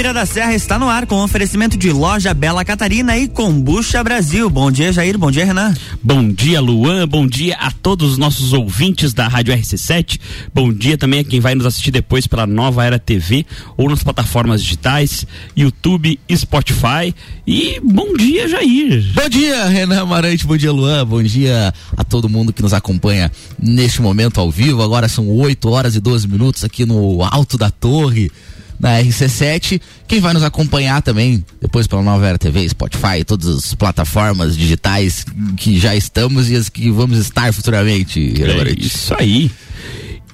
Bira 0.00 0.14
da 0.14 0.24
Serra 0.24 0.54
está 0.54 0.78
no 0.78 0.88
ar 0.88 1.04
com 1.04 1.22
oferecimento 1.22 1.76
de 1.76 1.92
loja 1.92 2.32
Bela 2.32 2.64
Catarina 2.64 3.18
e 3.18 3.28
Combucha 3.28 4.02
Brasil. 4.02 4.48
Bom 4.48 4.70
dia, 4.70 4.90
Jair. 4.94 5.18
Bom 5.18 5.30
dia, 5.30 5.44
Renan. 5.44 5.74
Bom 6.02 6.26
dia, 6.26 6.58
Luan. 6.58 7.06
Bom 7.06 7.26
dia 7.26 7.54
a 7.56 7.70
todos 7.70 8.12
os 8.12 8.16
nossos 8.16 8.54
ouvintes 8.54 9.12
da 9.12 9.28
Rádio 9.28 9.54
RC7. 9.54 10.18
Bom 10.54 10.72
dia 10.72 10.96
também 10.96 11.20
a 11.20 11.24
quem 11.24 11.38
vai 11.38 11.54
nos 11.54 11.66
assistir 11.66 11.90
depois 11.90 12.26
pela 12.26 12.46
Nova 12.46 12.82
Era 12.82 12.98
TV 12.98 13.44
ou 13.76 13.90
nas 13.90 14.02
plataformas 14.02 14.62
digitais, 14.62 15.26
YouTube, 15.54 16.18
Spotify. 16.34 17.14
E 17.46 17.78
bom 17.84 18.14
dia, 18.16 18.48
Jair. 18.48 19.04
Bom 19.12 19.28
dia, 19.28 19.66
Renan 19.66 20.00
Amarante. 20.00 20.46
Bom 20.46 20.56
dia, 20.56 20.72
Luan. 20.72 21.06
Bom 21.06 21.22
dia 21.22 21.74
a 21.94 22.04
todo 22.04 22.26
mundo 22.26 22.54
que 22.54 22.62
nos 22.62 22.72
acompanha 22.72 23.30
neste 23.62 24.00
momento 24.00 24.40
ao 24.40 24.50
vivo. 24.50 24.82
Agora 24.82 25.10
são 25.10 25.28
8 25.28 25.68
horas 25.68 25.94
e 25.94 26.00
12 26.00 26.26
minutos 26.26 26.64
aqui 26.64 26.86
no 26.86 27.22
Alto 27.22 27.58
da 27.58 27.70
Torre 27.70 28.32
na 28.80 28.98
RC7. 28.98 29.80
Quem 30.08 30.18
vai 30.18 30.32
nos 30.32 30.42
acompanhar 30.42 31.02
também 31.02 31.44
depois 31.60 31.86
pela 31.86 32.02
Nova 32.02 32.26
Era 32.26 32.38
TV, 32.38 32.66
Spotify, 32.68 33.22
todas 33.24 33.46
as 33.48 33.74
plataformas 33.74 34.56
digitais 34.56 35.24
que 35.56 35.78
já 35.78 35.94
estamos 35.94 36.50
e 36.50 36.56
as 36.56 36.68
que 36.70 36.90
vamos 36.90 37.18
estar 37.18 37.52
futuramente. 37.52 38.34
É 38.42 38.72
isso 38.82 39.14
aí. 39.16 39.50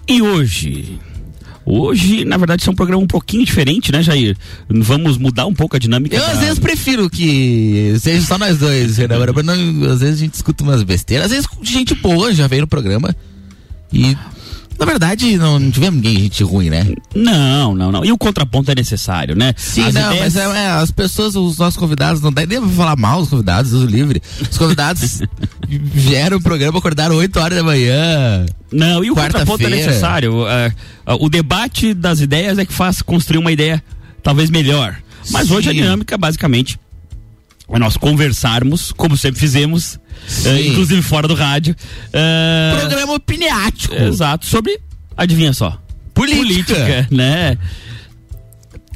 E 0.08 0.22
hoje? 0.22 1.00
Hoje, 1.68 2.24
na 2.24 2.36
verdade, 2.36 2.66
é 2.68 2.70
um 2.70 2.76
programa 2.76 3.02
um 3.02 3.08
pouquinho 3.08 3.44
diferente, 3.44 3.90
né, 3.90 4.00
Jair? 4.00 4.36
Vamos 4.68 5.18
mudar 5.18 5.46
um 5.46 5.52
pouco 5.52 5.74
a 5.74 5.80
dinâmica. 5.80 6.14
Eu, 6.14 6.20
da... 6.20 6.30
às 6.30 6.38
vezes, 6.38 6.58
prefiro 6.60 7.10
que 7.10 7.96
seja 7.98 8.24
só 8.24 8.38
nós 8.38 8.56
dois, 8.56 8.96
Renan. 8.96 9.16
Às 9.92 9.98
vezes 9.98 10.14
a 10.14 10.24
gente 10.24 10.34
escuta 10.34 10.62
umas 10.62 10.84
besteiras. 10.84 11.26
Às 11.26 11.32
vezes, 11.32 11.48
gente 11.64 11.92
boa 11.96 12.32
já 12.32 12.46
veio 12.46 12.62
no 12.62 12.68
programa. 12.68 13.14
E 13.92 14.16
na 14.78 14.84
verdade, 14.84 15.36
não, 15.36 15.70
tivemos 15.70 16.02
ninguém 16.02 16.20
gente 16.22 16.42
ruim, 16.44 16.68
né? 16.68 16.86
Não, 17.14 17.74
não, 17.74 17.90
não. 17.90 18.04
E 18.04 18.12
o 18.12 18.18
contraponto 18.18 18.70
é 18.70 18.74
necessário, 18.74 19.34
né? 19.34 19.54
Sim, 19.56 19.84
as 19.84 19.94
não, 19.94 20.12
ideias... 20.12 20.34
mas 20.34 20.36
é, 20.36 20.64
é, 20.64 20.68
as 20.68 20.90
pessoas, 20.90 21.34
os 21.34 21.56
nossos 21.56 21.78
convidados, 21.78 22.20
não 22.20 22.32
dá 22.32 22.44
nem 22.44 22.60
pra 22.60 22.68
falar 22.70 22.96
mal 22.96 23.20
os 23.20 23.28
convidados, 23.28 23.72
uso 23.72 23.86
livre. 23.86 24.22
Os 24.50 24.58
convidados 24.58 25.20
vieram 25.66 26.36
o 26.36 26.42
programa, 26.42 26.78
acordaram 26.78 27.16
8 27.16 27.40
horas 27.40 27.58
da 27.58 27.64
manhã. 27.64 28.46
Não, 28.70 29.02
e 29.02 29.10
o 29.10 29.14
contraponto 29.14 29.64
é 29.64 29.70
necessário. 29.70 30.34
Uh, 30.42 30.44
uh, 31.06 31.24
o 31.24 31.30
debate 31.30 31.94
das 31.94 32.20
ideias 32.20 32.58
é 32.58 32.66
que 32.66 32.72
faz 32.72 33.00
construir 33.00 33.38
uma 33.38 33.52
ideia 33.52 33.82
talvez 34.22 34.50
melhor. 34.50 34.96
Mas 35.30 35.48
Sim. 35.48 35.54
hoje 35.54 35.70
a 35.70 35.72
dinâmica, 35.72 36.18
basicamente, 36.18 36.78
é 37.68 37.78
nós 37.78 37.96
conversarmos, 37.96 38.92
como 38.92 39.16
sempre 39.16 39.40
fizemos, 39.40 39.98
uh, 40.44 40.58
inclusive 40.66 41.02
fora 41.02 41.28
do 41.28 41.34
rádio. 41.34 41.74
Uh, 42.08 42.78
Programa 42.80 43.14
opiniático. 43.14 43.94
Exato, 43.94 44.46
sobre, 44.46 44.78
adivinha 45.16 45.52
só, 45.52 45.78
política, 46.14 46.74
política 46.74 47.08
né? 47.10 47.58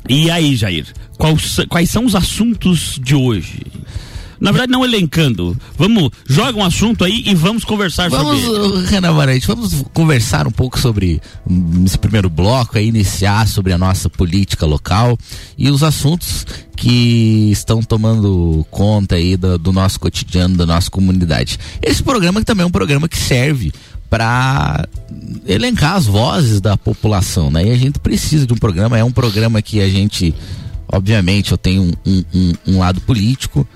E 0.08 0.30
aí, 0.30 0.56
Jair, 0.56 0.86
quais, 1.16 1.60
quais 1.68 1.90
são 1.90 2.04
os 2.04 2.14
assuntos 2.14 2.98
de 3.02 3.14
hoje? 3.14 3.60
Na 4.40 4.50
verdade, 4.52 4.72
não 4.72 4.84
elencando. 4.84 5.56
Vamos, 5.76 6.10
joga 6.26 6.58
um 6.58 6.64
assunto 6.64 7.04
aí 7.04 7.22
e 7.26 7.34
vamos 7.34 7.62
conversar 7.62 8.08
vamos, 8.08 8.40
sobre 8.40 8.78
ele. 8.78 8.86
Renan 8.86 9.12
Marante, 9.12 9.46
vamos 9.46 9.84
conversar 9.92 10.46
um 10.46 10.50
pouco 10.50 10.78
sobre 10.78 11.20
hum, 11.48 11.84
esse 11.84 11.98
primeiro 11.98 12.30
bloco, 12.30 12.78
aí, 12.78 12.88
iniciar 12.88 13.46
sobre 13.46 13.72
a 13.72 13.78
nossa 13.78 14.08
política 14.08 14.64
local 14.64 15.18
e 15.58 15.70
os 15.70 15.82
assuntos 15.82 16.46
que 16.74 17.50
estão 17.52 17.82
tomando 17.82 18.66
conta 18.70 19.16
aí 19.16 19.36
do, 19.36 19.58
do 19.58 19.72
nosso 19.72 20.00
cotidiano, 20.00 20.56
da 20.56 20.64
nossa 20.64 20.90
comunidade. 20.90 21.58
Esse 21.82 22.02
programa 22.02 22.40
que 22.40 22.46
também 22.46 22.64
é 22.64 22.66
um 22.66 22.70
programa 22.70 23.06
que 23.06 23.18
serve 23.18 23.70
para 24.08 24.88
elencar 25.46 25.96
as 25.96 26.06
vozes 26.06 26.60
da 26.60 26.76
população, 26.76 27.50
né? 27.50 27.66
E 27.66 27.70
a 27.70 27.76
gente 27.76 27.98
precisa 27.98 28.46
de 28.46 28.52
um 28.54 28.56
programa, 28.56 28.98
é 28.98 29.04
um 29.04 29.12
programa 29.12 29.60
que 29.60 29.80
a 29.80 29.88
gente, 29.88 30.34
obviamente, 30.90 31.52
eu 31.52 31.58
tenho 31.58 31.82
um, 31.82 31.92
um, 32.04 32.24
um, 32.34 32.52
um 32.66 32.78
lado 32.80 33.00
político, 33.02 33.66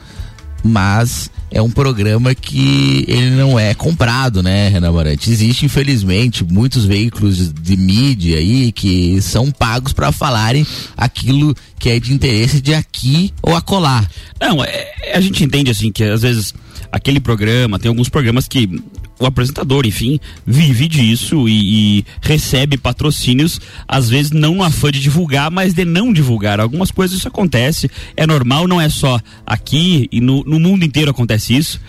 mas 0.64 1.30
é 1.50 1.60
um 1.60 1.70
programa 1.70 2.34
que 2.34 3.04
ele 3.06 3.30
não 3.30 3.58
é 3.58 3.75
comprado, 3.75 4.42
né, 4.42 4.69
Renan 4.70 4.92
Marante? 4.92 5.30
Existe, 5.30 5.66
infelizmente, 5.66 6.42
muitos 6.42 6.86
veículos 6.86 7.52
de 7.52 7.76
mídia 7.76 8.38
aí 8.38 8.72
que 8.72 9.20
são 9.20 9.50
pagos 9.50 9.92
para 9.92 10.10
falarem 10.10 10.66
aquilo 10.97 11.54
que 11.78 11.91
é 11.91 12.00
de 12.00 12.14
interesse 12.14 12.62
de 12.62 12.75
aqui 12.75 13.32
ou 13.42 13.54
acolá. 13.54 14.08
Não, 14.41 14.64
é, 14.64 15.12
a 15.14 15.20
gente 15.20 15.44
entende 15.44 15.70
assim 15.70 15.92
que 15.92 16.02
às 16.02 16.22
vezes 16.22 16.54
aquele 16.91 17.20
programa, 17.20 17.78
tem 17.78 17.88
alguns 17.88 18.08
programas 18.08 18.48
que 18.48 18.82
o 19.19 19.26
apresentador, 19.26 19.86
enfim, 19.86 20.19
vive 20.47 20.88
disso 20.88 21.48
e, 21.48 21.98
e, 21.98 22.04
recebe 22.20 22.76
patrocínios, 22.76 23.60
às 23.86 24.08
vezes 24.08 24.30
não 24.32 24.54
no 24.54 24.62
afã 24.62 24.91
de 24.91 25.00
divulgar, 25.00 25.50
mas 25.50 25.75
de 25.75 25.84
não 25.84 26.12
divulgar. 26.12 26.60
Algumas 26.60 26.91
coisas 26.91 27.19
isso 27.19 27.28
acontece, 27.28 27.91
é 28.16 28.26
normal, 28.26 28.69
não 28.69 28.80
é 28.80 28.88
só 28.88 29.20
aqui 29.44 30.08
e 30.10 30.20
no, 30.20 30.44
no 30.44 30.60
mundo 30.60 30.84
inteiro 30.84 31.10
acontece 31.10 31.56
isso. 31.56 31.80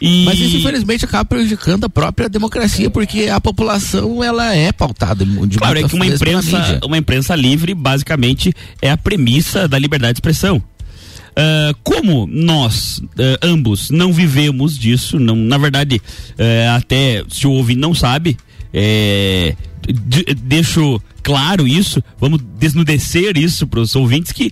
E... 0.00 0.24
Mas 0.24 0.38
isso 0.38 0.58
infelizmente 0.58 1.04
acaba 1.04 1.24
prejudicando 1.24 1.84
a 1.84 1.88
própria 1.88 2.28
democracia, 2.28 2.90
porque 2.90 3.28
a 3.28 3.40
população 3.40 4.22
ela 4.22 4.54
é 4.54 4.70
pautada 4.72 5.24
de 5.24 5.58
Claro, 5.58 5.78
é 5.78 5.88
que 5.88 5.94
uma 5.94 6.06
imprensa, 6.06 6.80
uma 6.84 6.98
imprensa 6.98 7.34
livre 7.34 7.74
basicamente 7.74 8.52
é 8.82 8.90
a 8.90 8.96
premissa 8.96 9.66
da 9.66 9.78
liberdade 9.78 10.14
de 10.14 10.18
expressão. 10.18 10.62
Uh, 11.38 11.76
como 11.82 12.26
nós 12.26 12.98
uh, 12.98 13.04
ambos 13.42 13.90
não 13.90 14.10
vivemos 14.10 14.78
disso, 14.78 15.18
não, 15.18 15.36
na 15.36 15.58
verdade, 15.58 15.96
uh, 15.96 16.76
até 16.76 17.22
se 17.28 17.46
o 17.46 17.52
ouvinte 17.52 17.78
não 17.78 17.92
sabe, 17.92 18.38
é, 18.72 19.54
deixo 20.38 21.00
claro 21.26 21.66
isso, 21.66 22.00
vamos 22.20 22.40
desnudecer 22.56 23.36
isso 23.36 23.66
para 23.66 23.80
os 23.80 23.96
ouvintes 23.96 24.30
que 24.30 24.48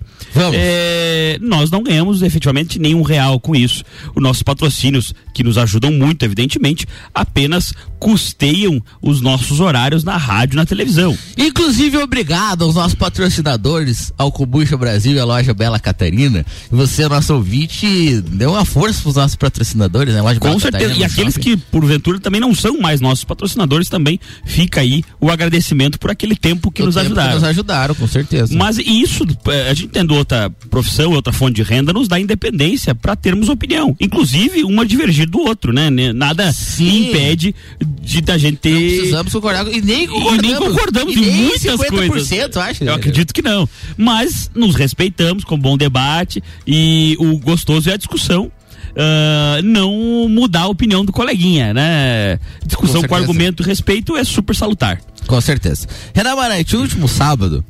é, 0.53 1.39
nós 1.41 1.71
não 1.71 1.81
ganhamos 1.81 2.21
efetivamente 2.21 2.77
nenhum 2.77 3.01
real 3.01 3.39
com 3.39 3.55
isso. 3.55 3.81
Os 4.13 4.21
nossos 4.21 4.43
patrocínios, 4.43 5.13
que 5.33 5.41
nos 5.41 5.57
ajudam 5.57 5.89
muito, 5.89 6.25
evidentemente, 6.25 6.85
apenas 7.13 7.73
custeiam 7.97 8.83
os 9.01 9.21
nossos 9.21 9.61
horários 9.61 10.03
na 10.03 10.17
rádio 10.17 10.55
e 10.55 10.57
na 10.57 10.65
televisão. 10.65 11.17
Inclusive, 11.37 11.97
obrigado 11.97 12.65
aos 12.65 12.75
nossos 12.75 12.93
patrocinadores, 12.93 14.11
ao 14.17 14.29
Combucha 14.29 14.75
Brasil 14.75 15.13
e 15.13 15.19
à 15.19 15.23
loja 15.23 15.53
Bela 15.53 15.79
Catarina. 15.79 16.45
Você, 16.69 17.07
nosso 17.07 17.35
ouvinte, 17.35 18.19
deu 18.21 18.51
uma 18.51 18.65
força 18.65 19.01
para 19.01 19.09
os 19.09 19.15
nossos 19.15 19.35
patrocinadores, 19.37 20.13
né? 20.13 20.21
Loja 20.21 20.41
com 20.41 20.49
Bela 20.49 20.59
certeza. 20.59 20.83
Catarina, 20.83 21.05
e 21.05 21.09
aqueles 21.09 21.33
shopping. 21.35 21.55
que, 21.55 21.57
porventura, 21.57 22.19
também 22.19 22.41
não 22.41 22.53
são 22.53 22.79
mais 22.79 22.99
nossos 22.99 23.23
patrocinadores, 23.23 23.87
também 23.87 24.19
fica 24.45 24.81
aí 24.81 25.03
o 25.21 25.31
agradecimento 25.31 25.97
por 25.97 26.11
aquele 26.11 26.35
tempo 26.35 26.64
tempo 26.65 26.71
que 26.71 26.83
nos 26.83 26.95
tempo 26.95 27.05
ajudaram. 27.05 27.29
Que 27.29 27.35
nos 27.35 27.43
ajudaram, 27.43 27.95
com 27.95 28.07
certeza. 28.07 28.55
Mas 28.55 28.77
isso, 28.77 29.25
é, 29.47 29.69
a 29.69 29.73
gente 29.73 29.89
tendo 29.89 30.15
outra 30.15 30.49
profissão, 30.69 31.11
outra 31.11 31.31
fonte 31.31 31.55
de 31.55 31.63
renda, 31.63 31.93
nos 31.93 32.07
dá 32.07 32.19
independência 32.19 32.95
para 32.95 33.15
termos 33.15 33.49
opinião. 33.49 33.95
Inclusive, 33.99 34.63
uma 34.63 34.85
divergir 34.85 35.29
do 35.29 35.39
outro, 35.39 35.73
né? 35.73 35.89
Nada 35.89 36.51
Sim. 36.51 37.09
impede 37.09 37.55
de 38.01 38.21
da 38.21 38.37
gente 38.37 38.57
ter. 38.57 38.71
Não 38.71 38.79
precisamos 38.79 39.33
concordar 39.33 39.67
e 39.67 39.81
nem 39.81 40.07
concordamos. 40.07 40.43
E 40.43 40.47
nem 40.47 40.55
concordamos 40.55 41.15
e 41.15 41.19
em 41.19 41.31
muitas 41.31 41.89
coisas. 41.89 42.57
Acho, 42.57 42.83
Eu 42.83 42.93
acredito 42.93 43.33
que 43.33 43.41
não. 43.41 43.67
Mas 43.97 44.49
nos 44.55 44.75
respeitamos 44.75 45.43
com 45.43 45.57
bom 45.57 45.77
debate 45.77 46.41
e 46.65 47.15
o 47.19 47.37
gostoso 47.37 47.89
é 47.89 47.93
a 47.93 47.97
discussão. 47.97 48.51
Uh, 48.95 49.61
não 49.61 50.29
mudar 50.29 50.61
a 50.61 50.67
opinião 50.67 51.03
do 51.03 51.11
coleguinha, 51.11 51.73
né? 51.73 52.39
Discussão 52.65 53.01
com, 53.01 53.09
com 53.09 53.15
argumento 53.15 53.61
e 53.61 53.65
respeito 53.65 54.15
é 54.15 54.23
super 54.23 54.55
salutar. 54.55 55.01
Com 55.27 55.41
certeza. 55.41 55.85
Renan 56.13 56.35
Marante, 56.35 56.77
último 56.77 57.07
sábado, 57.07 57.63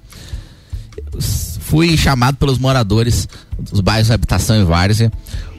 fui 1.62 1.98
chamado 1.98 2.38
pelos 2.38 2.60
moradores 2.60 3.28
dos 3.58 3.82
bairros 3.82 4.12
habitação 4.12 4.62
e 4.62 4.64
várzea 4.64 5.12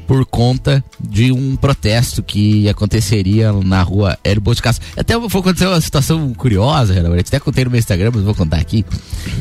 por 0.06 0.24
conta 0.24 0.82
de 1.00 1.32
um 1.32 1.56
protesto 1.56 2.22
que 2.22 2.68
aconteceria 2.68 3.52
na 3.52 3.82
rua 3.82 4.18
Hélio 4.22 4.40
Boticas. 4.40 4.80
Até 4.96 5.14
foi 5.28 5.40
acontecer 5.40 5.66
uma 5.66 5.80
situação 5.80 6.32
curiosa, 6.34 6.94
Renan, 6.94 7.18
até 7.18 7.40
contei 7.40 7.64
no 7.64 7.70
meu 7.70 7.78
Instagram, 7.78 8.12
mas 8.14 8.22
vou 8.22 8.34
contar 8.34 8.58
aqui, 8.58 8.84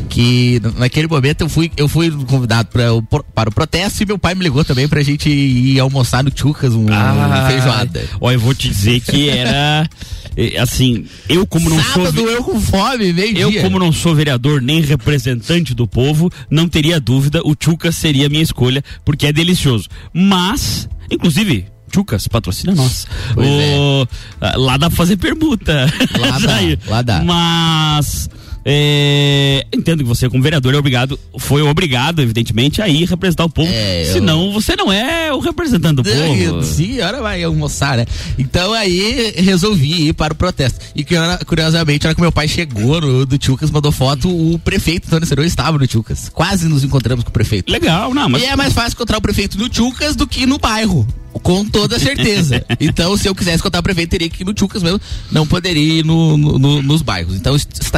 que 0.10 0.62
naquele 0.78 1.08
momento 1.08 1.42
eu 1.42 1.50
fui, 1.50 1.72
eu 1.78 1.88
fui 1.88 2.12
convidado 2.26 2.70
pra, 2.70 2.86
para 3.34 3.50
o 3.50 3.54
protesto 3.54 4.04
e 4.04 4.06
meu 4.06 4.18
pai 4.18 4.34
me 4.36 4.44
ligou 4.44 4.66
também 4.66 4.88
pra 4.88 5.02
gente 5.02 5.30
ir 5.30 5.80
almoçar 5.80 6.24
no 6.24 6.32
Chucas, 6.36 6.74
um, 6.74 6.88
ah, 6.90 7.48
feijoada. 7.50 8.04
Olha, 8.20 8.36
eu 8.36 8.40
vou 8.40 8.54
te 8.54 8.70
dizer 8.70 9.00
que 9.02 9.30
era 9.30 9.88
assim, 10.60 11.06
eu 11.30 11.46
como 11.48 11.70
não 11.70 11.82
Sábado, 11.82 12.20
sou 12.20 12.30
eu 12.30 12.44
com 12.44 12.60
fome, 12.60 13.14
meio 13.14 13.38
Eu 13.38 13.52
dia. 13.52 13.62
como 13.62 13.80
não 13.80 13.92
sou 13.92 14.14
vereador 14.14 14.62
nem 14.62 14.82
representante 14.82 15.74
do 15.74 15.88
povo, 15.88 16.30
não 16.50 16.68
teria 16.68 17.00
dúvida, 17.00 17.42
o 17.44 17.56
Chucas 17.58 17.96
seria 17.96 18.28
a 18.28 18.30
minha 18.30 18.44
escolha, 18.44 18.84
porque 19.04 19.28
é 19.28 19.34
delicioso. 19.34 19.88
Mas, 20.14 20.90
inclusive, 21.10 21.68
Chucas, 21.94 22.28
patrocina 22.28 22.76
nós. 22.76 23.08
O, 23.38 24.08
é. 24.42 24.58
Lá 24.58 24.76
dá 24.76 24.90
pra 24.90 24.98
fazer 24.98 25.16
permuta. 25.16 25.86
Lá 26.20 26.40
dá, 26.40 26.58
lá 26.88 27.02
dá. 27.02 27.24
Mas 27.24 28.30
É, 28.68 29.64
entendo 29.72 30.00
que 30.00 30.06
você, 30.06 30.28
como 30.28 30.42
vereador, 30.42 30.74
é 30.74 30.78
obrigado, 30.78 31.20
foi 31.38 31.62
obrigado, 31.62 32.20
evidentemente, 32.20 32.82
a 32.82 32.88
ir 32.90 33.06
representar 33.06 33.46
o 33.46 33.50
povo. 33.50 33.72
É, 33.72 34.06
Senão, 34.12 34.48
eu... 34.48 34.52
você 34.54 34.76
não 34.76 34.92
é 34.92 35.32
o 35.32 35.38
representante 35.38 35.98
do 35.98 36.04
povo. 36.04 36.64
Sim, 36.64 37.00
hora 37.02 37.22
vai 37.22 37.44
almoçar, 37.44 37.96
né? 37.96 38.08
Então 38.40 38.74
aí 38.74 39.36
resolvi 39.38 40.08
ir 40.08 40.14
para 40.14 40.34
o 40.34 40.36
protesto. 40.36 40.80
E 40.96 41.06
curiosamente, 41.46 42.04
na 42.04 42.10
hora 42.10 42.16
que 42.16 42.22
meu 42.22 42.32
pai 42.32 42.48
chegou 42.48 43.00
no, 43.00 43.24
do 43.24 43.38
Tchucas, 43.38 43.70
mandou 43.70 43.92
foto, 43.92 44.30
o 44.30 44.58
prefeito 44.58 45.06
Antônio 45.08 45.28
Serão 45.28 45.44
estava 45.44 45.78
no 45.78 45.86
Tchucas. 45.86 46.30
Quase 46.30 46.68
nos 46.68 46.84
encontramos 46.84 47.24
com 47.24 47.30
o 47.30 47.34
prefeito. 47.34 47.72
Legal, 47.72 48.16
não, 48.16 48.28
mas. 48.28 48.42
E 48.42 48.46
é 48.46 48.56
mais 48.56 48.74
fácil 48.74 48.96
encontrar 48.96 49.20
o 49.20 49.22
prefeito 49.22 49.60
no 49.60 49.70
Tchucas 49.70 50.16
do 50.16 50.26
que 50.26 50.48
no 50.48 50.58
bairro. 50.58 51.08
Com 51.44 51.66
toda 51.66 52.00
certeza. 52.00 52.66
então, 52.80 53.16
se 53.18 53.28
eu 53.28 53.36
quisesse 53.36 53.62
contar 53.62 53.80
o 53.80 53.84
prefeito, 53.84 54.10
teria 54.10 54.30
que 54.30 54.44
ir 54.44 54.46
no 54.46 54.54
Tchucas 54.54 54.82
mesmo. 54.82 55.00
Não 55.32 55.46
poderia 55.46 56.00
ir 56.00 56.06
no, 56.06 56.38
no, 56.38 56.60
no, 56.60 56.82
nos 56.82 57.02
bairros. 57.02 57.36
Então, 57.36 57.56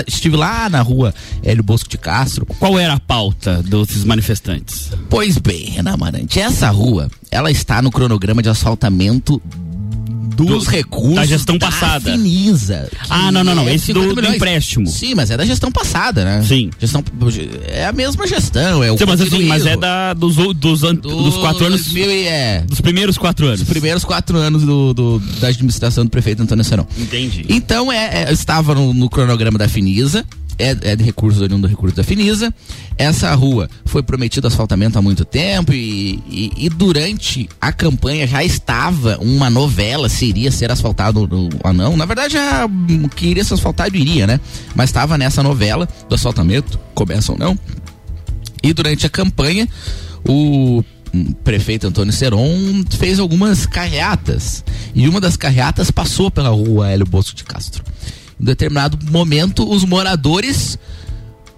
estive 0.08 0.36
lá 0.36 0.70
na 0.70 0.82
rua 0.82 1.14
Hélio 1.44 1.64
Bosco 1.64 1.90
de 1.90 1.98
Castro. 1.98 2.46
Qual 2.46 2.78
era 2.78 2.94
a 2.94 3.00
pauta 3.00 3.64
desses 3.64 4.04
manifestantes? 4.04 4.92
Pois 5.10 5.38
bem, 5.38 5.70
Renan 5.70 5.98
Marante, 5.98 6.40
essa 6.40 6.70
rua, 6.70 7.10
ela 7.32 7.52
está 7.52 7.82
no 7.82 7.92
cronograma 7.92 8.42
de 8.42 8.50
asfaltamento 8.50 9.42
dos 10.36 10.66
do, 10.66 10.70
recursos 10.70 11.16
da 11.16 11.26
gestão 11.26 11.58
da 11.58 11.68
passada. 11.68 12.12
Finisa, 12.12 12.90
ah, 13.10 13.32
não, 13.32 13.44
não, 13.44 13.56
não. 13.56 13.68
É 13.68 13.76
Esse 13.76 13.94
do, 13.94 14.14
do, 14.14 14.26
empréstimo. 14.26 14.88
Sim, 14.88 15.16
mas 15.16 15.32
é 15.32 15.38
da 15.38 15.46
gestão 15.46 15.72
passada, 15.72 16.26
né? 16.26 16.44
Sim. 16.44 16.70
Gestão, 16.80 17.04
é 17.68 17.86
a 17.86 17.94
mesma 17.94 18.28
gestão. 18.28 18.84
É 18.84 18.92
o 18.92 18.98
Sim, 18.98 19.06
mas, 19.08 19.22
assim, 19.22 19.44
mas 19.46 19.66
é 19.66 19.78
da, 19.78 20.14
dos, 20.14 20.36
dos, 20.36 20.82
do, 20.82 20.94
dos 20.94 21.38
quatro 21.38 21.66
anos. 21.66 21.92
Mil 21.92 22.10
é. 22.10 22.64
Dos 22.68 22.82
primeiros 22.82 23.18
quatro 23.18 23.48
anos. 23.48 23.60
Dos 23.60 23.70
primeiros 23.70 24.04
quatro 24.04 24.38
anos 24.38 24.64
do, 24.64 24.94
do 24.94 25.20
da 25.40 25.48
administração 25.48 26.04
do 26.04 26.10
prefeito 26.10 26.42
Antônio 26.42 26.64
Serão. 26.64 26.88
Entendi. 26.98 27.46
Então, 27.50 27.92
é, 27.92 28.24
é 28.24 28.32
estava 28.32 28.76
no, 28.76 28.94
no 28.94 29.10
cronograma 29.10 29.58
da 29.58 29.68
Finisa 29.68 30.26
é, 30.58 30.76
é 30.82 30.96
de 30.96 31.04
recursos 31.04 31.42
oriundo 31.42 31.68
do 31.68 31.70
recurso 31.70 31.96
da 31.96 32.04
Finisa. 32.04 32.54
Essa 32.98 33.34
rua 33.36 33.70
foi 33.86 34.02
prometido 34.02 34.48
asfaltamento 34.48 34.98
há 34.98 35.02
muito 35.02 35.24
tempo 35.24 35.74
e, 35.74 36.22
e, 36.30 36.52
e, 36.58 36.70
durante 36.70 37.48
a 37.62 37.72
campanha 37.72 38.28
já 38.28 38.44
estava 38.44 39.18
uma 39.22 39.50
novela 39.50 40.10
se 40.10 40.26
iria 40.26 40.52
ser 40.52 40.72
asfaltado 40.72 41.30
ou 41.64 41.74
não. 41.74 41.96
Na 41.96 42.06
verdade, 42.06 42.34
já 42.34 42.68
que 43.16 43.28
iria 43.28 43.44
ser 43.44 43.54
asfaltado 43.54 43.96
iria, 43.96 44.26
né? 44.26 44.40
Mas 44.76 44.90
estava 44.90 45.18
nessa 45.18 45.44
novela 45.44 45.88
do 46.10 46.16
asfaltamento, 46.16 46.80
começa 46.94 47.32
ou 47.32 47.38
não. 47.38 47.58
E 48.64 48.74
durante 48.74 49.06
a 49.06 49.10
campanha, 49.10 49.68
o 50.28 50.84
prefeito 51.44 51.88
Antônio 51.88 52.12
Seron 52.12 52.84
fez 52.90 53.20
algumas 53.20 53.66
carreatas. 53.66 54.64
E 54.94 55.08
uma 55.08 55.22
das 55.22 55.38
carreatas 55.38 55.92
passou 55.92 56.30
pela 56.30 56.50
rua 56.50 56.90
Hélio 56.90 57.06
Bosco 57.06 57.36
de 57.36 57.44
Castro. 57.44 57.84
Em 58.40 58.46
determinado 58.46 58.98
momento, 59.10 59.70
os 59.70 59.84
moradores 59.84 60.78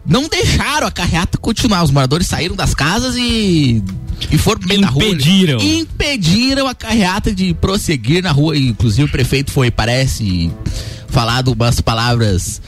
não 0.06 0.28
deixaram 0.28 0.88
a 0.88 0.92
carreata 0.92 1.38
continuar. 1.38 1.84
Os 1.84 1.92
moradores 1.92 2.28
saíram 2.28 2.56
das 2.56 2.74
casas 2.74 3.16
e, 3.16 3.84
e 4.31 4.38
foram 4.38 4.62
meio 4.66 4.81
da 4.81 4.88
rua. 4.88 5.06
Impediram. 5.06 5.60
Impediram 5.60 6.68
a 6.68 6.74
carreata 6.74 7.34
de 7.34 7.54
prosseguir 7.54 8.24
na 8.24 8.31
rua. 8.31 8.58
Inclusive 8.58 9.04
o 9.04 9.12
prefeito 9.12 9.52
foi, 9.52 9.70
parece, 9.70 10.52
falado 11.10 11.52
umas 11.52 11.80
palavras. 11.81 12.62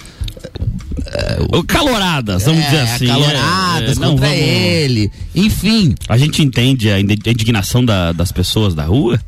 Uh, 1.52 1.64
caloradas, 1.64 2.44
vamos 2.44 2.62
é, 2.62 2.66
dizer 2.66 2.80
assim. 2.82 3.08
Caloradas 3.08 3.98
é, 3.98 4.02
contra 4.02 4.28
vamos... 4.28 4.42
ele. 4.42 5.12
Enfim. 5.34 5.96
A 6.08 6.18
gente 6.18 6.44
entende 6.44 6.92
a 6.92 7.00
indignação 7.00 7.84
da, 7.84 8.12
das 8.12 8.32
pessoas 8.32 8.76
da 8.76 8.86
rua. 8.86 9.20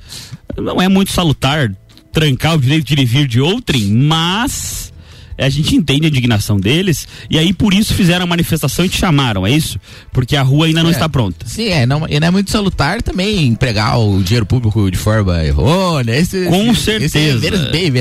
Não 0.55 0.79
é 0.79 0.87
muito 0.87 1.11
salutar 1.11 1.71
trancar 2.13 2.55
o 2.55 2.61
direito 2.61 2.85
de 2.85 2.93
ir 2.93 2.99
e 2.99 3.05
vir 3.05 3.27
de 3.27 3.41
outrem, 3.41 3.87
mas 3.87 4.93
a 5.37 5.49
gente 5.49 5.75
entende 5.75 6.05
a 6.05 6.09
indignação 6.09 6.59
deles 6.59 7.07
e 7.29 7.37
aí 7.37 7.53
por 7.53 7.73
isso 7.73 7.93
fizeram 7.93 8.23
a 8.23 8.27
manifestação 8.27 8.85
e 8.85 8.89
te 8.89 8.97
chamaram, 8.97 9.45
é 9.45 9.51
isso? 9.51 9.79
Porque 10.11 10.35
a 10.35 10.43
rua 10.43 10.67
ainda 10.67 10.83
não 10.83 10.89
é, 10.89 10.93
está 10.93 11.09
pronta. 11.09 11.47
Sim, 11.47 11.69
é, 11.69 11.85
não, 11.85 12.07
e 12.07 12.19
não 12.19 12.27
é 12.27 12.31
muito 12.31 12.51
salutar 12.51 13.01
também 13.01 13.47
empregar 13.47 13.99
o 13.99 14.21
dinheiro 14.21 14.45
público 14.45 14.89
de 14.91 14.97
forma 14.97 15.43
errônea. 15.43 16.15
Esse, 16.15 16.45
Com 16.45 16.71
esse, 16.71 16.81
certeza. 16.81 17.47
Esse 17.47 17.65
é 17.65 17.71
bem. 17.71 17.93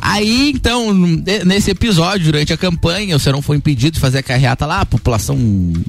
Aí, 0.00 0.52
então, 0.54 0.94
nesse 1.44 1.72
episódio, 1.72 2.26
durante 2.26 2.52
a 2.52 2.56
campanha, 2.56 3.16
o 3.16 3.18
Serão 3.18 3.42
foi 3.42 3.56
impedido 3.56 3.94
de 3.94 4.00
fazer 4.00 4.18
a 4.18 4.22
carreata 4.22 4.64
lá, 4.64 4.82
a 4.82 4.86
população, 4.86 5.36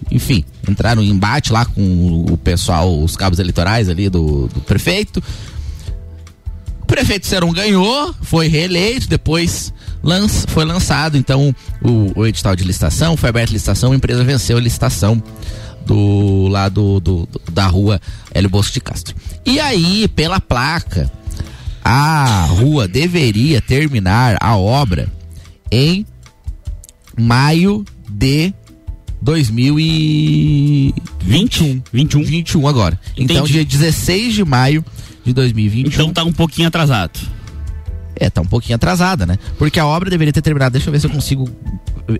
enfim, 0.09 0.43
entraram 0.67 1.03
em 1.03 1.09
embate 1.09 1.53
lá 1.53 1.63
com 1.65 2.25
o 2.27 2.37
pessoal, 2.37 3.01
os 3.01 3.15
cabos 3.15 3.37
eleitorais 3.37 3.87
ali 3.87 4.09
do, 4.09 4.47
do 4.47 4.59
prefeito 4.61 5.21
prefeito 6.89 7.27
Seron 7.27 7.53
ganhou, 7.53 8.13
foi 8.21 8.47
reeleito, 8.47 9.07
depois 9.07 9.71
lanç, 10.01 10.45
foi 10.47 10.65
lançado 10.65 11.17
então 11.17 11.55
o, 11.83 12.19
o, 12.19 12.25
edital 12.25 12.55
de 12.55 12.63
licitação, 12.63 13.15
foi 13.15 13.29
aberta 13.29 13.51
a 13.51 13.53
licitação, 13.53 13.91
a 13.91 13.95
empresa 13.95 14.23
venceu 14.23 14.57
a 14.57 14.59
licitação 14.59 15.21
do 15.85 16.47
lado 16.47 16.99
do, 16.99 17.27
do, 17.27 17.41
da 17.51 17.67
rua 17.67 18.01
Hélio 18.33 18.49
Bosco 18.49 18.73
de 18.73 18.81
Castro. 18.81 19.15
E 19.45 19.59
aí, 19.59 20.07
pela 20.09 20.39
placa, 20.39 21.11
a 21.83 22.45
rua 22.45 22.87
deveria 22.87 23.61
terminar 23.61 24.37
a 24.39 24.57
obra 24.57 25.07
em 25.71 26.05
maio 27.17 27.85
de 28.09 28.53
2021. 29.21 31.83
21. 31.91 32.23
21 32.23 32.67
agora. 32.67 32.99
Então, 33.17 33.23
Entendi. 33.23 33.33
Então, 33.33 33.45
dia 33.45 33.65
16 33.65 34.33
de 34.33 34.45
maio 34.45 34.83
de 35.29 35.35
2021. 35.35 35.89
Então 35.89 36.13
tá 36.13 36.23
um 36.23 36.33
pouquinho 36.33 36.67
atrasado. 36.67 37.19
É, 38.19 38.29
tá 38.29 38.41
um 38.41 38.45
pouquinho 38.45 38.75
atrasada, 38.75 39.25
né? 39.25 39.39
Porque 39.57 39.79
a 39.79 39.85
obra 39.85 40.09
deveria 40.09 40.33
ter 40.33 40.41
terminado, 40.41 40.73
deixa 40.73 40.89
eu 40.89 40.91
ver 40.91 40.99
se 40.99 41.07
eu 41.07 41.11
consigo. 41.11 41.49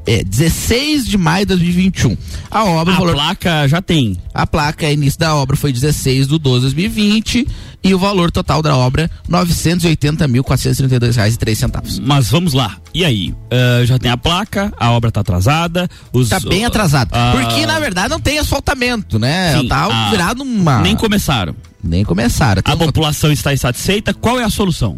É, 0.05 0.23
16 0.23 1.07
de 1.07 1.17
maio 1.17 1.45
de 1.45 1.55
2021. 1.55 2.15
A 2.49 2.63
obra. 2.63 2.93
A 2.93 2.97
valor, 2.97 3.15
placa 3.15 3.67
já 3.67 3.81
tem. 3.81 4.15
A 4.33 4.47
placa, 4.47 4.89
início 4.89 5.19
da 5.19 5.35
obra 5.35 5.57
foi 5.57 5.73
16 5.73 6.27
de 6.27 6.39
12 6.39 6.69
de 6.69 6.75
2020 6.75 7.45
e 7.83 7.93
o 7.93 7.99
valor 7.99 8.31
total 8.31 8.61
da 8.61 8.77
obra 8.77 9.11
R$ 9.27 9.35
980.432,03 9.35 11.55
centavos. 11.55 11.99
Mas 11.99 12.29
vamos 12.29 12.53
lá. 12.53 12.77
E 12.93 13.03
aí? 13.03 13.31
Uh, 13.31 13.85
já 13.85 13.99
tem 13.99 14.11
a 14.11 14.17
placa, 14.17 14.71
a 14.77 14.91
obra 14.91 15.11
tá 15.11 15.19
atrasada. 15.21 15.89
Os, 16.13 16.29
tá 16.29 16.39
bem 16.39 16.65
atrasado. 16.65 17.11
Uh, 17.11 17.41
porque, 17.41 17.65
na 17.65 17.79
verdade, 17.79 18.09
não 18.09 18.21
tem 18.21 18.39
asfaltamento, 18.39 19.19
né? 19.19 19.57
Sim, 19.57 19.67
tá 19.67 19.87
uh, 19.87 20.11
virado 20.11 20.43
uma. 20.43 20.81
Nem 20.81 20.95
começaram. 20.95 21.55
Nem 21.83 22.03
começaram. 22.03 22.61
Tem 22.61 22.73
a 22.73 22.75
um... 22.75 22.79
população 22.79 23.31
está 23.31 23.53
insatisfeita. 23.53 24.13
Qual 24.13 24.39
é 24.39 24.43
a 24.43 24.49
solução? 24.49 24.97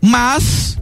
Mas 0.02 0.78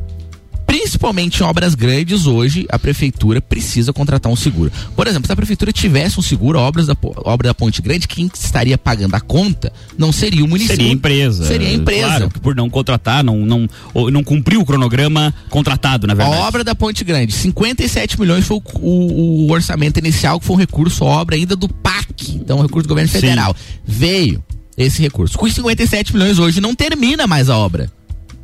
principalmente 0.73 1.39
em 1.39 1.43
obras 1.43 1.75
grandes, 1.75 2.25
hoje 2.25 2.65
a 2.67 2.79
prefeitura 2.79 3.39
precisa 3.39 3.93
contratar 3.93 4.31
um 4.31 4.35
seguro. 4.35 4.71
Por 4.95 5.05
exemplo, 5.05 5.27
se 5.27 5.31
a 5.31 5.35
prefeitura 5.35 5.71
tivesse 5.71 6.19
um 6.19 6.23
seguro, 6.23 6.57
obras 6.57 6.87
da, 6.87 6.97
obra 7.17 7.49
da 7.49 7.53
Ponte 7.53 7.79
Grande, 7.79 8.07
quem 8.07 8.27
estaria 8.33 8.75
pagando 8.75 9.13
a 9.13 9.21
conta 9.21 9.71
não 9.95 10.11
seria 10.11 10.43
o 10.43 10.47
município. 10.47 10.77
Seria 10.77 10.91
a 10.91 10.93
empresa. 10.95 11.45
Seria 11.45 11.67
a 11.67 11.73
empresa. 11.73 12.07
Claro, 12.07 12.29
por 12.41 12.55
não 12.55 12.71
contratar, 12.71 13.23
não, 13.23 13.37
não, 13.37 13.69
não 14.11 14.23
cumpriu 14.23 14.61
o 14.61 14.65
cronograma 14.65 15.31
contratado, 15.47 16.07
na 16.07 16.15
verdade. 16.15 16.37
A 16.37 16.47
obra 16.47 16.63
da 16.63 16.73
Ponte 16.73 17.03
Grande, 17.03 17.33
57 17.33 18.19
milhões 18.19 18.43
foi 18.43 18.57
o, 18.57 18.63
o, 18.79 19.47
o 19.47 19.51
orçamento 19.51 19.99
inicial, 19.99 20.39
que 20.39 20.45
foi 20.47 20.55
um 20.55 20.59
recurso, 20.59 21.05
obra 21.05 21.35
ainda 21.35 21.55
do 21.55 21.69
PAC, 21.69 22.31
então 22.33 22.57
um 22.57 22.61
recurso 22.63 22.87
do 22.87 22.89
governo 22.89 23.11
federal. 23.11 23.55
Sim. 23.55 23.77
Veio 23.85 24.43
esse 24.75 25.03
recurso. 25.03 25.37
Com 25.37 25.47
57 25.47 26.13
milhões 26.13 26.39
hoje 26.39 26.59
não 26.59 26.73
termina 26.73 27.27
mais 27.27 27.47
a 27.47 27.55
obra 27.55 27.91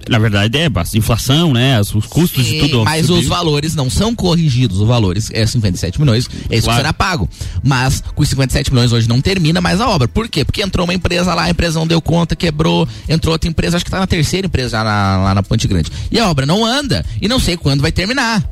Na 0.07 0.17
verdade 0.17 0.57
é 0.57 0.65
a 0.65 0.97
inflação, 0.97 1.53
né? 1.53 1.79
Os 1.79 1.91
custos 2.05 2.45
Sim, 2.45 2.53
de 2.53 2.59
tudo. 2.59 2.83
Mas 2.83 3.05
subiu. 3.05 3.21
os 3.21 3.27
valores 3.27 3.75
não 3.75 3.89
são 3.89 4.15
corrigidos. 4.15 4.79
Os 4.79 4.87
valores 4.87 5.29
é 5.31 5.45
57 5.45 5.99
milhões, 5.99 6.29
é 6.49 6.55
isso 6.55 6.63
claro. 6.63 6.77
que 6.77 6.81
será 6.81 6.93
pago. 6.93 7.29
Mas 7.63 8.01
com 8.15 8.21
os 8.21 8.29
57 8.29 8.71
milhões 8.71 8.91
hoje 8.91 9.07
não 9.07 9.21
termina 9.21 9.59
mais 9.61 9.81
a 9.81 9.89
obra. 9.89 10.07
Por 10.07 10.27
quê? 10.27 10.45
Porque 10.45 10.63
entrou 10.63 10.85
uma 10.85 10.93
empresa 10.93 11.33
lá, 11.33 11.43
a 11.43 11.49
empresa 11.49 11.79
não 11.79 11.85
deu 11.85 12.01
conta, 12.01 12.35
quebrou, 12.35 12.87
entrou 13.07 13.33
outra 13.33 13.49
empresa, 13.49 13.77
acho 13.77 13.85
que 13.85 13.91
tá 13.91 13.99
na 13.99 14.07
terceira 14.07 14.47
empresa 14.47 14.81
lá, 14.81 15.17
lá 15.17 15.35
na 15.35 15.43
Ponte 15.43 15.67
Grande. 15.67 15.91
E 16.11 16.19
a 16.19 16.29
obra 16.29 16.45
não 16.45 16.65
anda. 16.65 17.05
E 17.21 17.27
não 17.27 17.39
sei 17.39 17.57
quando 17.57 17.81
vai 17.81 17.91
terminar. 17.91 18.43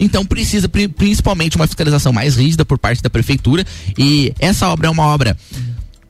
Então 0.00 0.24
precisa 0.24 0.68
principalmente 0.68 1.56
uma 1.56 1.66
fiscalização 1.66 2.12
mais 2.12 2.36
rígida 2.36 2.64
por 2.64 2.78
parte 2.78 3.02
da 3.02 3.10
prefeitura. 3.10 3.64
E 3.96 4.32
essa 4.38 4.68
obra 4.68 4.88
é 4.88 4.90
uma 4.90 5.06
obra 5.06 5.36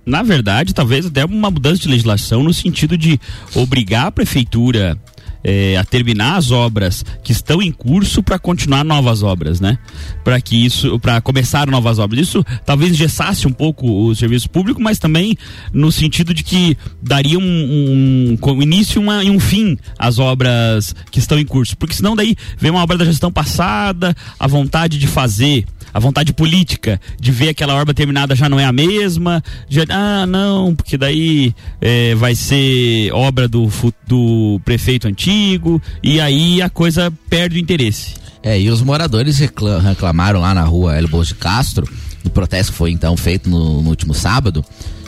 na 0.04 0.22
verdade, 0.22 0.74
talvez 0.74 1.06
até 1.06 1.24
uma 1.24 1.50
mudança 1.50 1.82
de 1.82 1.88
legislação 1.88 2.42
no 2.42 2.52
sentido 2.52 2.96
de 2.98 3.20
obrigar 3.54 4.06
a 4.06 4.12
prefeitura 4.12 4.98
é, 5.44 5.76
a 5.76 5.84
terminar 5.84 6.36
as 6.36 6.50
obras 6.50 7.04
que 7.22 7.32
estão 7.32 7.60
em 7.60 7.72
curso 7.72 8.22
para 8.22 8.38
continuar 8.38 8.84
novas 8.84 9.22
obras, 9.22 9.60
né? 9.60 9.78
Para 10.22 10.40
que 10.40 10.64
isso, 10.64 10.98
para 11.00 11.20
começar 11.20 11.66
novas 11.66 11.98
obras. 11.98 12.28
Isso 12.28 12.44
talvez 12.64 12.96
gessasse 12.96 13.46
um 13.46 13.52
pouco 13.52 13.90
o 13.90 14.14
serviço 14.14 14.48
público, 14.48 14.80
mas 14.80 14.98
também 14.98 15.36
no 15.72 15.90
sentido 15.90 16.32
de 16.32 16.44
que 16.44 16.76
daria 17.02 17.38
um, 17.38 17.42
um, 17.42 18.38
um 18.40 18.62
início 18.62 19.00
uma, 19.00 19.24
e 19.24 19.30
um 19.30 19.40
fim 19.40 19.76
às 19.98 20.18
obras 20.18 20.94
que 21.10 21.18
estão 21.18 21.38
em 21.38 21.44
curso, 21.44 21.76
porque 21.76 21.94
senão 21.94 22.14
daí 22.14 22.36
vem 22.58 22.70
uma 22.70 22.82
obra 22.82 22.96
da 22.96 23.04
gestão 23.04 23.32
passada, 23.32 24.14
a 24.38 24.46
vontade 24.46 24.98
de 24.98 25.06
fazer 25.06 25.64
a 25.92 25.98
vontade 25.98 26.32
política 26.32 27.00
de 27.20 27.30
ver 27.30 27.50
aquela 27.50 27.74
obra 27.74 27.92
terminada 27.92 28.34
já 28.34 28.48
não 28.48 28.58
é 28.58 28.64
a 28.64 28.72
mesma. 28.72 29.42
Já, 29.68 29.84
ah, 29.88 30.26
não, 30.26 30.74
porque 30.74 30.96
daí 30.96 31.54
é, 31.80 32.14
vai 32.14 32.34
ser 32.34 33.12
obra 33.12 33.46
do, 33.48 33.70
do 34.06 34.60
prefeito 34.64 35.08
antigo, 35.08 35.80
e 36.02 36.20
aí 36.20 36.62
a 36.62 36.70
coisa 36.70 37.12
perde 37.28 37.56
o 37.56 37.60
interesse. 37.60 38.14
É, 38.42 38.60
e 38.60 38.70
os 38.70 38.82
moradores 38.82 39.38
reclamaram 39.38 40.40
lá 40.40 40.52
na 40.52 40.64
rua 40.64 40.96
Elbos 40.96 41.28
de 41.28 41.34
Castro, 41.34 41.88
o 42.24 42.30
protesto 42.30 42.72
foi 42.72 42.90
então 42.90 43.16
feito 43.16 43.48
no, 43.48 43.82
no 43.82 43.90
último 43.90 44.14
sábado, 44.14 44.64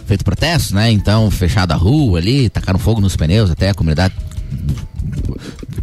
feito 0.07 0.25
protesto, 0.25 0.75
né? 0.75 0.91
Então, 0.91 1.31
fechada 1.31 1.75
a 1.75 1.77
rua 1.77 2.19
ali, 2.19 2.49
tacaram 2.49 2.79
fogo 2.79 3.01
nos 3.01 3.17
pneus, 3.17 3.51
até 3.51 3.71
a 3.71 3.75
comunidade 3.75 4.15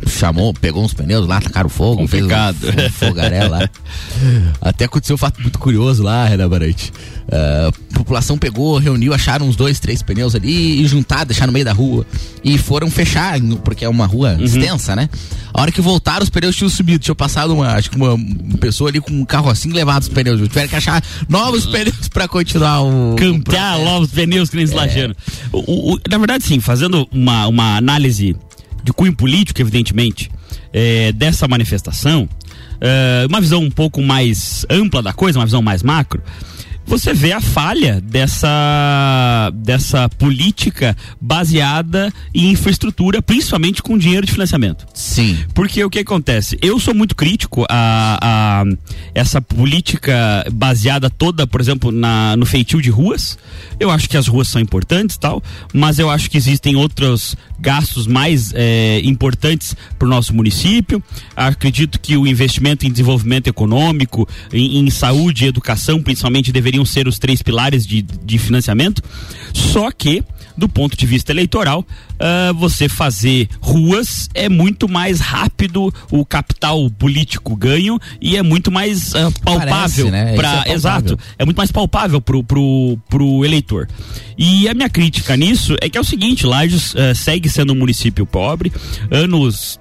chamou, 0.08 0.54
pegou 0.54 0.84
uns 0.84 0.94
pneus 0.94 1.28
lá, 1.28 1.42
tacaram 1.42 1.70
fogo, 1.70 2.02
Complicado. 2.02 2.56
fez 2.58 2.76
um, 2.76 2.86
um 2.86 2.90
fogaré 2.90 3.48
lá. 3.48 3.70
Até 4.62 4.86
aconteceu 4.86 5.16
um 5.16 5.18
fato 5.18 5.42
muito 5.42 5.58
curioso 5.58 6.04
lá, 6.04 6.26
Renan 6.26 6.50
Barante. 6.50 6.92
Uh, 7.28 7.70
a 7.70 7.98
população 7.98 8.38
pegou, 8.38 8.78
reuniu, 8.78 9.14
acharam 9.14 9.48
uns 9.48 9.56
dois, 9.56 9.80
três 9.80 10.02
pneus 10.04 10.36
ali 10.36 10.82
e 10.82 10.88
juntar, 10.88 11.24
deixar 11.24 11.48
no 11.48 11.54
meio 11.54 11.66
da 11.66 11.72
rua. 11.74 12.06
E 12.44 12.58
foram 12.58 12.90
fechar, 12.90 13.40
porque 13.64 13.86
é 13.86 13.90
uma 13.90 14.06
rua 14.06 14.34
uhum. 14.34 14.44
extensa, 14.44 14.96
né? 14.96 15.10
A 15.54 15.62
hora 15.62 15.72
que 15.72 15.82
voltaram, 15.82 16.24
os 16.24 16.30
pneus 16.30 16.56
tinham 16.56 16.70
subido. 16.70 17.00
Tinha 17.00 17.16
passado 17.16 17.54
uma, 17.54 17.74
acho 17.74 17.90
que 17.90 17.98
uma 17.98 18.18
pessoa 18.60 18.90
ali 18.90 19.00
com 19.00 19.12
um 19.12 19.26
carro 19.26 19.50
assim 19.50 19.72
levado 19.72 20.04
os 20.04 20.10
pneus. 20.10 20.40
Tiveram 20.42 20.68
que 20.68 20.76
achar 20.76 21.04
novos 21.28 21.66
pneus 21.66 22.08
para 22.10 22.28
continuar 22.28 22.82
o. 22.82 23.16
Campear 23.16 23.80
novos 23.80 24.10
pneus 24.10 24.50
que 24.50 24.58
nem 24.58 24.66
é. 24.66 25.12
o, 25.52 25.94
o, 25.94 26.00
Na 26.10 26.18
verdade, 26.18 26.44
sim, 26.44 26.60
fazendo 26.60 27.08
uma, 27.12 27.48
uma 27.48 27.78
análise 27.78 28.36
de 28.84 28.94
cunho 28.94 29.16
político, 29.16 29.62
evidentemente, 29.62 30.32
é, 30.74 31.12
dessa 31.12 31.48
manifestação, 31.48 32.28
é, 32.80 33.26
uma 33.28 33.40
visão 33.40 33.62
um 33.62 33.70
pouco 33.70 34.02
mais 34.02 34.66
ampla 34.70 35.02
da 35.02 35.14
coisa, 35.14 35.40
uma 35.40 35.46
visão 35.46 35.62
mais 35.62 35.84
macro, 35.84 36.22
você 36.92 37.14
vê 37.14 37.32
a 37.32 37.40
falha 37.40 38.02
dessa, 38.02 39.50
dessa 39.56 40.10
política 40.10 40.94
baseada 41.22 42.14
em 42.36 42.52
infraestrutura, 42.52 43.22
principalmente 43.22 43.82
com 43.82 43.98
dinheiro 43.98 44.26
de 44.26 44.34
financiamento. 44.34 44.86
Sim. 44.94 45.38
Porque 45.54 45.82
o 45.86 45.90
que 45.90 46.00
acontece? 46.00 46.58
Eu 46.62 46.78
sou 46.82 46.94
muito 46.94 47.16
crítico 47.16 47.66
a, 47.70 48.20
a 48.22 48.64
essa 49.16 49.42
política 49.42 50.46
baseada 50.52 51.10
toda, 51.10 51.48
por 51.48 51.62
exemplo, 51.62 51.94
na, 51.94 52.36
no 52.36 52.46
feitio 52.46 52.82
de 52.82 52.90
ruas. 52.90 53.38
Eu 53.80 53.90
acho 53.90 54.10
que 54.10 54.18
as 54.18 54.28
ruas 54.28 54.50
são 54.50 54.62
importantes 54.62 55.16
tal, 55.16 55.42
mas 55.74 55.98
eu 55.98 56.10
acho 56.10 56.30
que 56.30 56.36
existem 56.36 56.76
outros 56.76 57.38
gastos 57.58 58.06
mais 58.06 58.52
é, 58.54 59.00
importantes 59.06 59.78
para 59.98 60.06
o 60.06 60.10
nosso 60.10 60.36
município. 60.36 61.02
Acredito 61.38 62.02
que 62.02 62.18
o 62.18 62.28
investimento 62.28 62.86
em 62.86 62.92
desenvolvimento 62.92 63.48
econômico, 63.48 64.28
em, 64.52 64.80
em 64.80 64.90
saúde 64.90 65.46
e 65.46 65.48
educação, 65.48 66.04
principalmente, 66.04 66.52
deveriam 66.52 66.81
ser 66.86 67.08
os 67.08 67.20
três 67.20 67.42
pilares 67.42 67.86
de, 67.86 68.02
de 68.02 68.38
financiamento. 68.38 69.02
Só 69.54 69.92
que 69.92 70.24
do 70.58 70.70
ponto 70.70 70.96
de 70.96 71.06
vista 71.06 71.32
eleitoral, 71.32 71.80
uh, 71.82 72.54
você 72.54 72.88
fazer 72.88 73.50
ruas 73.60 74.30
é 74.34 74.50
muito 74.50 74.88
mais 74.88 75.20
rápido 75.20 75.94
o 76.12 76.26
capital 76.26 76.90
político 76.92 77.56
ganho 77.56 78.00
e 78.20 78.38
é 78.38 78.44
muito 78.44 78.72
mais 78.72 79.14
uh, 79.14 79.32
palpável 79.44 80.12
né? 80.12 80.36
é 80.66 80.74
exato 80.74 81.18
é 81.38 81.46
muito 81.46 81.58
mais 81.58 81.72
palpável 81.72 82.22
pro, 82.22 82.44
pro, 82.44 82.98
pro 83.10 83.46
eleitor 83.46 83.88
e 84.38 84.68
a 84.68 84.74
minha 84.74 84.90
crítica 84.90 85.36
nisso 85.36 85.76
é 85.82 85.90
que 85.90 85.98
é 85.98 86.02
o 86.02 86.04
seguinte 86.04 86.46
Lages 86.46 86.94
uh, 86.94 87.16
segue 87.16 87.50
sendo 87.50 87.74
um 87.74 87.76
município 87.76 88.26
pobre 88.26 88.72
anos 89.10 89.80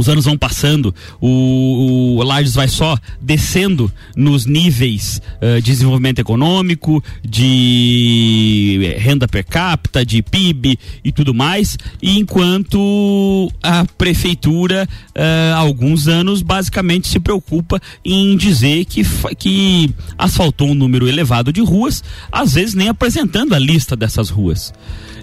os 0.00 0.08
anos 0.08 0.24
vão 0.24 0.36
passando, 0.36 0.94
o, 1.20 2.16
o 2.16 2.22
Lages 2.22 2.54
vai 2.54 2.68
só 2.68 2.96
descendo 3.20 3.92
nos 4.16 4.46
níveis 4.46 5.20
uh, 5.36 5.60
de 5.60 5.70
desenvolvimento 5.70 6.18
econômico, 6.18 7.02
de 7.22 8.94
renda 8.98 9.28
per 9.28 9.44
capita, 9.44 10.04
de 10.04 10.22
PIB 10.22 10.78
e 11.04 11.12
tudo 11.12 11.34
mais, 11.34 11.76
e 12.02 12.18
enquanto 12.18 13.52
a 13.62 13.84
prefeitura, 13.98 14.88
uh, 15.10 15.54
há 15.54 15.58
alguns 15.58 16.08
anos, 16.08 16.42
basicamente 16.42 17.08
se 17.08 17.20
preocupa 17.20 17.80
em 18.04 18.36
dizer 18.36 18.86
que, 18.86 19.02
que 19.36 19.94
asfaltou 20.16 20.68
um 20.68 20.74
número 20.74 21.08
elevado 21.08 21.52
de 21.52 21.60
ruas, 21.60 22.02
às 22.32 22.54
vezes 22.54 22.74
nem 22.74 22.88
apresentando 22.88 23.54
a 23.54 23.58
lista 23.58 23.94
dessas 23.94 24.30
ruas. 24.30 24.72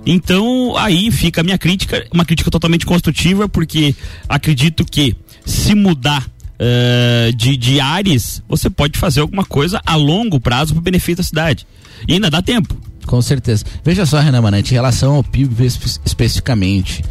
Então, 0.10 0.74
aí 0.78 1.12
fica 1.12 1.42
a 1.42 1.44
minha 1.44 1.58
crítica, 1.58 2.08
uma 2.14 2.24
crítica 2.24 2.50
totalmente 2.50 2.86
construtiva, 2.86 3.50
porque 3.50 3.94
acredito 4.30 4.67
que 4.86 5.16
se 5.46 5.74
mudar 5.76 6.26
uh, 6.26 7.34
de, 7.34 7.56
de 7.58 7.80
áreas, 7.80 8.42
você 8.48 8.70
pode 8.70 8.98
fazer 8.98 9.22
alguma 9.22 9.46
coisa 9.46 9.82
a 9.86 9.96
longo 9.96 10.40
prazo 10.40 10.74
para 10.74 10.80
o 10.80 10.84
benefício 10.84 11.18
da 11.18 11.24
cidade. 11.24 11.68
E 12.08 12.14
ainda 12.14 12.30
dá 12.30 12.42
tempo. 12.42 12.76
Com 13.06 13.22
certeza. 13.22 13.64
Veja 13.84 14.06
só, 14.06 14.20
Renan 14.20 14.42
Manante, 14.42 14.72
em 14.72 14.76
relação 14.76 15.16
ao 15.16 15.24
PIB 15.24 15.66
espe 15.66 15.88
especificamente, 16.06 17.04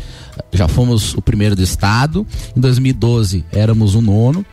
já 0.52 0.68
fomos 0.68 1.14
o 1.14 1.22
primeiro 1.22 1.56
do 1.56 1.62
estado, 1.62 2.26
em 2.54 2.60
2012 2.60 3.44
éramos 3.50 3.94
o 3.94 4.02
nono, 4.02 4.44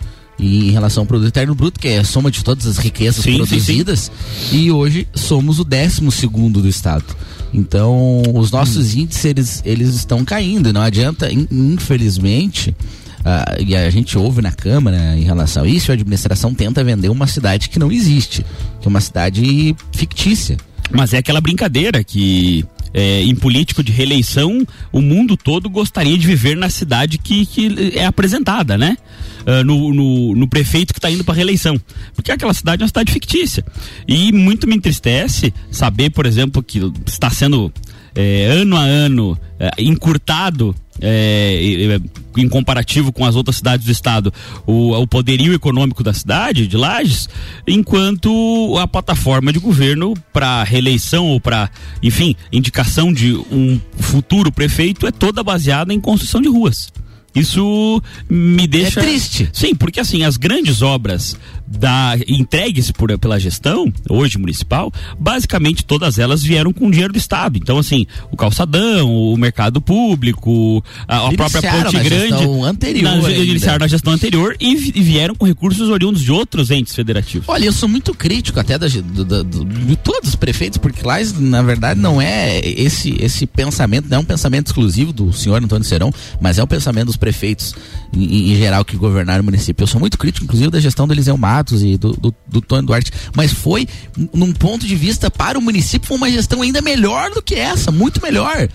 em 0.43 0.71
relação 0.71 1.03
ao 1.03 1.07
produto 1.07 1.29
interno 1.29 1.55
bruto, 1.55 1.79
que 1.79 1.87
é 1.87 1.99
a 1.99 2.03
soma 2.03 2.29
de 2.29 2.43
todas 2.43 2.65
as 2.65 2.77
riquezas 2.77 3.23
sim, 3.23 3.35
produzidas, 3.35 3.99
sim, 3.99 4.49
sim. 4.49 4.63
e 4.63 4.71
hoje 4.71 5.07
somos 5.13 5.59
o 5.59 5.63
décimo 5.63 6.11
segundo 6.11 6.61
do 6.61 6.67
estado. 6.67 7.05
Então, 7.53 8.23
os 8.33 8.51
nossos 8.51 8.95
hum. 8.95 8.99
índices, 9.01 9.25
eles, 9.25 9.61
eles 9.65 9.95
estão 9.95 10.25
caindo. 10.25 10.73
Não 10.73 10.81
adianta, 10.81 11.29
infelizmente, 11.31 12.75
uh, 13.19 13.63
e 13.63 13.75
a 13.75 13.89
gente 13.89 14.17
ouve 14.17 14.41
na 14.41 14.51
Câmara 14.51 15.15
em 15.15 15.23
relação 15.23 15.63
a 15.63 15.67
isso, 15.67 15.91
a 15.91 15.93
administração 15.93 16.53
tenta 16.53 16.83
vender 16.83 17.09
uma 17.09 17.27
cidade 17.27 17.69
que 17.69 17.77
não 17.77 17.91
existe, 17.91 18.43
que 18.81 18.87
é 18.87 18.89
uma 18.89 19.01
cidade 19.01 19.75
fictícia. 19.93 20.57
Mas 20.91 21.13
é 21.13 21.17
aquela 21.17 21.39
brincadeira 21.39 22.03
que 22.03 22.65
é, 22.93 23.23
em 23.23 23.35
político 23.35 23.83
de 23.83 23.91
reeleição, 23.91 24.65
o 24.91 25.01
mundo 25.01 25.35
todo 25.35 25.69
gostaria 25.69 26.17
de 26.17 26.27
viver 26.27 26.55
na 26.55 26.69
cidade 26.69 27.17
que, 27.17 27.45
que 27.45 27.93
é 27.95 28.05
apresentada, 28.05 28.77
né? 28.77 28.97
Uh, 29.45 29.63
no, 29.65 29.93
no, 29.93 30.35
no, 30.35 30.47
prefeito 30.47 30.93
que 30.93 30.99
está 30.99 31.11
indo 31.11 31.23
para 31.23 31.33
reeleição. 31.33 31.77
Porque 32.15 32.31
aquela 32.31 32.53
cidade 32.53 32.81
é 32.81 32.83
uma 32.83 32.87
cidade 32.87 33.11
fictícia. 33.11 33.65
E 34.07 34.31
muito 34.31 34.65
me 34.67 34.75
entristece 34.75 35.53
saber, 35.69 36.11
por 36.11 36.25
exemplo, 36.25 36.63
que 36.63 36.79
está 37.05 37.29
sendo 37.29 37.73
é, 38.15 38.45
ano 38.45 38.77
a 38.77 38.81
ano 38.81 39.37
é, 39.59 39.69
encurtado 39.79 40.73
é, 41.01 41.99
em 42.37 42.49
comparativo 42.49 43.11
com 43.11 43.25
as 43.25 43.35
outras 43.35 43.57
cidades 43.57 43.85
do 43.85 43.91
estado, 43.91 44.33
o, 44.65 44.93
o 44.93 45.07
poderio 45.07 45.53
econômico 45.53 46.03
da 46.03 46.13
cidade, 46.13 46.67
de 46.67 46.77
Lages, 46.77 47.29
enquanto 47.67 48.77
a 48.79 48.87
plataforma 48.87 49.51
de 49.51 49.59
governo 49.59 50.13
para 50.31 50.63
reeleição 50.63 51.27
ou 51.27 51.39
para, 51.39 51.69
enfim, 52.01 52.35
indicação 52.51 53.13
de 53.13 53.33
um 53.33 53.79
futuro 53.97 54.51
prefeito 54.51 55.07
é 55.07 55.11
toda 55.11 55.43
baseada 55.43 55.93
em 55.93 55.99
construção 55.99 56.41
de 56.41 56.49
ruas. 56.49 56.91
Isso 57.35 58.01
me 58.29 58.67
deixa. 58.67 58.99
É 58.99 59.03
triste. 59.03 59.49
Sim, 59.51 59.73
porque 59.75 59.99
assim, 59.99 60.23
as 60.23 60.37
grandes 60.37 60.81
obras 60.81 61.35
da 61.65 62.15
entregues 62.27 62.91
por, 62.91 63.17
pela 63.17 63.39
gestão, 63.39 63.91
hoje 64.09 64.37
municipal, 64.37 64.91
basicamente 65.19 65.83
todas 65.83 66.19
elas 66.19 66.43
vieram 66.43 66.71
com 66.71 66.91
dinheiro 66.91 67.13
do 67.13 67.17
Estado. 67.17 67.57
Então, 67.57 67.77
assim, 67.77 68.05
o 68.31 68.37
calçadão, 68.37 69.11
o 69.11 69.35
mercado 69.37 69.81
público, 69.81 70.83
a, 71.07 71.27
a 71.27 71.33
própria 71.33 71.61
Ponte 71.61 71.99
Grande. 71.99 72.43
Anterior 72.63 73.21
na, 73.21 73.31
iniciaram 73.31 73.79
na 73.79 73.87
gestão 73.87 74.13
anterior 74.13 74.55
e, 74.59 74.71
e, 74.71 75.01
vieram 75.01 75.35
com 75.35 75.45
recursos 75.45 75.89
oriundos 75.89 76.21
de 76.21 76.31
outros 76.31 76.69
entes 76.69 76.93
federativos. 76.93 77.47
Olha, 77.47 77.65
eu 77.65 77.73
sou 77.73 77.89
muito 77.89 78.13
crítico 78.13 78.59
até 78.59 78.77
da, 78.77 78.87
do, 78.87 79.25
do, 79.25 79.43
do, 79.43 79.65
de 79.65 79.95
todos 79.95 80.29
os 80.29 80.35
prefeitos, 80.35 80.77
porque 80.77 81.05
lá, 81.05 81.17
na 81.39 81.61
verdade, 81.61 81.99
não 81.99 82.21
é 82.21 82.59
esse, 82.63 83.15
esse 83.19 83.45
pensamento, 83.45 84.07
não 84.09 84.17
é 84.17 84.19
um 84.19 84.25
pensamento 84.25 84.67
exclusivo 84.67 85.11
do 85.11 85.33
senhor 85.33 85.61
Antônio 85.63 85.83
Serão, 85.83 86.13
mas 86.39 86.59
é 86.59 86.63
um 86.63 86.67
pensamento 86.67 87.07
dos 87.07 87.17
prefeitos 87.23 87.73
em, 88.13 88.51
em 88.51 88.55
geral 88.57 88.83
que 88.83 88.97
governaram 88.97 89.41
o 89.41 89.45
município. 89.45 89.83
Eu 89.83 89.87
sou 89.87 89.97
muito 89.97 90.17
crítico, 90.17 90.43
inclusive, 90.43 90.69
da 90.69 90.79
gestão 90.81 91.07
do 91.07 91.13
Eliseu 91.13 91.37
Matos 91.37 91.81
e 91.81 91.97
do, 91.97 92.11
do, 92.11 92.35
do 92.45 92.59
Tony 92.59 92.85
Duarte, 92.85 93.13
mas 93.33 93.53
foi, 93.53 93.87
num 94.33 94.51
ponto 94.51 94.85
de 94.85 94.95
vista 94.95 95.31
para 95.31 95.57
o 95.57 95.61
município, 95.61 96.05
foi 96.05 96.17
uma 96.17 96.29
gestão 96.29 96.61
ainda 96.61 96.81
melhor 96.81 97.31
do 97.31 97.41
que 97.41 97.55
essa, 97.55 97.91
muito 97.91 98.21
melhor 98.21 98.67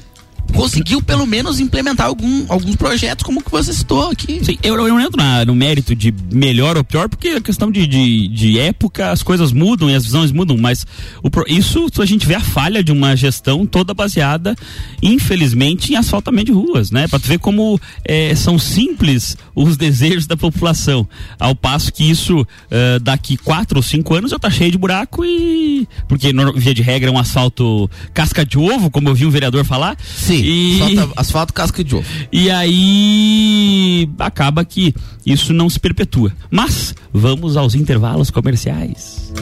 conseguiu 0.54 1.00
pelo 1.02 1.26
menos 1.26 1.60
implementar 1.60 2.06
algum, 2.06 2.46
alguns 2.48 2.76
projetos 2.76 3.24
como 3.24 3.42
que 3.42 3.50
você 3.50 3.72
citou 3.72 4.10
aqui. 4.10 4.44
Sim, 4.44 4.58
eu, 4.62 4.74
eu 4.74 4.88
não 4.88 5.00
entro 5.00 5.16
na, 5.16 5.44
no 5.44 5.54
mérito 5.54 5.94
de 5.94 6.14
melhor 6.32 6.76
ou 6.76 6.84
pior, 6.84 7.08
porque 7.08 7.28
a 7.28 7.40
questão 7.40 7.70
de, 7.70 7.86
de, 7.86 8.28
de 8.28 8.58
época, 8.58 9.10
as 9.10 9.22
coisas 9.22 9.52
mudam 9.52 9.90
e 9.90 9.94
as 9.94 10.04
visões 10.04 10.32
mudam, 10.32 10.56
mas 10.56 10.86
o, 11.22 11.28
isso 11.48 11.88
a 12.00 12.06
gente 12.06 12.26
vê 12.26 12.34
a 12.34 12.40
falha 12.40 12.82
de 12.82 12.92
uma 12.92 13.16
gestão 13.16 13.66
toda 13.66 13.94
baseada, 13.94 14.54
infelizmente, 15.02 15.92
em 15.92 15.96
asfaltamento 15.96 16.46
de 16.46 16.52
ruas, 16.52 16.90
né? 16.90 17.06
Para 17.08 17.18
ver 17.18 17.38
como 17.38 17.80
é, 18.04 18.34
são 18.34 18.58
simples 18.58 19.36
os 19.54 19.76
desejos 19.76 20.26
da 20.26 20.36
população, 20.36 21.08
ao 21.38 21.54
passo 21.54 21.92
que 21.92 22.08
isso 22.08 22.40
uh, 22.40 23.00
daqui 23.00 23.36
quatro 23.36 23.78
ou 23.78 23.82
cinco 23.82 24.14
anos 24.14 24.30
já 24.30 24.38
tá 24.38 24.50
cheio 24.50 24.70
de 24.70 24.78
buraco 24.78 25.24
e 25.24 25.88
porque 26.06 26.32
via 26.56 26.74
de 26.74 26.82
regra 26.82 27.10
é 27.10 27.12
um 27.12 27.18
asfalto 27.18 27.90
casca 28.14 28.44
de 28.44 28.58
ovo, 28.58 28.90
como 28.90 29.08
eu 29.08 29.14
vi 29.14 29.26
um 29.26 29.30
vereador 29.30 29.64
falar. 29.64 29.96
Sim. 30.02 30.37
E... 30.44 30.80
Asfalto, 30.82 31.12
asfalto 31.16 31.52
casca 31.52 31.84
de 31.84 31.94
ovo. 31.96 32.06
E 32.32 32.50
aí 32.50 34.08
acaba 34.18 34.64
que 34.64 34.94
isso 35.24 35.52
não 35.52 35.68
se 35.68 35.78
perpetua. 35.78 36.32
Mas 36.50 36.94
vamos 37.12 37.56
aos 37.56 37.74
intervalos 37.74 38.30
comerciais. 38.30 39.32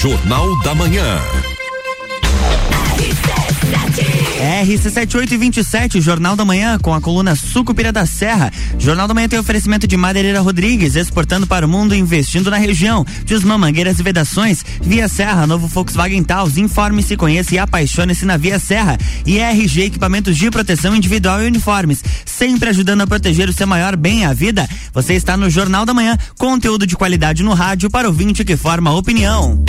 Jornal 0.00 0.58
da 0.62 0.74
Manhã. 0.74 1.18
RC7827, 4.40 6.00
Jornal 6.00 6.34
da 6.34 6.46
Manhã, 6.46 6.78
com 6.78 6.94
a 6.94 7.00
coluna 7.00 7.36
Sucupira 7.36 7.92
da 7.92 8.06
Serra. 8.06 8.50
Jornal 8.78 9.06
da 9.06 9.12
Manhã 9.12 9.28
tem 9.28 9.38
oferecimento 9.38 9.86
de 9.86 9.98
Madeireira 9.98 10.40
Rodrigues, 10.40 10.96
exportando 10.96 11.46
para 11.46 11.66
o 11.66 11.68
mundo, 11.68 11.94
investindo 11.94 12.50
na 12.50 12.56
região. 12.56 13.04
Desmã 13.26 13.58
Mangueiras 13.58 13.98
e 13.98 14.02
Vedações, 14.02 14.64
Via 14.80 15.08
Serra, 15.08 15.46
novo 15.46 15.66
Volkswagen 15.66 16.22
Taos. 16.22 16.56
Informe-se, 16.56 17.18
conheça 17.18 17.54
e 17.54 17.58
apaixone-se 17.58 18.24
na 18.24 18.38
Via 18.38 18.58
Serra. 18.58 18.96
E 19.26 19.38
RG 19.38 19.82
Equipamentos 19.82 20.36
de 20.38 20.50
Proteção 20.50 20.96
Individual 20.96 21.42
e 21.42 21.46
Uniformes, 21.46 22.02
sempre 22.24 22.70
ajudando 22.70 23.02
a 23.02 23.06
proteger 23.06 23.48
o 23.48 23.52
seu 23.52 23.66
maior 23.66 23.94
bem, 23.94 24.24
a 24.24 24.32
vida. 24.32 24.66
Você 24.94 25.14
está 25.14 25.36
no 25.36 25.50
Jornal 25.50 25.84
da 25.84 25.92
Manhã, 25.92 26.16
conteúdo 26.38 26.86
de 26.86 26.96
qualidade 26.96 27.42
no 27.42 27.52
rádio 27.52 27.90
para 27.90 28.08
o 28.08 28.10
ouvinte 28.10 28.42
que 28.42 28.56
forma 28.56 28.90
opinião. 28.90 29.62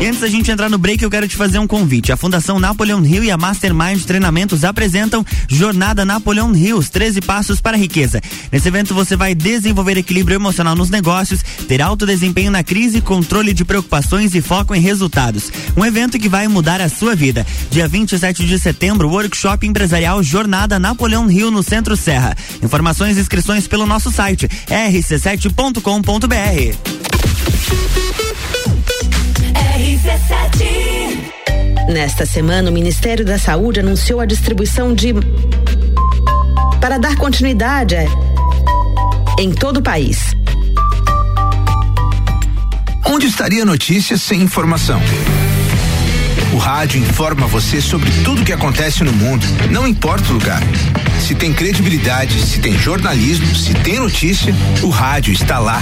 E 0.00 0.06
antes 0.06 0.20
da 0.20 0.28
gente 0.28 0.50
entrar 0.50 0.70
no 0.70 0.78
break, 0.78 1.04
eu 1.04 1.10
quero 1.10 1.28
te 1.28 1.36
fazer 1.36 1.58
um 1.58 1.66
convite. 1.66 2.10
A 2.10 2.16
Fundação 2.16 2.58
Napoleon 2.58 3.04
Hill 3.04 3.22
e 3.22 3.30
a 3.30 3.36
Mastermind 3.36 4.02
Treinamentos 4.02 4.64
apresentam 4.64 5.22
Jornada 5.46 6.06
Napoleon 6.06 6.56
Hill, 6.56 6.78
os 6.78 6.88
13 6.88 7.20
passos 7.20 7.60
para 7.60 7.76
a 7.76 7.78
riqueza. 7.78 8.18
Nesse 8.50 8.66
evento 8.66 8.94
você 8.94 9.14
vai 9.14 9.34
desenvolver 9.34 9.98
equilíbrio 9.98 10.36
emocional 10.36 10.74
nos 10.74 10.88
negócios, 10.88 11.42
ter 11.68 11.82
alto 11.82 12.06
desempenho 12.06 12.50
na 12.50 12.64
crise, 12.64 13.02
controle 13.02 13.52
de 13.52 13.62
preocupações 13.62 14.34
e 14.34 14.40
foco 14.40 14.74
em 14.74 14.80
resultados. 14.80 15.52
Um 15.76 15.84
evento 15.84 16.18
que 16.18 16.30
vai 16.30 16.48
mudar 16.48 16.80
a 16.80 16.88
sua 16.88 17.14
vida. 17.14 17.46
Dia 17.70 17.86
27 17.86 18.46
de 18.46 18.58
setembro, 18.58 19.10
workshop 19.10 19.66
empresarial 19.66 20.22
Jornada 20.22 20.78
Napoleon 20.78 21.28
Hill 21.30 21.50
no 21.50 21.62
Centro 21.62 21.94
Serra. 21.94 22.34
Informações 22.62 23.18
e 23.18 23.20
inscrições 23.20 23.68
pelo 23.68 23.84
nosso 23.84 24.10
site 24.10 24.48
rc7.com.br. 24.66 25.60
Nesta 31.88 32.24
semana, 32.24 32.70
o 32.70 32.72
Ministério 32.72 33.24
da 33.24 33.38
Saúde 33.38 33.80
anunciou 33.80 34.20
a 34.20 34.26
distribuição 34.26 34.94
de. 34.94 35.14
para 36.80 36.98
dar 36.98 37.16
continuidade 37.16 37.96
em 39.38 39.50
todo 39.52 39.78
o 39.78 39.82
país. 39.82 40.36
Onde 43.06 43.26
estaria 43.26 43.62
a 43.62 43.66
notícia 43.66 44.16
sem 44.16 44.42
informação? 44.42 45.00
O 46.52 46.56
rádio 46.56 47.00
informa 47.00 47.46
você 47.46 47.80
sobre 47.80 48.10
tudo 48.24 48.42
o 48.42 48.44
que 48.44 48.52
acontece 48.52 49.04
no 49.04 49.12
mundo, 49.12 49.46
não 49.70 49.86
importa 49.86 50.30
o 50.30 50.32
lugar. 50.32 50.60
Se 51.20 51.34
tem 51.34 51.52
credibilidade, 51.52 52.40
se 52.40 52.60
tem 52.60 52.76
jornalismo, 52.76 53.54
se 53.54 53.72
tem 53.74 54.00
notícia, 54.00 54.52
o 54.82 54.88
rádio 54.88 55.32
está 55.32 55.60
lá. 55.60 55.80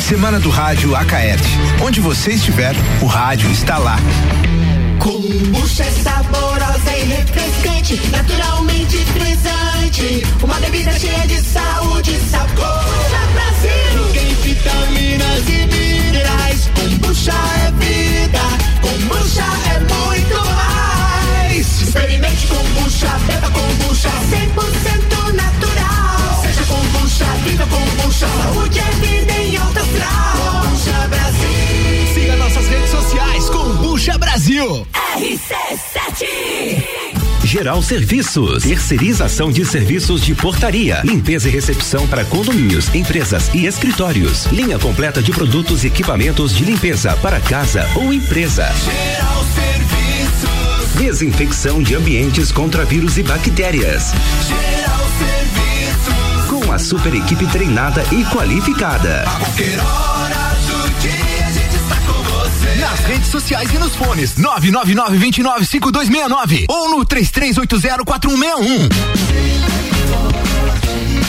Semana 0.00 0.40
do 0.40 0.50
Rádio 0.50 0.96
Acaerte. 0.96 1.48
Onde 1.80 2.00
você 2.00 2.32
estiver, 2.32 2.74
o 3.00 3.06
rádio 3.06 3.48
está 3.50 3.78
lá. 3.78 3.96
Kombucha 4.98 5.84
é 5.84 5.90
saborosa 5.90 6.96
e 6.96 7.04
refrescante, 7.04 8.00
naturalmente 8.10 8.96
frisante. 8.96 10.26
Uma 10.42 10.58
bebida 10.60 10.98
cheia 10.98 11.26
de 11.28 11.40
saúde 11.40 12.10
e 12.10 12.30
100% 24.58 25.32
natural. 25.34 26.42
Seja 26.42 26.64
kombucha, 26.64 27.24
viva 27.44 27.66
kombucha. 27.66 28.26
Saúde 28.26 28.78
é 28.78 28.90
vida 29.06 29.32
em 29.32 29.56
alta 29.56 29.80
astral. 29.80 30.62
Kombucha 30.62 31.08
Brasil. 31.08 32.14
Siga 32.14 32.36
nossas 32.36 32.68
redes 32.68 32.90
sociais. 32.90 33.48
Kombucha 33.50 34.18
Brasil. 34.18 34.86
RC7 35.16 36.28
Geral 37.44 37.80
Serviços, 37.80 38.64
terceirização 38.64 39.50
de 39.50 39.64
serviços 39.64 40.20
de 40.20 40.34
portaria, 40.34 41.00
limpeza 41.02 41.48
e 41.48 41.52
recepção 41.52 42.06
para 42.06 42.22
condomínios, 42.24 42.94
empresas 42.94 43.50
e 43.54 43.64
escritórios. 43.64 44.44
Linha 44.46 44.78
completa 44.78 45.22
de 45.22 45.32
produtos 45.32 45.82
e 45.82 45.86
equipamentos 45.86 46.54
de 46.54 46.64
limpeza 46.64 47.16
para 47.22 47.40
casa 47.40 47.88
ou 47.96 48.12
empresa. 48.12 48.68
Geral. 48.84 49.37
Desinfecção 50.98 51.80
de 51.80 51.94
ambientes 51.94 52.50
contra 52.50 52.84
vírus 52.84 53.16
e 53.18 53.22
bactérias. 53.22 54.12
Geral 54.46 55.06
Serviços. 55.16 56.44
Com 56.48 56.72
a 56.72 56.78
super 56.78 57.14
equipe 57.14 57.46
treinada 57.46 58.04
e 58.10 58.24
qualificada. 58.24 59.22
A 59.22 59.30
qualquer 59.38 59.78
hora 59.78 60.56
do 60.66 60.90
dia 61.00 61.46
a 61.46 61.52
gente 61.52 61.76
está 61.76 61.94
com 62.00 62.20
você. 62.24 62.74
Nas 62.80 62.98
redes 63.00 63.28
sociais 63.28 63.72
e 63.72 63.78
nos 63.78 63.94
fones 63.94 64.34
999-295269 64.34 66.64
ou 66.68 66.90
no 66.90 67.06
33804161. 67.06 68.88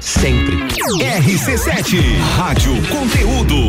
Sempre. 0.00 0.56
RC7, 0.98 2.18
Rádio 2.36 2.72
Conteúdo. 2.88 3.68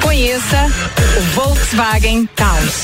Conheça 0.01 0.67
o 1.17 1.21
Volkswagen 1.33 2.27
Taos. 2.35 2.83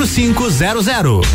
4500. 0.00 1.26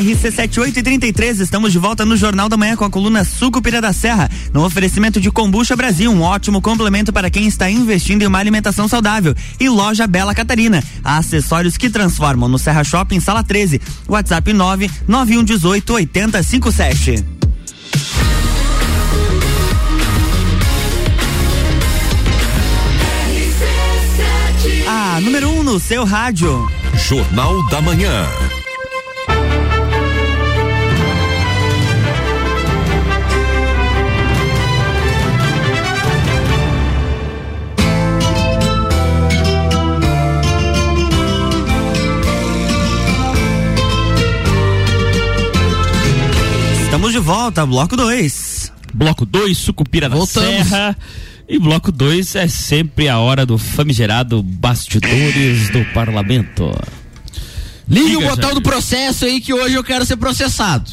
RC7833, 0.00 1.40
estamos 1.40 1.72
de 1.72 1.80
volta 1.80 2.04
no 2.04 2.16
Jornal 2.16 2.48
da 2.48 2.56
Manhã 2.56 2.76
com 2.76 2.84
a 2.84 2.90
coluna 2.90 3.24
Sucupira 3.24 3.80
da 3.80 3.92
Serra, 3.92 4.30
no 4.52 4.64
oferecimento 4.64 5.20
de 5.20 5.32
Combucha 5.32 5.74
Brasil, 5.74 6.12
um 6.12 6.22
ótimo 6.22 6.62
complemento 6.62 7.12
para 7.12 7.28
quem 7.28 7.48
está 7.48 7.68
investindo 7.68 8.22
em 8.22 8.26
uma 8.26 8.38
alimentação 8.38 8.86
saudável. 8.86 9.34
E 9.58 9.68
Loja 9.68 10.06
Bela 10.06 10.32
Catarina, 10.32 10.80
acessórios 11.02 11.76
que 11.76 11.90
transformam 11.90 12.48
no 12.48 12.58
Serra 12.58 12.84
Shopping, 12.84 13.18
sala 13.18 13.42
13, 13.42 13.80
WhatsApp 14.06 14.52
99118 14.52 15.92
8057. 15.92 17.37
A 25.18 25.20
número 25.20 25.50
1 25.50 25.58
um 25.58 25.62
no 25.64 25.80
seu 25.80 26.04
rádio. 26.04 26.70
Jornal 26.94 27.66
da 27.70 27.82
Manhã. 27.82 28.24
Estamos 46.84 47.10
de 47.10 47.18
volta, 47.18 47.66
bloco 47.66 47.96
2. 47.96 48.72
Bloco 48.94 49.26
2, 49.26 49.58
Sucupira 49.58 50.08
da 50.08 50.14
Voltamos. 50.14 50.68
Serra. 50.68 50.96
E 51.48 51.58
bloco 51.58 51.90
2 51.90 52.36
é 52.36 52.46
sempre 52.46 53.08
a 53.08 53.18
hora 53.18 53.46
do 53.46 53.56
famigerado 53.56 54.42
Bastidores 54.42 55.70
do 55.70 55.82
Parlamento. 55.94 56.70
Liga 57.88 58.18
o 58.18 58.22
botão 58.22 58.52
do 58.52 58.60
processo 58.60 59.24
aí 59.24 59.40
que 59.40 59.54
hoje 59.54 59.74
eu 59.74 59.82
quero 59.82 60.04
ser 60.04 60.18
processado. 60.18 60.90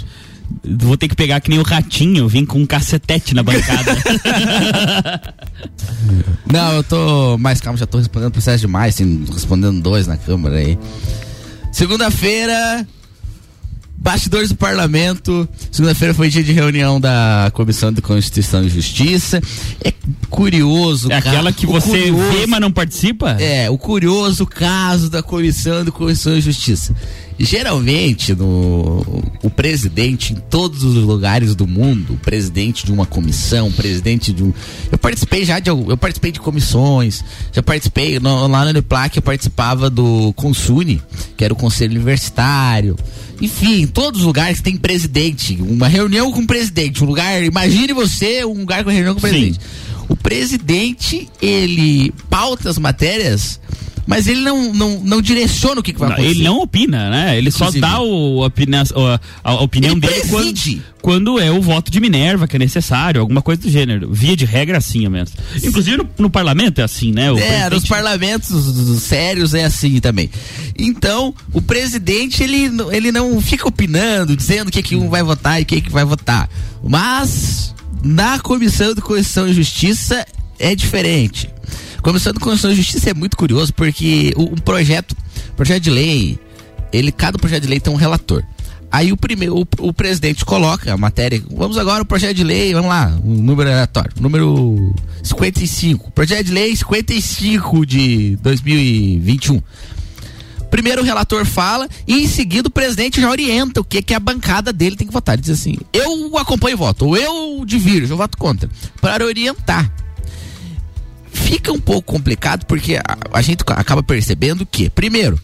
Vou 0.63 0.95
ter 0.95 1.09
que 1.09 1.15
pegar 1.15 1.41
que 1.41 1.49
nem 1.49 1.59
o 1.59 1.63
ratinho, 1.63 2.27
vim 2.29 2.45
com 2.45 2.59
um 2.59 2.65
cacetete 2.65 3.35
na 3.35 3.43
bancada. 3.43 3.97
Não, 6.49 6.73
eu 6.73 6.83
tô 6.83 7.37
mais 7.37 7.59
calmo, 7.59 7.77
já 7.77 7.85
tô 7.85 7.97
respondendo 7.97 8.31
processo 8.31 8.61
demais, 8.61 8.95
assim, 8.95 9.25
respondendo 9.31 9.81
dois 9.81 10.07
na 10.07 10.15
câmara 10.15 10.55
aí. 10.55 10.79
Segunda-feira, 11.69 12.87
bastidores 14.09 14.49
do 14.49 14.55
parlamento. 14.55 15.49
Segunda-feira 15.71 16.13
foi 16.13 16.29
dia 16.29 16.43
de 16.43 16.51
reunião 16.53 17.01
da 17.01 17.49
Comissão 17.55 17.91
de 17.91 18.03
Constituição 18.03 18.63
e 18.63 18.69
Justiça. 18.69 19.41
É 19.83 19.91
curioso, 20.29 21.11
é 21.11 21.15
aquela 21.15 21.51
que 21.51 21.65
você 21.65 22.11
curioso- 22.11 22.31
vê, 22.37 22.45
mas 22.45 22.61
não 22.61 22.71
participa? 22.71 23.31
É, 23.39 23.67
o 23.67 23.79
curioso 23.79 24.45
caso 24.45 25.09
da 25.09 25.23
Comissão 25.23 25.83
de 25.83 25.89
Constituição 25.91 26.37
e 26.37 26.41
Justiça. 26.41 26.95
Geralmente, 27.37 28.33
no, 28.33 29.23
o 29.43 29.49
presidente 29.49 30.31
em 30.33 30.35
todos 30.37 30.83
os 30.83 30.95
lugares 30.95 31.53
do 31.53 31.67
mundo, 31.67 32.13
o 32.13 32.17
presidente 32.17 32.85
de 32.85 32.91
uma 32.93 33.05
comissão, 33.05 33.67
o 33.67 33.71
presidente 33.73 34.31
de 34.31 34.41
um. 34.43 34.53
Eu 34.91 34.97
participei 34.97 35.43
já 35.43 35.59
de. 35.59 35.69
Eu 35.69 35.97
participei 35.97 36.31
de 36.31 36.39
comissões, 36.39 37.23
já 37.51 37.61
participei. 37.61 38.19
no- 38.21 38.47
lá 38.47 38.63
no 38.63 38.69
Uniplac 38.69 39.17
eu 39.17 39.21
participava 39.23 39.89
do 39.89 40.31
Consune, 40.33 41.01
que 41.35 41.43
era 41.43 41.53
o 41.53 41.57
Conselho 41.57 41.91
Universitário. 41.93 42.95
Enfim, 43.41 43.81
em 43.81 43.87
todos 43.87 44.21
os 44.21 44.25
lugares 44.25 44.61
tem 44.61 44.77
presidente. 44.77 45.57
Uma 45.61 45.87
reunião 45.87 46.31
com 46.31 46.41
o 46.41 46.47
presidente. 46.47 47.03
Um 47.03 47.07
lugar. 47.07 47.43
Imagine 47.43 47.93
você, 47.93 48.45
um 48.45 48.59
lugar 48.59 48.83
com 48.83 48.89
reunião 48.89 49.13
com 49.13 49.19
o 49.19 49.21
presidente. 49.21 49.59
O 50.07 50.15
presidente, 50.15 51.27
ele 51.41 52.13
pauta 52.29 52.69
as 52.69 52.77
matérias, 52.77 53.59
mas 54.07 54.27
ele 54.27 54.41
não, 54.41 54.73
não, 54.73 54.99
não 55.01 55.21
direciona 55.21 55.79
o 55.79 55.83
que, 55.83 55.91
que 55.93 55.99
vai 55.99 56.09
acontecer. 56.11 56.29
ele 56.35 56.43
não 56.43 56.59
opina, 56.59 57.09
né? 57.09 57.37
Ele 57.37 57.49
só 57.51 57.65
Inclusive. 57.65 57.81
dá 57.81 57.99
o, 58.01 58.43
a, 58.43 58.47
opina- 58.47 58.83
a- 58.83 59.19
a 59.43 59.53
opinião 59.61 59.93
Ele 59.93 60.01
dele 60.01 60.21
quando, 60.29 60.81
quando 61.01 61.39
é 61.39 61.51
o 61.51 61.61
voto 61.61 61.91
de 61.91 61.99
Minerva 61.99 62.47
que 62.47 62.55
é 62.55 62.59
necessário, 62.59 63.19
alguma 63.21 63.41
coisa 63.41 63.61
do 63.61 63.69
gênero. 63.69 64.11
Via 64.13 64.35
de 64.35 64.45
regra, 64.45 64.77
assim, 64.77 65.05
ao 65.05 65.11
menos. 65.11 65.31
Inclusive 65.63 65.97
no, 65.97 66.09
no 66.19 66.29
parlamento 66.29 66.79
é 66.79 66.83
assim, 66.83 67.11
né? 67.11 67.31
O 67.31 67.37
É, 67.37 67.41
presidente- 67.41 67.73
nos 67.73 67.85
parlamentos 67.87 69.01
sérios 69.01 69.53
é 69.53 69.63
assim 69.65 69.99
também. 69.99 70.29
Então, 70.77 71.33
o 71.53 71.61
presidente, 71.61 72.43
ele, 72.43 72.69
ele 72.91 73.11
não 73.11 73.39
fica 73.41 73.67
opinando, 73.67 74.35
dizendo 74.35 74.67
o 74.67 74.71
que, 74.71 74.83
que 74.83 74.95
um 74.95 75.09
vai 75.09 75.23
votar 75.23 75.59
e 75.59 75.63
o 75.63 75.65
que, 75.65 75.81
que 75.81 75.91
vai 75.91 76.05
votar. 76.05 76.49
Mas, 76.83 77.73
na 78.03 78.39
Comissão 78.39 78.93
de 78.93 79.01
Constituição 79.01 79.47
e 79.47 79.53
Justiça, 79.53 80.25
é 80.59 80.75
diferente. 80.75 81.49
A 82.03 82.11
de 82.11 82.39
Constituição 82.39 82.71
e 82.71 82.75
Justiça 82.75 83.09
é 83.09 83.13
muito 83.13 83.35
curioso 83.35 83.73
porque 83.73 84.33
o, 84.35 84.43
um 84.43 84.55
projeto, 84.55 85.15
projeto 85.55 85.83
de 85.83 85.89
lei, 85.89 86.39
ele, 86.91 87.11
cada 87.11 87.37
projeto 87.37 87.63
de 87.63 87.69
lei 87.69 87.79
tem 87.79 87.91
um 87.91 87.97
relator. 87.97 88.43
Aí 88.91 89.11
o 89.11 89.17
primeiro, 89.17 89.57
o, 89.57 89.67
o 89.79 89.93
presidente 89.93 90.45
coloca 90.45 90.93
a 90.93 90.97
matéria. 90.97 91.41
Vamos 91.51 91.77
agora 91.77 92.03
o 92.03 92.05
projeto 92.05 92.35
de 92.35 92.43
lei, 92.43 92.73
vamos 92.73 92.89
lá, 92.89 93.17
o 93.23 93.29
número 93.29 93.69
aleatório, 93.69 94.11
número 94.19 94.93
55. 95.23 96.11
Projeto 96.11 96.45
de 96.45 96.53
lei 96.53 96.75
55 96.75 97.85
de 97.85 98.37
2021. 98.37 99.61
Primeiro 100.69 101.01
o 101.01 101.05
relator 101.05 101.45
fala 101.45 101.87
e 102.07 102.23
em 102.23 102.27
seguida 102.27 102.67
o 102.67 102.71
presidente 102.71 103.21
já 103.21 103.29
orienta 103.29 103.81
o 103.81 103.83
que 103.83 104.01
que 104.01 104.13
a 104.13 104.19
bancada 104.19 104.71
dele 104.71 104.95
tem 104.95 105.07
que 105.07 105.13
votar. 105.13 105.35
Ele 105.35 105.41
diz 105.41 105.59
assim: 105.59 105.77
"Eu 105.93 106.37
acompanho 106.37 106.75
e 106.75 106.77
voto, 106.77 107.05
ou 107.07 107.17
eu 107.17 107.63
divirjo, 107.65 108.13
eu 108.13 108.17
voto 108.17 108.37
contra", 108.37 108.69
para 109.01 109.25
orientar. 109.25 109.91
Fica 111.45 111.71
um 111.71 111.79
pouco 111.79 112.13
complicado 112.13 112.65
porque 112.65 112.95
a, 112.95 113.17
a 113.31 113.41
gente 113.41 113.63
acaba 113.67 114.01
percebendo 114.01 114.65
que, 114.65 114.89
primeiro, 114.89 115.39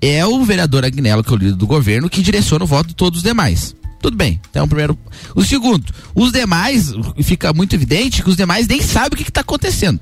é 0.00 0.24
o 0.26 0.44
vereador 0.44 0.84
Agnello, 0.84 1.24
que 1.24 1.30
é 1.30 1.32
o 1.32 1.36
líder 1.36 1.56
do 1.56 1.66
governo, 1.66 2.10
que 2.10 2.22
direciona 2.22 2.64
o 2.64 2.68
voto 2.68 2.88
de 2.88 2.94
todos 2.94 3.18
os 3.18 3.22
demais. 3.22 3.74
Tudo 4.00 4.16
bem, 4.16 4.40
então 4.50 4.66
primeiro. 4.68 4.98
O 5.34 5.44
segundo, 5.44 5.84
os 6.14 6.32
demais, 6.32 6.92
fica 7.22 7.52
muito 7.52 7.74
evidente 7.74 8.22
que 8.22 8.28
os 8.28 8.36
demais 8.36 8.66
nem 8.66 8.82
sabem 8.82 9.14
o 9.14 9.16
que 9.16 9.30
está 9.30 9.40
acontecendo. 9.40 10.00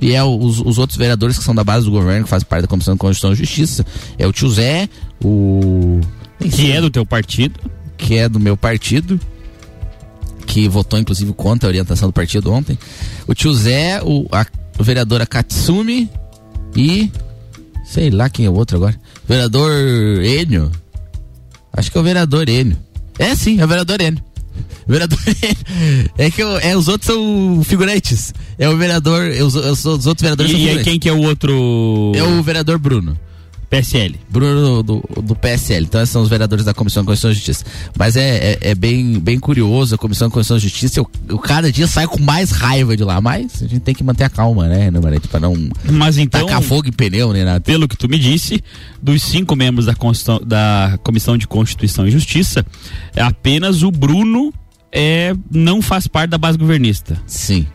E 0.00 0.14
é 0.14 0.24
os, 0.24 0.58
os, 0.60 0.78
outros 0.78 0.96
vereadores 0.96 1.36
que 1.36 1.44
são 1.44 1.54
da 1.54 1.62
base 1.62 1.84
do 1.84 1.90
governo, 1.90 2.24
que 2.24 2.30
fazem 2.30 2.48
parte 2.48 2.62
da 2.62 2.68
Comissão 2.68 2.94
de 2.94 2.98
Constituição 2.98 3.32
e 3.32 3.36
Justiça. 3.36 3.84
É 4.18 4.26
o 4.26 4.32
tio 4.32 4.48
Zé, 4.48 4.88
o. 5.22 6.00
Que 6.38 6.72
é 6.72 6.80
do 6.80 6.90
teu 6.90 7.04
partido. 7.04 7.60
Que 7.98 8.16
é 8.16 8.26
do 8.26 8.40
meu 8.40 8.56
partido. 8.56 9.20
Que 10.50 10.68
votou, 10.68 10.98
inclusive, 10.98 11.32
contra 11.32 11.68
a 11.68 11.70
orientação 11.70 12.08
do 12.08 12.12
partido 12.12 12.52
ontem. 12.52 12.76
O 13.24 13.34
tio 13.34 13.54
Zé, 13.54 14.02
o, 14.02 14.26
a, 14.32 14.44
o 14.78 14.82
vereador 14.82 15.22
Akatsumi 15.22 16.10
e. 16.74 17.08
Sei 17.84 18.10
lá 18.10 18.28
quem 18.28 18.46
é 18.46 18.50
o 18.50 18.54
outro 18.54 18.76
agora. 18.76 19.00
Vereador 19.28 19.70
Enio. 20.24 20.70
Acho 21.72 21.90
que 21.92 21.96
é 21.96 22.00
o 22.00 22.04
vereador 22.04 22.48
Enio. 22.48 22.76
É 23.16 23.32
sim, 23.36 23.60
é 23.60 23.64
o 23.64 23.68
vereador 23.68 24.00
Enio. 24.00 24.22
Vereador 24.88 25.18
é 26.18 26.30
que 26.32 26.42
eu, 26.42 26.58
é, 26.58 26.76
os 26.76 26.88
outros 26.88 27.14
são 27.14 27.62
figurantes. 27.62 28.34
É 28.58 28.68
o 28.68 28.76
vereador, 28.76 29.22
é 29.30 29.44
os, 29.44 29.54
os, 29.54 29.84
os 29.84 30.06
outros 30.06 30.20
vereadores 30.20 30.50
e, 30.50 30.54
são 30.54 30.60
figurantes. 30.60 30.86
E 30.86 30.90
quem 30.90 30.98
que 30.98 31.08
é 31.08 31.12
o 31.12 31.22
outro? 31.22 32.12
É 32.16 32.24
o 32.24 32.42
vereador 32.42 32.76
Bruno. 32.76 33.16
PSL. 33.70 34.16
Bruno 34.28 34.82
do, 34.82 35.00
do, 35.22 35.36
PSL. 35.36 35.84
Então, 35.84 36.02
esses 36.02 36.12
são 36.12 36.22
os 36.22 36.28
vereadores 36.28 36.64
da 36.64 36.74
Comissão 36.74 37.04
de 37.04 37.06
Constituição 37.06 37.30
e 37.30 37.34
Justiça. 37.34 37.64
Mas 37.96 38.16
é, 38.16 38.36
é, 38.36 38.58
é, 38.62 38.74
bem, 38.74 39.20
bem 39.20 39.38
curioso 39.38 39.94
a 39.94 39.98
Comissão 39.98 40.26
de 40.26 40.34
Constituição 40.34 40.56
e 40.56 40.60
Justiça. 40.60 40.98
Eu, 40.98 41.08
eu, 41.28 41.38
cada 41.38 41.70
dia 41.70 41.86
saio 41.86 42.08
com 42.08 42.20
mais 42.20 42.50
raiva 42.50 42.96
de 42.96 43.04
lá. 43.04 43.20
Mas 43.20 43.62
a 43.62 43.68
gente 43.68 43.82
tem 43.82 43.94
que 43.94 44.02
manter 44.02 44.24
a 44.24 44.28
calma, 44.28 44.66
né, 44.66 44.84
Renan 44.84 45.00
Marete? 45.00 45.28
Pra 45.28 45.38
não 45.38 45.54
mas 45.88 46.18
então, 46.18 46.46
tacar 46.46 46.60
fogo 46.62 46.88
em 46.88 46.92
pneu, 46.92 47.32
né, 47.32 47.44
nada. 47.44 47.60
Pelo 47.60 47.86
que 47.86 47.96
tu 47.96 48.08
me 48.08 48.18
disse, 48.18 48.60
dos 49.00 49.22
cinco 49.22 49.54
membros 49.54 49.86
da, 49.86 49.94
da 50.44 50.98
Comissão 51.04 51.38
de 51.38 51.46
Constituição 51.46 52.08
e 52.08 52.10
Justiça, 52.10 52.66
é 53.14 53.22
apenas 53.22 53.84
o 53.84 53.90
Bruno 53.92 54.52
é, 54.90 55.32
não 55.48 55.80
faz 55.80 56.08
parte 56.08 56.30
da 56.30 56.38
base 56.38 56.58
governista. 56.58 57.20
Sim. 57.24 57.66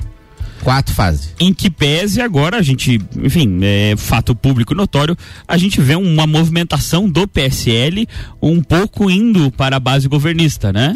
Quatro 0.66 0.96
fases. 0.96 1.30
Em 1.40 1.54
que 1.54 1.70
pese 1.70 2.20
agora 2.20 2.58
a 2.58 2.62
gente, 2.64 3.00
enfim, 3.18 3.60
é 3.62 3.94
fato 3.96 4.34
público 4.34 4.74
notório, 4.74 5.16
a 5.48 5.60
gente 5.60 5.80
vê 5.80 5.96
uma 5.96 6.26
movimentação 6.26 7.08
do 7.08 7.28
PSL 7.28 8.08
um 8.42 8.64
pouco 8.64 9.08
indo 9.12 9.52
para 9.52 9.76
a 9.76 9.80
base 9.80 10.08
governista, 10.08 10.74
né? 10.74 10.96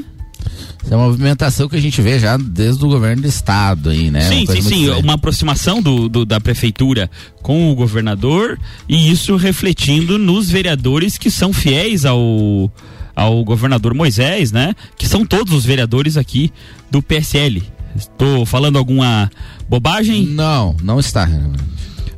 Essa 0.83 0.95
é 0.95 0.97
uma 0.97 1.05
movimentação 1.05 1.69
que 1.69 1.75
a 1.75 1.79
gente 1.79 2.01
vê 2.01 2.17
já 2.17 2.35
desde 2.35 2.83
o 2.83 2.87
governo 2.87 3.21
do 3.21 3.27
estado 3.27 3.91
aí, 3.91 4.09
né? 4.09 4.21
Sim, 4.21 4.47
sim, 4.47 4.61
sim. 4.63 4.89
Uma 4.89 5.13
aproximação 5.13 5.83
do, 5.83 6.09
do, 6.09 6.25
da 6.25 6.41
prefeitura 6.41 7.07
com 7.43 7.71
o 7.71 7.75
governador 7.75 8.57
e 8.87 9.11
isso 9.11 9.35
refletindo 9.35 10.17
nos 10.17 10.49
vereadores 10.49 11.15
que 11.15 11.29
são 11.29 11.53
fiéis 11.53 12.05
ao, 12.05 12.71
ao 13.15 13.43
governador 13.43 13.93
Moisés, 13.93 14.51
né? 14.51 14.73
Que 14.97 15.07
são 15.07 15.23
todos 15.23 15.53
os 15.53 15.63
vereadores 15.63 16.17
aqui 16.17 16.51
do 16.89 17.03
PSL. 17.03 17.61
Estou 17.95 18.45
falando 18.45 18.77
alguma 18.77 19.29
bobagem? 19.69 20.25
Não, 20.25 20.75
não 20.81 20.99
está. 20.99 21.29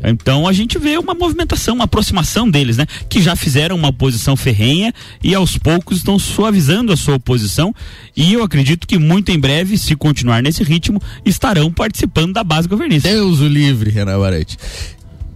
Então 0.04 0.48
a 0.48 0.54
gente 0.54 0.80
vê 0.80 0.98
uma 0.98 1.14
movimentação, 1.14 1.76
uma 1.76 1.84
aproximação 1.84 2.50
deles, 2.50 2.78
né? 2.78 2.88
Que 3.08 3.22
já 3.22 3.36
fizeram 3.36 3.76
uma 3.76 3.90
oposição 3.90 4.36
ferrenha 4.36 4.94
e 5.24 5.36
aos 5.36 5.58
poucos 5.58 5.98
estão 5.98 6.18
suavizando 6.18 6.92
a 6.92 6.98
sua 6.98 7.16
oposição. 7.16 7.74
E 8.16 8.34
eu 8.34 8.44
acredito 8.44 8.88
que 8.88 8.98
muito 8.98 9.32
em 9.32 9.40
breve, 9.40 9.78
se 9.78 9.96
continuar 9.96 10.42
nesse 10.42 10.64
ritmo, 10.64 11.00
estarão 11.24 11.72
participando 11.72 12.34
da 12.34 12.44
base 12.44 12.68
governista. 12.68 13.10
Deus 13.10 13.40
o 13.40 13.48
livre, 13.48 13.92
Renan 13.92 14.20
Barete. 14.20 14.58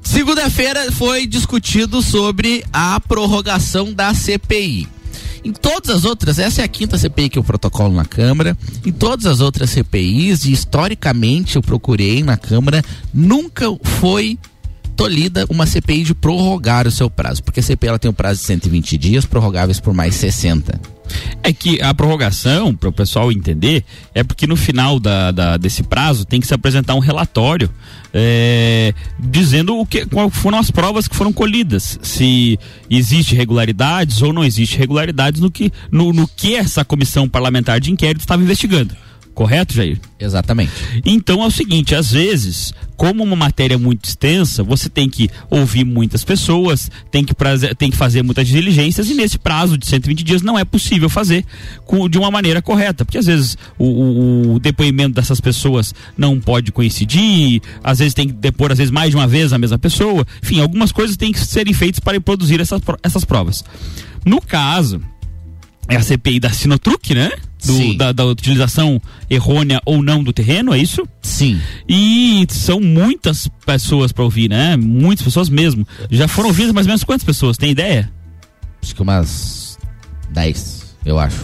Segunda-feira 0.02 0.92
foi 0.92 1.26
discutido 1.28 2.02
sobre 2.02 2.64
a 2.72 3.00
prorrogação 3.00 3.94
da 3.94 4.14
CPI. 4.14 4.95
Em 5.46 5.52
todas 5.52 5.92
as 5.92 6.06
outras, 6.06 6.40
essa 6.40 6.64
é 6.64 6.66
a 6.66 6.68
quinta 6.68 6.98
CPI 6.98 7.30
que 7.30 7.38
eu 7.38 7.44
protocolo 7.44 7.94
na 7.94 8.04
Câmara. 8.04 8.58
Em 8.84 8.92
todas 8.92 9.28
as 9.28 9.42
outras 9.42 9.70
CPIs, 9.70 10.46
e 10.46 10.52
historicamente 10.52 11.56
eu 11.56 11.62
procurei 11.62 12.24
na 12.24 12.36
Câmara, 12.36 12.84
nunca 13.14 13.66
foi 13.84 14.40
tolhida 14.96 15.46
uma 15.48 15.68
CPI 15.68 16.04
de 16.04 16.16
prorrogar 16.16 16.88
o 16.88 16.92
seu 16.92 17.12
prazo, 17.12 17.44
porque 17.44 17.60
a 17.60 17.64
CPI 17.64 17.90
ela 17.90 18.00
tem 18.00 18.10
um 18.10 18.14
prazo 18.14 18.40
de 18.40 18.48
120 18.48 18.98
dias, 18.98 19.24
prorrogáveis 19.24 19.80
por 19.80 19.94
mais 19.94 20.16
60. 20.16 20.95
É 21.44 21.54
que 21.54 21.82
a 21.82 21.94
prorrogação, 21.94 22.76
para 22.76 22.90
o 22.90 22.92
pessoal 22.92 23.32
entender, 23.32 23.84
é 24.14 24.24
porque 24.24 24.48
no 24.48 24.56
final 24.56 25.00
da, 25.00 25.32
da, 25.32 25.58
desse 25.58 25.84
prazo 25.84 26.26
tem 26.26 26.40
que 26.40 26.48
se 26.48 26.54
apresentar 26.54 26.96
um 26.96 27.00
relatório 27.00 27.70
é, 28.14 28.94
dizendo 29.20 29.78
o 29.78 29.86
que, 29.86 30.06
qual 30.06 30.30
foram 30.30 30.58
as 30.58 30.72
provas 30.72 31.08
que 31.08 31.16
foram 31.16 31.34
colhidas, 31.34 32.00
se 32.02 32.58
existe 32.90 33.36
irregularidades 33.36 34.22
ou 34.22 34.32
não 34.32 34.44
existe 34.44 34.76
irregularidades 34.76 35.42
no 35.42 35.52
que, 35.52 35.72
no, 35.92 36.14
no 36.14 36.28
que 36.28 36.56
essa 36.56 36.86
comissão 36.86 37.28
parlamentar 37.28 37.80
de 37.80 37.92
inquérito 37.92 38.22
estava 38.22 38.42
investigando. 38.42 38.96
Correto, 39.36 39.74
Jair? 39.74 40.00
Exatamente. 40.18 40.72
Então 41.06 41.44
é 41.44 41.46
o 41.46 41.52
seguinte, 41.52 41.94
às 41.94 42.10
vezes, 42.14 42.74
como 42.96 43.22
uma 43.22 43.36
matéria 43.36 43.76
é 43.76 43.78
muito 43.78 44.06
extensa, 44.06 44.64
você 44.64 44.88
tem 44.88 45.10
que 45.10 45.30
ouvir 45.50 45.84
muitas 45.84 46.24
pessoas, 46.24 46.90
tem 47.12 47.26
que, 47.26 47.34
prazer, 47.34 47.76
tem 47.76 47.92
que 47.92 47.98
fazer 47.98 48.24
muitas 48.24 48.48
diligências 48.48 49.10
e 49.10 49.14
nesse 49.14 49.38
prazo 49.38 49.78
de 49.78 49.86
120 49.86 50.24
dias 50.24 50.42
não 50.42 50.58
é 50.58 50.64
possível 50.64 51.10
fazer 51.10 51.44
com, 51.84 52.08
de 52.08 52.18
uma 52.18 52.32
maneira 52.32 52.62
correta, 52.62 53.04
porque 53.04 53.18
às 53.18 53.26
vezes 53.26 53.58
o, 53.78 53.86
o, 53.86 54.54
o, 54.54 54.60
depoimento 54.60 55.16
dessas 55.16 55.42
pessoas 55.42 55.94
não 56.18 56.40
pode 56.40 56.72
coincidir, 56.72 57.62
às 57.84 58.00
vezes 58.00 58.14
tem 58.14 58.28
que 58.28 58.34
depor 58.34 58.72
às 58.72 58.78
vezes 58.78 58.92
mais 58.92 59.10
de 59.10 59.18
uma 59.18 59.28
vez 59.28 59.52
a 59.52 59.58
mesma 59.58 59.78
pessoa, 59.78 60.26
enfim, 60.42 60.62
algumas 60.62 60.94
coisas 60.94 61.18
têm 61.18 61.34
que 61.34 61.40
serem 61.40 61.74
feitas 61.74 62.00
para 62.00 62.20
produzir 62.22 62.62
essas, 62.62 62.82
essas 63.04 63.26
provas. 63.26 63.66
No 64.26 64.42
caso, 64.42 65.02
é 65.88 65.96
a 65.96 66.02
CPI 66.02 66.40
da 66.40 66.50
Sinotruc, 66.50 67.14
né? 67.14 67.32
Do, 67.66 67.98
da, 67.98 68.12
da, 68.12 68.26
utilização 68.26 69.02
errônea 69.28 69.82
ou 69.86 70.04
não 70.04 70.24
do 70.24 70.32
terreno, 70.32 70.72
é 70.74 70.78
isso? 70.78 71.08
Sim. 71.22 71.60
E 71.90 72.46
são 72.50 72.80
muitas 72.80 73.50
pessoas 73.66 74.12
para 74.12 74.24
ouvir, 74.24 74.50
né? 74.50 74.78
Muitas 74.78 75.26
pessoas 75.26 75.50
mesmo. 75.50 75.88
Já 76.12 76.28
foram 76.28 76.50
ouvidas 76.50 76.72
mais 76.74 76.86
ou 76.86 76.90
menos 76.90 77.04
quantas 77.04 77.24
pessoas? 77.24 77.58
Tem 77.58 77.72
ideia? 77.72 78.12
Acho 78.84 78.94
que 78.94 79.02
umas 79.02 79.80
10, 80.32 80.96
eu 81.06 81.18
acho. 81.18 81.44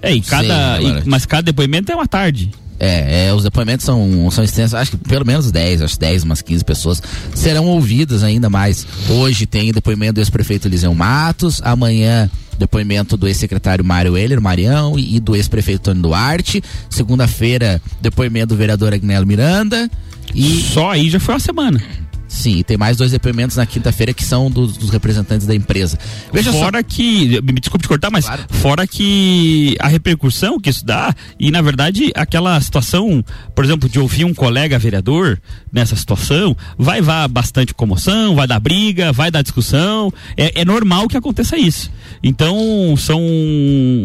É, 0.00 0.14
e 0.14 0.22
cada, 0.22 0.80
e, 0.80 1.02
mas 1.04 1.26
cada 1.26 1.42
depoimento 1.42 1.92
é 1.92 1.94
uma 1.94 2.06
tarde. 2.06 2.50
É, 2.78 3.26
é, 3.26 3.34
os 3.34 3.42
depoimentos 3.42 3.84
são, 3.86 4.30
são 4.30 4.44
extensos, 4.44 4.74
acho 4.74 4.92
que 4.92 4.96
pelo 4.98 5.24
menos 5.24 5.50
10, 5.50 5.82
acho 5.82 5.98
10, 5.98 6.24
umas 6.24 6.42
15 6.42 6.64
pessoas 6.64 7.02
serão 7.34 7.66
ouvidas 7.66 8.22
ainda 8.22 8.50
mais. 8.50 8.86
Hoje 9.08 9.46
tem 9.46 9.72
depoimento 9.72 10.14
do 10.14 10.20
ex-prefeito 10.20 10.68
Eliseu 10.68 10.94
Matos, 10.94 11.60
amanhã 11.62 12.30
depoimento 12.58 13.16
do 13.16 13.26
ex-secretário 13.26 13.84
Mário 13.84 14.16
Heller, 14.16 14.40
Marião, 14.40 14.98
e, 14.98 15.20
do 15.20 15.36
ex-prefeito 15.36 15.82
Tony 15.82 16.00
Duarte. 16.00 16.62
Segunda-feira, 16.90 17.80
depoimento 18.00 18.48
do 18.48 18.56
vereador 18.56 18.92
Agnello 18.92 19.26
Miranda. 19.26 19.90
E 20.34 20.60
só 20.62 20.90
aí 20.90 21.08
já 21.08 21.20
foi 21.20 21.34
uma 21.34 21.40
semana. 21.40 21.82
Sim, 22.28 22.58
e 22.58 22.64
tem 22.64 22.76
mais 22.76 22.96
dois 22.96 23.12
depoimentos 23.12 23.56
na 23.56 23.64
quinta-feira 23.64 24.12
que 24.12 24.24
são 24.24 24.50
dos, 24.50 24.76
dos, 24.76 24.90
representantes 24.90 25.46
da 25.46 25.54
empresa. 25.54 25.98
Veja 26.32 26.52
fora 26.52 26.78
só... 26.78 26.82
que, 26.82 27.40
me 27.40 27.60
desculpe 27.60 27.84
te 27.84 27.88
cortar, 27.88 28.10
mas 28.10 28.26
claro. 28.26 28.44
fora 28.50 28.86
que 28.86 29.76
a 29.78 29.86
repercussão 29.86 30.58
que 30.58 30.68
isso 30.68 30.84
dá 30.84 31.14
e 31.38 31.50
na 31.50 31.62
verdade 31.62 32.10
aquela 32.14 32.60
situação, 32.60 33.24
por 33.54 33.64
exemplo, 33.64 33.88
de 33.88 34.00
ouvir 34.00 34.24
um 34.24 34.34
colega 34.34 34.78
vereador 34.78 35.40
nessa 35.72 35.94
situação, 35.94 36.56
vai 36.76 37.00
dar 37.00 37.28
bastante 37.28 37.72
comoção, 37.72 38.34
vai 38.34 38.46
dar 38.46 38.58
briga, 38.58 39.12
vai 39.12 39.30
dar 39.30 39.42
discussão, 39.42 40.12
é, 40.36 40.60
é 40.60 40.64
normal 40.64 41.08
que 41.08 41.16
aconteça 41.16 41.56
isso. 41.56 41.90
Então 42.22 42.94
são 42.96 43.20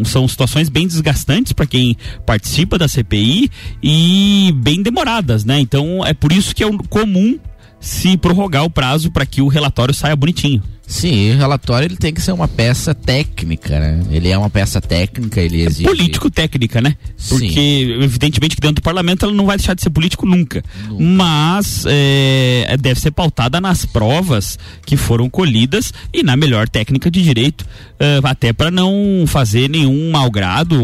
são 0.04 0.28
situações 0.28 0.68
bem 0.68 0.86
desgastantes 0.86 1.52
para 1.52 1.66
quem 1.66 1.96
participa 2.24 2.78
da 2.78 2.86
CPI 2.86 3.50
e 3.82 4.54
bem 4.56 4.82
demoradas, 4.82 5.44
né? 5.44 5.58
Então 5.60 6.04
é 6.04 6.14
por 6.14 6.32
isso 6.32 6.54
que 6.54 6.62
é 6.62 6.70
comum 6.88 7.38
se 7.82 8.16
prorrogar 8.16 8.64
o 8.64 8.70
prazo 8.70 9.10
para 9.10 9.26
que 9.26 9.42
o 9.42 9.48
relatório 9.48 9.92
saia 9.92 10.14
bonitinho. 10.14 10.62
Sim, 10.86 11.32
o 11.32 11.38
relatório 11.38 11.86
ele 11.86 11.96
tem 11.96 12.12
que 12.12 12.20
ser 12.20 12.32
uma 12.32 12.46
peça 12.46 12.94
técnica, 12.94 13.80
né? 13.80 14.02
Ele 14.10 14.28
é 14.28 14.36
uma 14.36 14.50
peça 14.50 14.80
técnica, 14.80 15.40
ele 15.40 15.62
é 15.62 15.66
exige... 15.66 15.84
É 15.84 15.88
político-técnica, 15.88 16.80
né? 16.80 16.96
Porque, 17.28 17.48
Sim. 17.48 18.02
evidentemente, 18.02 18.54
que 18.54 18.60
dentro 18.60 18.76
do 18.76 18.82
parlamento 18.82 19.24
ela 19.24 19.34
não 19.34 19.46
vai 19.46 19.56
deixar 19.56 19.74
de 19.74 19.82
ser 19.82 19.90
político 19.90 20.26
nunca. 20.26 20.62
nunca. 20.86 21.02
Mas 21.02 21.84
é, 21.88 22.76
deve 22.78 23.00
ser 23.00 23.10
pautada 23.10 23.60
nas 23.60 23.84
provas 23.84 24.58
que 24.84 24.96
foram 24.96 25.30
colhidas 25.30 25.92
e 26.12 26.22
na 26.22 26.36
melhor 26.36 26.68
técnica 26.68 27.10
de 27.10 27.22
direito, 27.22 27.64
é, 27.98 28.20
até 28.22 28.52
para 28.52 28.70
não 28.70 29.24
fazer 29.26 29.68
nenhum 29.68 30.10
malgrado, 30.10 30.78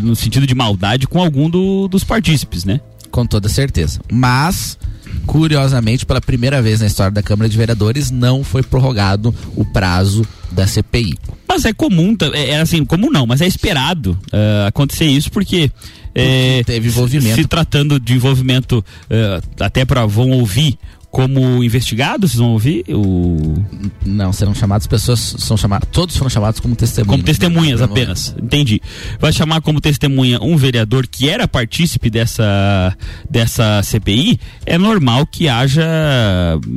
no 0.00 0.16
sentido 0.16 0.46
de 0.46 0.54
maldade, 0.54 1.06
com 1.06 1.20
algum 1.20 1.48
do, 1.48 1.88
dos 1.88 2.02
partícipes, 2.02 2.64
né? 2.64 2.80
Com 3.10 3.26
toda 3.26 3.48
certeza. 3.48 4.00
Mas 4.10 4.78
Curiosamente, 5.26 6.04
pela 6.04 6.20
primeira 6.20 6.60
vez 6.60 6.80
na 6.80 6.86
história 6.86 7.12
da 7.12 7.22
Câmara 7.22 7.48
de 7.48 7.56
Vereadores, 7.56 8.10
não 8.10 8.42
foi 8.42 8.62
prorrogado 8.62 9.34
o 9.56 9.64
prazo 9.64 10.26
da 10.50 10.66
CPI. 10.66 11.16
Mas 11.48 11.64
é 11.64 11.72
comum, 11.72 12.16
é, 12.32 12.50
é 12.50 12.60
assim, 12.60 12.84
comum 12.84 13.10
não, 13.10 13.26
mas 13.26 13.40
é 13.40 13.46
esperado 13.46 14.18
uh, 14.32 14.66
acontecer 14.66 15.06
isso 15.06 15.30
porque 15.30 15.70
é, 16.14 16.62
teve 16.64 16.88
envolvimento. 16.88 17.36
Se, 17.36 17.46
tratando 17.46 17.98
de 17.98 18.14
envolvimento, 18.14 18.84
é, 19.08 19.40
até 19.60 19.84
para 19.84 20.04
vão 20.06 20.30
ouvir 20.30 20.78
como 21.12 21.62
investigados, 21.62 22.30
vocês 22.30 22.40
vão 22.40 22.52
ouvir? 22.52 22.86
O... 22.88 23.62
Não, 24.04 24.32
serão 24.32 24.54
chamados 24.54 24.86
pessoas, 24.86 25.20
são 25.20 25.58
chamados, 25.58 25.86
todos 25.92 26.16
foram 26.16 26.30
chamados 26.30 26.58
como 26.58 26.74
testemunhas. 26.74 27.10
Como 27.10 27.22
testemunhas 27.22 27.82
apenas, 27.82 28.34
entendi. 28.42 28.80
Vai 29.20 29.30
chamar 29.30 29.60
como 29.60 29.78
testemunha 29.78 30.40
um 30.40 30.56
vereador 30.56 31.06
que 31.06 31.28
era 31.28 31.46
partícipe 31.46 32.08
dessa, 32.08 32.96
dessa 33.28 33.82
CPI, 33.82 34.40
é 34.64 34.78
normal 34.78 35.26
que 35.26 35.50
haja, 35.50 35.84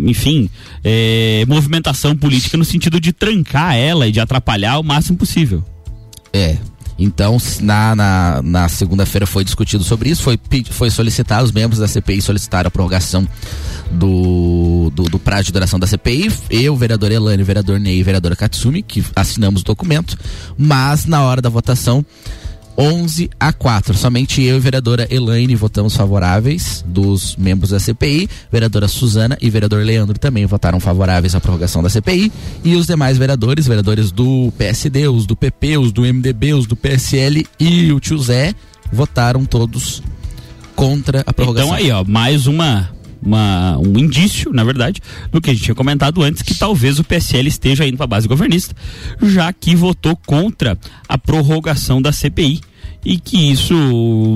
enfim, 0.03 0.49
é, 0.83 1.45
movimentação 1.47 2.13
política 2.13 2.57
no 2.57 2.65
sentido 2.65 2.99
de 2.99 3.13
trancar 3.13 3.77
ela 3.77 4.05
e 4.05 4.11
de 4.11 4.19
atrapalhar 4.19 4.79
o 4.79 4.83
máximo 4.83 5.17
possível. 5.17 5.63
É, 6.33 6.57
então, 6.97 7.37
na, 7.61 7.95
na, 7.95 8.41
na 8.41 8.69
segunda-feira 8.69 9.27
foi 9.27 9.43
discutido 9.43 9.83
sobre 9.83 10.09
isso, 10.09 10.23
foi, 10.23 10.39
foi 10.71 10.89
solicitar, 10.89 11.43
os 11.43 11.51
membros 11.51 11.79
da 11.79 11.87
CPI 11.87 12.21
solicitaram 12.21 12.69
a 12.69 12.71
prorrogação 12.71 13.27
do, 13.91 14.89
do, 14.93 15.03
do, 15.03 15.19
prazo 15.19 15.45
de 15.45 15.51
duração 15.51 15.77
da 15.77 15.87
CPI. 15.87 16.31
Eu, 16.49 16.75
vereador 16.75 17.11
Elane, 17.11 17.43
vereador 17.43 17.79
Ney 17.79 17.99
e 17.99 18.03
vereadora 18.03 18.35
Katsumi, 18.35 18.81
que 18.81 19.03
assinamos 19.15 19.61
o 19.61 19.65
documento, 19.65 20.17
mas 20.57 21.05
na 21.05 21.21
hora 21.21 21.41
da 21.41 21.49
votação 21.49 22.05
11 22.77 23.29
a 23.39 23.53
4. 23.53 23.93
Somente 23.95 24.41
eu 24.43 24.57
e 24.57 24.59
vereadora 24.59 25.07
Elaine 25.09 25.55
votamos 25.55 25.95
favoráveis 25.95 26.83
dos 26.87 27.35
membros 27.35 27.71
da 27.71 27.79
CPI. 27.79 28.29
Vereadora 28.51 28.87
Suzana 28.87 29.37
e 29.41 29.49
vereador 29.49 29.83
Leandro 29.83 30.17
também 30.19 30.45
votaram 30.45 30.79
favoráveis 30.79 31.35
à 31.35 31.41
prorrogação 31.41 31.81
da 31.81 31.89
CPI. 31.89 32.31
E 32.63 32.75
os 32.75 32.87
demais 32.87 33.17
vereadores, 33.17 33.67
vereadores 33.67 34.11
do 34.11 34.51
PSD, 34.57 35.07
os 35.07 35.25
do 35.25 35.35
PP, 35.35 35.77
os 35.77 35.91
do 35.91 36.01
MDB, 36.01 36.53
os 36.53 36.65
do 36.65 36.75
PSL 36.75 37.45
e 37.59 37.91
o 37.91 37.99
tio 37.99 38.17
Zé, 38.17 38.53
votaram 38.91 39.45
todos 39.45 40.03
contra 40.75 41.23
a 41.25 41.33
prorrogação. 41.33 41.69
Então 41.69 41.77
aí, 41.77 41.91
ó, 41.91 42.03
mais 42.03 42.47
uma 42.47 42.94
uma, 43.25 43.77
um 43.77 43.97
indício, 43.97 44.53
na 44.53 44.63
verdade, 44.63 45.01
do 45.31 45.41
que 45.41 45.49
a 45.49 45.53
gente 45.53 45.63
tinha 45.63 45.75
comentado 45.75 46.21
antes, 46.21 46.41
que 46.41 46.53
talvez 46.53 46.99
o 46.99 47.03
PSL 47.03 47.47
esteja 47.47 47.85
indo 47.85 47.97
para 47.97 48.05
a 48.05 48.07
base 48.07 48.27
governista, 48.27 48.75
já 49.21 49.51
que 49.51 49.75
votou 49.75 50.15
contra 50.15 50.77
a 51.07 51.17
prorrogação 51.17 52.01
da 52.01 52.11
CPI 52.11 52.61
e 53.03 53.19
que 53.19 53.51
isso 53.51 53.73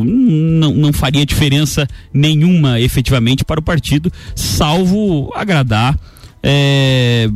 não, 0.06 0.74
não 0.74 0.94
faria 0.94 1.26
diferença 1.26 1.88
nenhuma 2.14 2.80
efetivamente 2.80 3.44
para 3.44 3.60
o 3.60 3.64
partido, 3.64 4.12
salvo 4.36 5.32
agradar 5.36 5.98
é, 6.42 7.28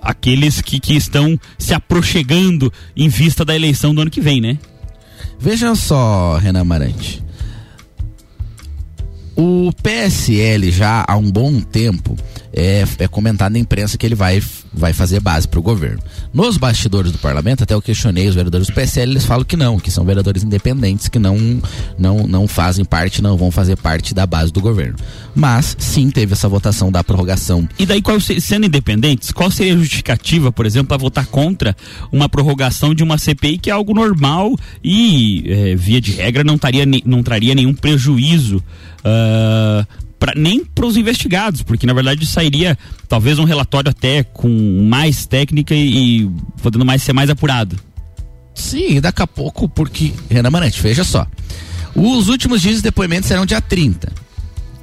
aqueles 0.00 0.60
que, 0.60 0.80
que 0.80 0.94
estão 0.94 1.38
se 1.58 1.74
aproxegando 1.74 2.72
em 2.96 3.08
vista 3.08 3.44
da 3.44 3.54
eleição 3.54 3.94
do 3.94 4.00
ano 4.00 4.10
que 4.10 4.20
vem, 4.20 4.40
né? 4.40 4.58
Veja 5.38 5.74
só, 5.74 6.38
Renan 6.38 6.60
Amarante. 6.60 7.22
O 9.36 9.72
PSL 9.82 10.70
já 10.70 11.04
há 11.06 11.16
um 11.16 11.30
bom 11.30 11.60
tempo 11.60 12.16
é, 12.52 12.84
é 13.00 13.08
comentado 13.08 13.52
na 13.52 13.58
imprensa 13.58 13.98
que 13.98 14.06
ele 14.06 14.14
vai, 14.14 14.40
vai 14.72 14.92
fazer 14.92 15.18
base 15.18 15.48
para 15.48 15.58
o 15.58 15.62
governo. 15.62 16.00
Nos 16.32 16.56
bastidores 16.56 17.10
do 17.10 17.18
parlamento, 17.18 17.64
até 17.64 17.74
eu 17.74 17.82
questionei 17.82 18.28
os 18.28 18.34
vereadores 18.34 18.68
do 18.68 18.72
PSL, 18.72 19.10
eles 19.10 19.26
falam 19.26 19.44
que 19.44 19.56
não, 19.56 19.78
que 19.80 19.90
são 19.90 20.04
vereadores 20.04 20.44
independentes, 20.44 21.08
que 21.08 21.18
não, 21.18 21.36
não, 21.98 22.28
não 22.28 22.46
fazem 22.46 22.84
parte, 22.84 23.20
não 23.20 23.36
vão 23.36 23.50
fazer 23.50 23.76
parte 23.76 24.14
da 24.14 24.24
base 24.24 24.52
do 24.52 24.60
governo. 24.60 24.96
Mas 25.34 25.76
sim 25.80 26.08
teve 26.10 26.34
essa 26.34 26.48
votação 26.48 26.92
da 26.92 27.02
prorrogação. 27.02 27.68
E 27.76 27.84
daí, 27.84 28.00
qual, 28.00 28.20
sendo 28.20 28.66
independentes, 28.66 29.32
qual 29.32 29.50
seria 29.50 29.74
a 29.74 29.78
justificativa, 29.78 30.52
por 30.52 30.64
exemplo, 30.64 30.88
para 30.88 30.96
votar 30.96 31.26
contra 31.26 31.76
uma 32.12 32.28
prorrogação 32.28 32.94
de 32.94 33.02
uma 33.02 33.18
CPI 33.18 33.58
que 33.58 33.70
é 33.70 33.72
algo 33.72 33.92
normal 33.92 34.54
e, 34.82 35.44
é, 35.48 35.74
via 35.74 36.00
de 36.00 36.12
regra, 36.12 36.44
não, 36.44 36.56
taria, 36.56 36.84
não 37.04 37.22
traria 37.22 37.54
nenhum 37.54 37.74
prejuízo 37.74 38.62
uh, 39.04 39.23
pra, 40.18 40.32
nem 40.36 40.64
para 40.64 40.86
os 40.86 40.96
investigados, 40.96 41.62
porque 41.62 41.86
na 41.86 41.92
verdade 41.92 42.26
sairia 42.26 42.78
talvez 43.08 43.38
um 43.38 43.44
relatório 43.44 43.90
até 43.90 44.22
com 44.22 44.48
mais 44.88 45.26
técnica 45.26 45.74
e, 45.74 46.22
e 46.22 46.30
podendo 46.62 46.84
mais 46.84 47.02
ser 47.02 47.12
mais 47.12 47.30
apurado. 47.30 47.76
Sim, 48.54 49.00
daqui 49.00 49.20
a 49.20 49.26
pouco, 49.26 49.68
porque. 49.68 50.12
Renan 50.30 50.50
Manante, 50.50 50.80
veja 50.80 51.02
só. 51.02 51.26
Os 51.94 52.28
últimos 52.28 52.62
dias 52.62 52.76
de 52.76 52.82
depoimento 52.82 53.26
serão 53.26 53.44
dia 53.44 53.60
30. 53.60 54.12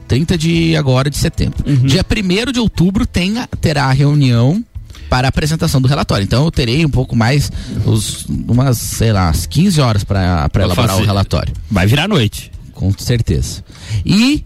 30 0.08 0.38
de 0.38 0.76
agora 0.76 1.10
de 1.10 1.18
setembro. 1.18 1.64
Uhum. 1.66 1.88
Dia 1.88 2.06
1 2.06 2.52
de 2.52 2.60
outubro 2.60 3.06
tem, 3.06 3.36
terá 3.62 3.86
a 3.86 3.92
reunião 3.94 4.64
para 5.10 5.28
a 5.28 5.30
apresentação 5.30 5.82
do 5.82 5.88
relatório. 5.88 6.24
Então 6.24 6.44
eu 6.44 6.52
terei 6.52 6.86
um 6.86 6.90
pouco 6.90 7.16
mais, 7.16 7.52
os, 7.86 8.26
umas, 8.26 8.78
sei 8.78 9.14
lá, 9.14 9.30
as 9.30 9.46
15 9.46 9.80
horas 9.80 10.04
para 10.04 10.50
elaborar 10.56 10.98
o 10.98 11.06
relatório. 11.06 11.54
Vai 11.70 11.88
virar 11.88 12.08
noite. 12.08 12.51
Com 12.82 12.92
certeza. 12.98 13.64
E 14.04 14.44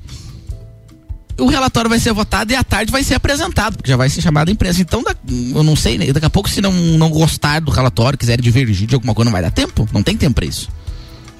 o 1.37 1.47
relatório 1.47 1.89
vai 1.89 1.99
ser 1.99 2.11
votado 2.11 2.51
e 2.51 2.55
à 2.55 2.65
tarde 2.65 2.91
vai 2.91 3.01
ser 3.01 3.15
apresentado, 3.15 3.77
porque 3.77 3.89
já 3.89 3.95
vai 3.95 4.09
ser 4.09 4.19
chamado 4.19 4.49
a 4.49 4.51
imprensa. 4.51 4.81
Então, 4.81 5.01
eu 5.55 5.63
não 5.63 5.73
sei, 5.73 5.97
né? 5.97 6.11
daqui 6.11 6.25
a 6.25 6.29
pouco, 6.29 6.49
se 6.49 6.59
não, 6.59 6.73
não 6.73 7.09
gostar 7.09 7.61
do 7.61 7.71
relatório, 7.71 8.19
quiser 8.19 8.41
divergir 8.41 8.89
de 8.89 8.95
alguma 8.95 9.15
coisa, 9.15 9.25
não 9.25 9.31
vai 9.31 9.41
dar 9.41 9.51
tempo? 9.51 9.87
Não 9.93 10.03
tem 10.03 10.17
tempo 10.17 10.35
para 10.35 10.45
isso. 10.45 10.67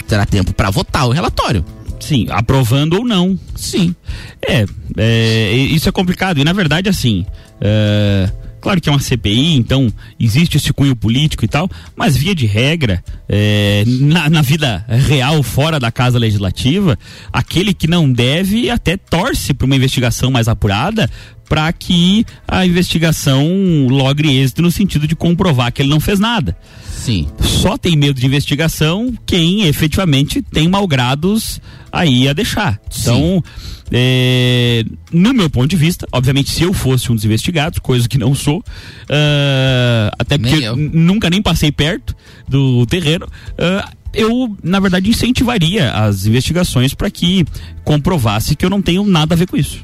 Terá 0.08 0.26
tempo 0.26 0.54
para 0.54 0.70
votar 0.70 1.06
o 1.06 1.12
relatório. 1.12 1.66
Sim, 2.00 2.28
aprovando 2.30 2.94
ou 2.94 3.04
não. 3.06 3.38
Sim. 3.58 3.94
É, 4.42 4.66
é 4.96 5.54
isso 5.54 5.90
é 5.90 5.92
complicado. 5.92 6.38
E 6.40 6.46
na 6.46 6.54
verdade, 6.54 6.88
assim. 6.88 7.26
É 7.60 8.32
Claro 8.66 8.82
que 8.82 8.90
é 8.90 8.92
uma 8.92 9.00
CPI, 9.00 9.58
então 9.58 9.94
existe 10.20 10.58
esse 10.58 10.74
cunho 10.74 10.96
político 10.96 11.46
e 11.46 11.48
tal, 11.48 11.70
mas 11.96 12.18
via 12.18 12.34
de 12.34 12.48
regra, 12.48 13.04
é, 13.30 13.84
na, 13.86 14.28
na, 14.28 14.42
vida 14.42 14.84
real, 14.90 15.44
fora 15.44 15.80
da 15.80 15.92
casa 15.92 16.18
legislativa, 16.18 16.98
aquele 17.32 17.76
que 17.76 17.86
não 17.86 18.12
deve 18.12 18.72
até 18.72 18.98
torce 18.98 19.54
para 19.54 19.66
uma 19.66 19.76
investigação 19.76 20.32
mais 20.32 20.48
apurada 20.48 21.08
para 21.48 21.72
que 21.74 22.26
a 22.48 22.66
investigação 22.66 23.48
logre 23.90 24.36
êxito 24.36 24.62
no 24.62 24.72
sentido 24.72 25.08
de 25.08 25.16
comprovar 25.16 25.72
que 25.72 25.82
ele 25.82 25.90
não 25.90 26.00
fez 26.00 26.20
nada. 26.20 26.58
Sim. 27.06 27.28
Só 27.40 27.78
tem 27.78 27.96
medo 27.96 28.20
de 28.20 28.26
investigação 28.26 29.14
quem 29.26 29.68
efetivamente 29.68 30.42
tem 30.42 30.68
malgrados 30.68 31.62
aí 31.92 32.28
a 32.28 32.34
deixar. 32.34 32.80
Sim. 32.90 33.02
Então, 33.02 33.44
é, 33.92 34.84
no 35.12 35.34
meu 35.34 35.50
ponto 35.50 35.68
de 35.68 35.76
vista, 35.76 36.08
obviamente, 36.12 36.50
se 36.50 36.64
eu 36.64 36.74
fosse 36.74 37.12
um 37.12 37.16
dos 37.16 37.24
investigados, 37.24 37.80
coisa 37.80 38.10
que 38.10 38.18
não 38.18 38.34
sou, 38.34 38.60
uh, 38.60 40.16
até 40.18 40.38
porque 40.38 40.60
nem 40.60 40.90
nunca 40.92 41.30
nem 41.30 41.42
passei 41.42 41.72
perto 41.72 42.16
do 42.48 42.86
terreno, 42.88 43.26
uh, 43.26 43.96
eu, 44.14 44.58
na 44.64 44.80
verdade, 44.80 45.10
incentivaria 45.10 45.92
as 45.92 46.26
investigações 46.26 46.94
para 46.94 47.12
que 47.12 47.46
comprovasse 47.84 48.56
que 48.56 48.66
eu 48.66 48.70
não 48.70 48.82
tenho 48.82 49.06
nada 49.06 49.36
a 49.36 49.38
ver 49.38 49.48
com 49.48 49.58
isso. 49.58 49.84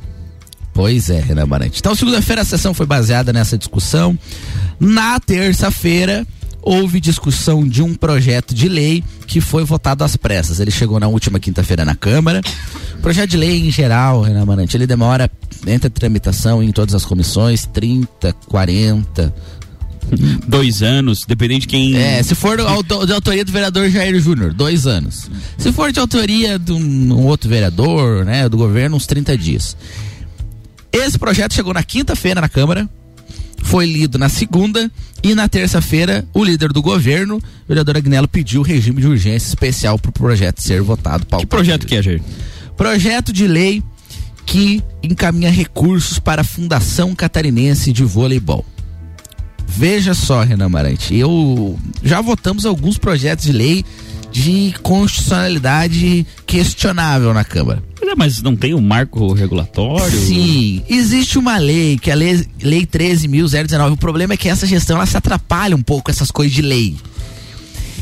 Pois 0.81 1.11
é, 1.11 1.19
Renan 1.19 1.45
Marante. 1.45 1.79
Então, 1.79 1.93
segunda-feira 1.93 2.41
a 2.41 2.43
sessão 2.43 2.73
foi 2.73 2.87
baseada 2.87 3.31
nessa 3.31 3.55
discussão. 3.55 4.17
Na 4.79 5.19
terça-feira, 5.19 6.25
houve 6.59 6.99
discussão 6.99 7.67
de 7.67 7.83
um 7.83 7.93
projeto 7.93 8.55
de 8.55 8.67
lei 8.67 9.03
que 9.27 9.39
foi 9.39 9.63
votado 9.63 10.03
às 10.03 10.17
pressas. 10.17 10.59
Ele 10.59 10.71
chegou 10.71 10.99
na 10.99 11.07
última 11.07 11.39
quinta-feira 11.39 11.85
na 11.85 11.93
Câmara. 11.93 12.41
O 12.97 12.97
projeto 12.99 13.29
de 13.29 13.37
lei 13.37 13.67
em 13.67 13.69
geral, 13.69 14.23
Renan 14.23 14.43
Marante, 14.43 14.75
ele 14.75 14.87
demora 14.87 15.29
entre 15.67 15.85
a 15.85 15.91
tramitação 15.91 16.63
em 16.63 16.71
todas 16.71 16.95
as 16.95 17.05
comissões 17.05 17.63
30, 17.67 18.33
40, 18.47 19.31
dois 20.47 20.81
anos, 20.81 21.25
dependendo 21.27 21.59
de 21.59 21.67
quem. 21.67 21.95
É, 21.95 22.23
se 22.23 22.33
for 22.33 22.57
de 22.57 23.13
autoria 23.13 23.45
do 23.45 23.51
vereador 23.51 23.87
Jair 23.87 24.19
Júnior, 24.19 24.51
dois 24.51 24.87
anos. 24.87 25.29
Se 25.59 25.71
for 25.71 25.91
de 25.91 25.99
autoria 25.99 26.57
de 26.57 26.71
um, 26.71 26.79
um, 26.79 27.27
outro 27.27 27.47
vereador, 27.47 28.25
né, 28.25 28.49
do 28.49 28.57
governo, 28.57 28.95
uns 28.95 29.05
30 29.05 29.37
dias. 29.37 29.77
Esse 30.91 31.17
projeto 31.17 31.53
chegou 31.53 31.73
na 31.73 31.83
quinta-feira 31.83 32.41
na 32.41 32.49
Câmara, 32.49 32.89
foi 33.63 33.85
lido 33.85 34.17
na 34.17 34.27
segunda 34.27 34.91
e 35.23 35.33
na 35.33 35.47
terça-feira 35.47 36.25
o 36.33 36.43
líder 36.43 36.73
do 36.73 36.81
governo, 36.81 37.37
o 37.37 37.67
vereador 37.67 37.97
Agnello, 37.97 38.27
pediu 38.27 38.61
regime 38.61 39.01
de 39.01 39.07
urgência 39.07 39.47
especial 39.47 39.97
para 39.97 40.09
o 40.09 40.13
projeto 40.13 40.61
ser 40.61 40.81
votado. 40.81 41.25
Que 41.37 41.45
projeto 41.45 41.87
que 41.87 41.95
é, 41.95 42.01
Jair? 42.01 42.21
Projeto 42.75 43.31
de 43.31 43.47
lei 43.47 43.83
que 44.45 44.83
encaminha 45.01 45.49
recursos 45.49 46.19
para 46.19 46.41
a 46.41 46.43
Fundação 46.43 47.15
Catarinense 47.15 47.93
de 47.93 48.03
Voleibol. 48.03 48.65
Veja 49.65 50.13
só, 50.13 50.43
Renan 50.43 50.67
Marante, 50.67 51.15
eu 51.15 51.79
já 52.03 52.19
votamos 52.19 52.65
alguns 52.65 52.97
projetos 52.97 53.45
de 53.45 53.53
lei 53.53 53.85
de 54.31 54.73
constitucionalidade 54.81 56.25
questionável 56.45 57.33
na 57.33 57.43
Câmara. 57.43 57.83
É, 58.01 58.15
mas 58.15 58.41
não 58.41 58.55
tem 58.55 58.73
um 58.73 58.81
marco 58.81 59.31
regulatório? 59.33 60.19
Sim, 60.19 60.81
existe 60.89 61.37
uma 61.37 61.57
lei, 61.57 61.97
que 61.97 62.09
é 62.09 62.13
a 62.13 62.15
Lei, 62.15 62.45
lei 62.61 62.85
13.019. 62.85 63.93
O 63.93 63.97
problema 63.97 64.33
é 64.33 64.37
que 64.37 64.49
essa 64.49 64.67
gestão 64.67 64.97
ela 64.97 65.05
se 65.05 65.15
atrapalha 65.15 65.75
um 65.75 65.81
pouco 65.81 66.11
essas 66.11 66.29
coisas 66.29 66.53
de 66.53 66.61
lei. 66.61 66.95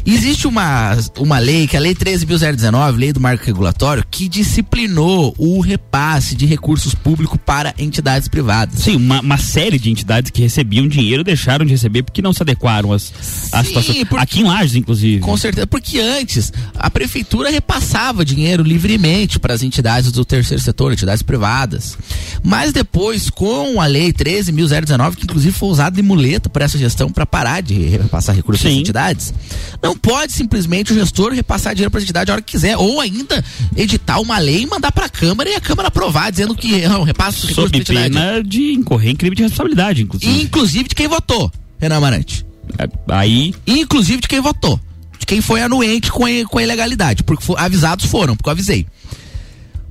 Existe 0.06 0.48
uma, 0.48 0.98
uma 1.18 1.40
lei, 1.40 1.68
que 1.68 1.76
é 1.76 1.80
a 1.80 1.82
Lei 1.82 1.94
13.019, 1.94 2.98
Lei 2.98 3.14
do 3.14 3.20
Marco 3.20 3.46
Regulatório, 3.46 4.04
que 4.10 4.28
disciplinou 4.28 5.34
o 5.38 5.60
repasse 5.60 6.36
de 6.36 6.46
recursos 6.46 6.94
públicos 6.94 7.40
para 7.46 7.74
entidades 7.78 8.28
privadas. 8.28 8.80
Sim, 8.80 8.96
uma, 8.96 9.22
uma 9.22 9.38
série 9.38 9.78
de 9.78 9.90
entidades 9.90 10.32
que 10.32 10.42
recebiam 10.42 10.88
dinheiro 10.88 11.24
deixaram 11.24 11.66
de 11.66 11.72
receber 11.72 12.04
porque 12.04 12.22
não 12.22 12.34
se 12.34 12.42
adequaram 12.42 12.92
às, 12.92 13.14
às 13.52 13.68
situações. 13.68 14.06
Aqui 14.18 14.42
em 14.42 14.44
Lages, 14.44 14.76
inclusive. 14.76 15.22
Com 15.22 15.38
certeza, 15.38 15.68
porque 15.68 16.00
antes 16.00 16.52
a 16.76 16.90
prefeitura 16.90 17.50
repassava 17.50 18.26
dinheiro 18.26 18.64
livremente 18.64 19.40
para 19.40 19.54
as 19.54 19.64
entidades 19.64 20.12
do 20.12 20.26
terceiro 20.26 20.62
setor, 20.62 20.94
entidades 20.94 21.22
privadas. 21.22 21.98
Mas 22.44 22.72
depois, 22.72 23.30
com 23.30 23.82
a 23.82 23.86
lei 23.86 24.12
13.019, 24.12 25.16
que 25.16 25.24
inclusive 25.24 25.56
foi 25.56 25.70
usada 25.70 25.96
de 25.96 26.02
muleta 26.02 26.50
para 26.50 26.66
essa 26.66 26.78
gestão 26.78 27.12
para 27.12 27.26
parar 27.26 27.62
de 27.62 27.74
repassar 27.74 28.36
recursos 28.36 28.66
às 28.66 28.72
Sim. 28.72 28.80
entidades, 28.80 29.34
não 29.82 29.96
pode 30.00 30.32
simplesmente 30.34 30.92
o 30.92 30.96
gestor 30.96 31.32
repassar 31.34 31.76
dinheiro 31.76 31.92
para 31.92 32.00
a 32.00 32.04
entidade 32.04 32.32
a 32.32 32.34
hora 32.34 32.42
que 32.42 32.52
quiser, 32.54 32.76
ou 32.78 33.00
ainda 33.00 33.44
editar 33.76 34.20
uma 34.20 34.38
lei 34.40 34.62
e 34.64 34.66
mandar 34.66 34.92
para 34.92 35.06
a 35.06 35.10
Câmara 35.10 35.50
e 35.50 35.56
a 35.56 35.62
Câmara 35.62 35.90
aprovar, 35.90 36.32
dizendo 36.32 36.56
que 36.56 36.82
não, 36.88 37.04
repassa 37.04 37.46
os 37.46 37.54
Sob 37.54 37.84
pena 37.84 38.44
de 38.44 38.74
incorrer 38.74 39.12
em 39.12 39.16
crime 39.16 39.36
de 39.36 39.44
responsabilidade, 39.44 40.02
inclusive. 40.02 40.42
Inclusive 40.42 40.90
de 40.90 40.96
quem 40.96 41.08
votou, 41.08 41.52
Renan 41.78 41.98
Amarante. 41.98 42.46
É, 42.78 42.88
Aí, 43.10 43.54
inclusive 43.68 44.22
de 44.22 44.28
quem 44.28 44.40
votou, 44.40 44.80
de 45.20 45.26
quem 45.26 45.42
foi 45.42 45.62
anuente 45.62 46.12
com 46.12 46.26
a, 46.26 46.30
com 46.50 46.58
a 46.58 46.64
ilegalidade, 46.64 47.24
porque 47.24 47.44
fo- 47.44 47.58
avisados 47.58 48.06
foram, 48.06 48.36
porque 48.36 48.50
eu 48.50 48.54
avisei. 48.54 48.88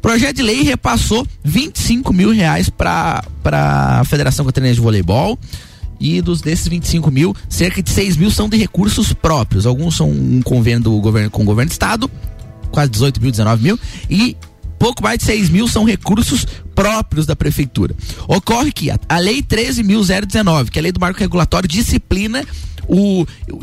Projeto 0.00 0.36
de 0.36 0.42
lei 0.42 0.62
repassou 0.62 1.26
25 1.44 2.12
mil 2.12 2.30
reais 2.30 2.70
para 2.70 3.22
a 3.44 4.04
Federação 4.04 4.46
Catarinense 4.46 4.76
de 4.76 4.80
Voleibol. 4.80 5.36
E 6.00 6.20
dos 6.22 6.40
desses 6.40 6.68
25 6.68 7.10
mil, 7.10 7.34
cerca 7.48 7.82
de 7.82 7.90
6 7.90 8.16
mil 8.16 8.30
são 8.30 8.48
de 8.48 8.56
recursos 8.56 9.12
próprios. 9.12 9.66
Alguns 9.66 9.96
são 9.96 10.08
um 10.10 10.40
convênio 10.42 10.80
do 10.82 11.00
governo 11.00 11.30
com 11.30 11.42
o 11.42 11.44
governo 11.44 11.68
do 11.68 11.72
estado, 11.72 12.10
quase 12.70 12.90
18 12.92 13.20
mil, 13.20 13.30
19 13.30 13.62
mil. 13.62 13.78
E 14.08 14.36
pouco 14.78 15.02
mais 15.02 15.18
de 15.18 15.24
6 15.24 15.50
mil 15.50 15.66
são 15.66 15.84
recursos 15.84 16.46
próprios 16.74 17.26
da 17.26 17.34
prefeitura. 17.34 17.94
Ocorre 18.28 18.70
que 18.70 18.90
a, 18.90 18.98
a 19.08 19.18
lei 19.18 19.42
13.019, 19.42 20.70
que 20.70 20.78
é 20.78 20.80
a 20.80 20.82
lei 20.84 20.92
do 20.92 21.00
marco 21.00 21.18
regulatório, 21.18 21.68
disciplina 21.68 22.44
o, 22.86 23.26
o, 23.50 23.56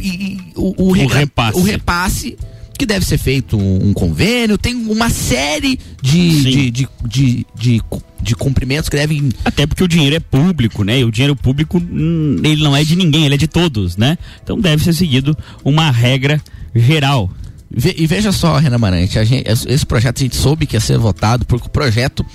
o, 0.55 0.89
o 0.89 0.91
regra- 0.91 1.19
repasse. 1.19 1.57
o 1.57 1.61
repasse 1.63 2.37
que 2.77 2.85
deve 2.85 3.05
ser 3.05 3.17
feito 3.17 3.57
um, 3.57 3.93
convênio, 3.93 4.57
tem 4.57 4.75
uma 4.75 5.09
série 5.09 5.79
de, 6.01 6.41
de, 6.43 6.71
de, 6.71 6.87
de, 7.05 7.45
de, 7.55 7.79
cu- 7.89 8.03
de 8.21 8.35
cumprimentos 8.35 8.89
que 8.89 8.95
devem. 8.97 9.29
Até 9.43 9.65
porque 9.65 9.83
o 9.83 9.87
dinheiro 9.87 10.15
é 10.15 10.19
público, 10.19 10.83
né? 10.83 10.99
E 10.99 11.03
o 11.05 11.11
dinheiro 11.11 11.35
público, 11.35 11.77
hum, 11.79 12.37
ele 12.43 12.63
não 12.63 12.75
é 12.75 12.83
de 12.83 12.95
ninguém, 12.95 13.25
ele 13.25 13.35
é 13.35 13.37
de 13.37 13.47
todos, 13.47 13.95
né? 13.97 14.17
Então 14.43 14.59
deve 14.59 14.83
ser 14.83 14.93
seguido 14.93 15.37
uma 15.63 15.89
regra 15.91 16.41
geral. 16.75 17.29
Ve- 17.69 17.95
e 17.97 18.05
veja 18.07 18.31
só, 18.31 18.57
Renan 18.57 18.77
Marante, 18.77 19.23
gente- 19.25 19.43
esse 19.67 19.85
projeto 19.85 20.19
a 20.19 20.23
gente 20.23 20.35
soube 20.35 20.65
que 20.65 20.75
ia 20.75 20.79
ser 20.79 20.97
votado, 20.97 21.45
porque 21.45 21.67
o 21.67 21.69
projeto. 21.69 22.25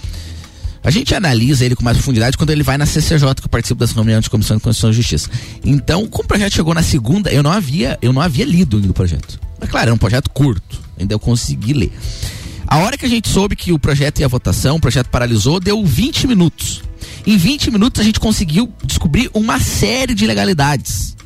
A 0.82 0.90
gente 0.90 1.14
analisa 1.14 1.62
ele 1.62 1.76
com 1.76 1.84
mais 1.84 1.98
profundidade 1.98 2.38
quando 2.38 2.48
ele 2.48 2.62
vai 2.62 2.78
na 2.78 2.86
CCJ, 2.86 3.34
que 3.34 3.44
eu 3.44 3.50
participo 3.50 3.78
das 3.78 3.92
reuniões 3.92 4.24
de 4.24 4.30
Comissão 4.30 4.56
de 4.56 4.62
Constituição 4.62 4.88
e 4.90 4.94
Justiça. 4.94 5.28
Então, 5.62 6.06
como 6.06 6.24
o 6.24 6.26
projeto 6.26 6.54
chegou 6.54 6.72
na 6.72 6.82
segunda, 6.82 7.30
eu 7.30 7.42
não 7.42 7.50
havia, 7.52 7.98
eu 8.00 8.14
não 8.14 8.22
havia 8.22 8.46
lido 8.46 8.78
o 8.78 8.94
projeto. 8.94 9.38
Mas 9.60 9.68
claro, 9.68 9.86
era 9.86 9.94
um 9.94 9.98
projeto 9.98 10.30
curto, 10.30 10.80
ainda 10.98 11.14
eu 11.14 11.18
consegui 11.18 11.72
ler. 11.72 11.92
A 12.66 12.78
hora 12.78 12.96
que 12.96 13.04
a 13.04 13.08
gente 13.08 13.28
soube 13.28 13.56
que 13.56 13.72
o 13.72 13.78
projeto 13.78 14.20
ia 14.20 14.26
à 14.26 14.28
votação, 14.28 14.76
o 14.76 14.80
projeto 14.80 15.08
paralisou, 15.08 15.58
deu 15.58 15.84
20 15.84 16.26
minutos. 16.26 16.82
Em 17.26 17.36
20 17.36 17.70
minutos 17.70 18.00
a 18.00 18.04
gente 18.04 18.20
conseguiu 18.20 18.72
descobrir 18.84 19.28
uma 19.34 19.58
série 19.58 20.14
de 20.14 20.24
ilegalidades. 20.24 21.16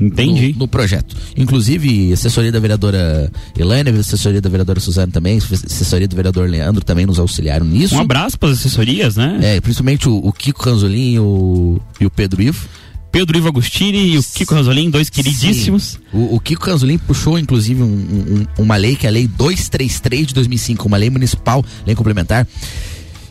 Entendi. 0.00 0.52
No, 0.52 0.60
no 0.60 0.68
projeto. 0.68 1.16
Inclusive, 1.36 2.12
assessoria 2.12 2.52
da 2.52 2.60
vereadora 2.60 3.30
Elaine, 3.58 3.90
assessoria 3.90 4.40
da 4.40 4.48
vereadora 4.48 4.78
Suzana 4.78 5.10
também, 5.10 5.38
assessoria 5.38 6.06
do 6.06 6.14
vereador 6.14 6.48
Leandro 6.48 6.84
também 6.84 7.06
nos 7.06 7.18
auxiliaram 7.18 7.64
nisso. 7.64 7.94
Um 7.94 8.00
abraço 8.00 8.38
para 8.38 8.50
as 8.50 8.58
assessorias, 8.58 9.16
né? 9.16 9.38
É, 9.42 9.60
principalmente 9.60 10.08
o, 10.08 10.16
o 10.16 10.32
Kiko 10.32 10.62
Canzolin 10.62 11.14
e 11.14 11.18
o, 11.18 11.80
e 12.00 12.06
o 12.06 12.10
Pedro 12.10 12.42
Ivo. 12.42 12.68
Pedro 13.16 13.38
Ivo 13.38 13.48
Agostini 13.48 14.12
e 14.12 14.18
o 14.18 14.22
Kiko 14.22 14.54
Ranzolin, 14.54 14.90
dois 14.90 15.08
queridíssimos. 15.08 15.92
Sim. 15.92 15.98
O, 16.12 16.34
o 16.36 16.40
Kiko 16.40 16.60
Canzolin 16.66 16.98
puxou, 16.98 17.38
inclusive, 17.38 17.82
um- 17.82 17.86
um- 17.86 18.62
uma 18.62 18.76
lei, 18.76 18.94
que 18.94 19.06
é 19.06 19.08
a 19.08 19.12
Lei 19.12 19.26
233 19.26 20.26
de 20.26 20.34
2005, 20.34 20.86
uma 20.86 20.98
lei 20.98 21.08
municipal, 21.08 21.64
lei 21.86 21.96
complementar, 21.96 22.46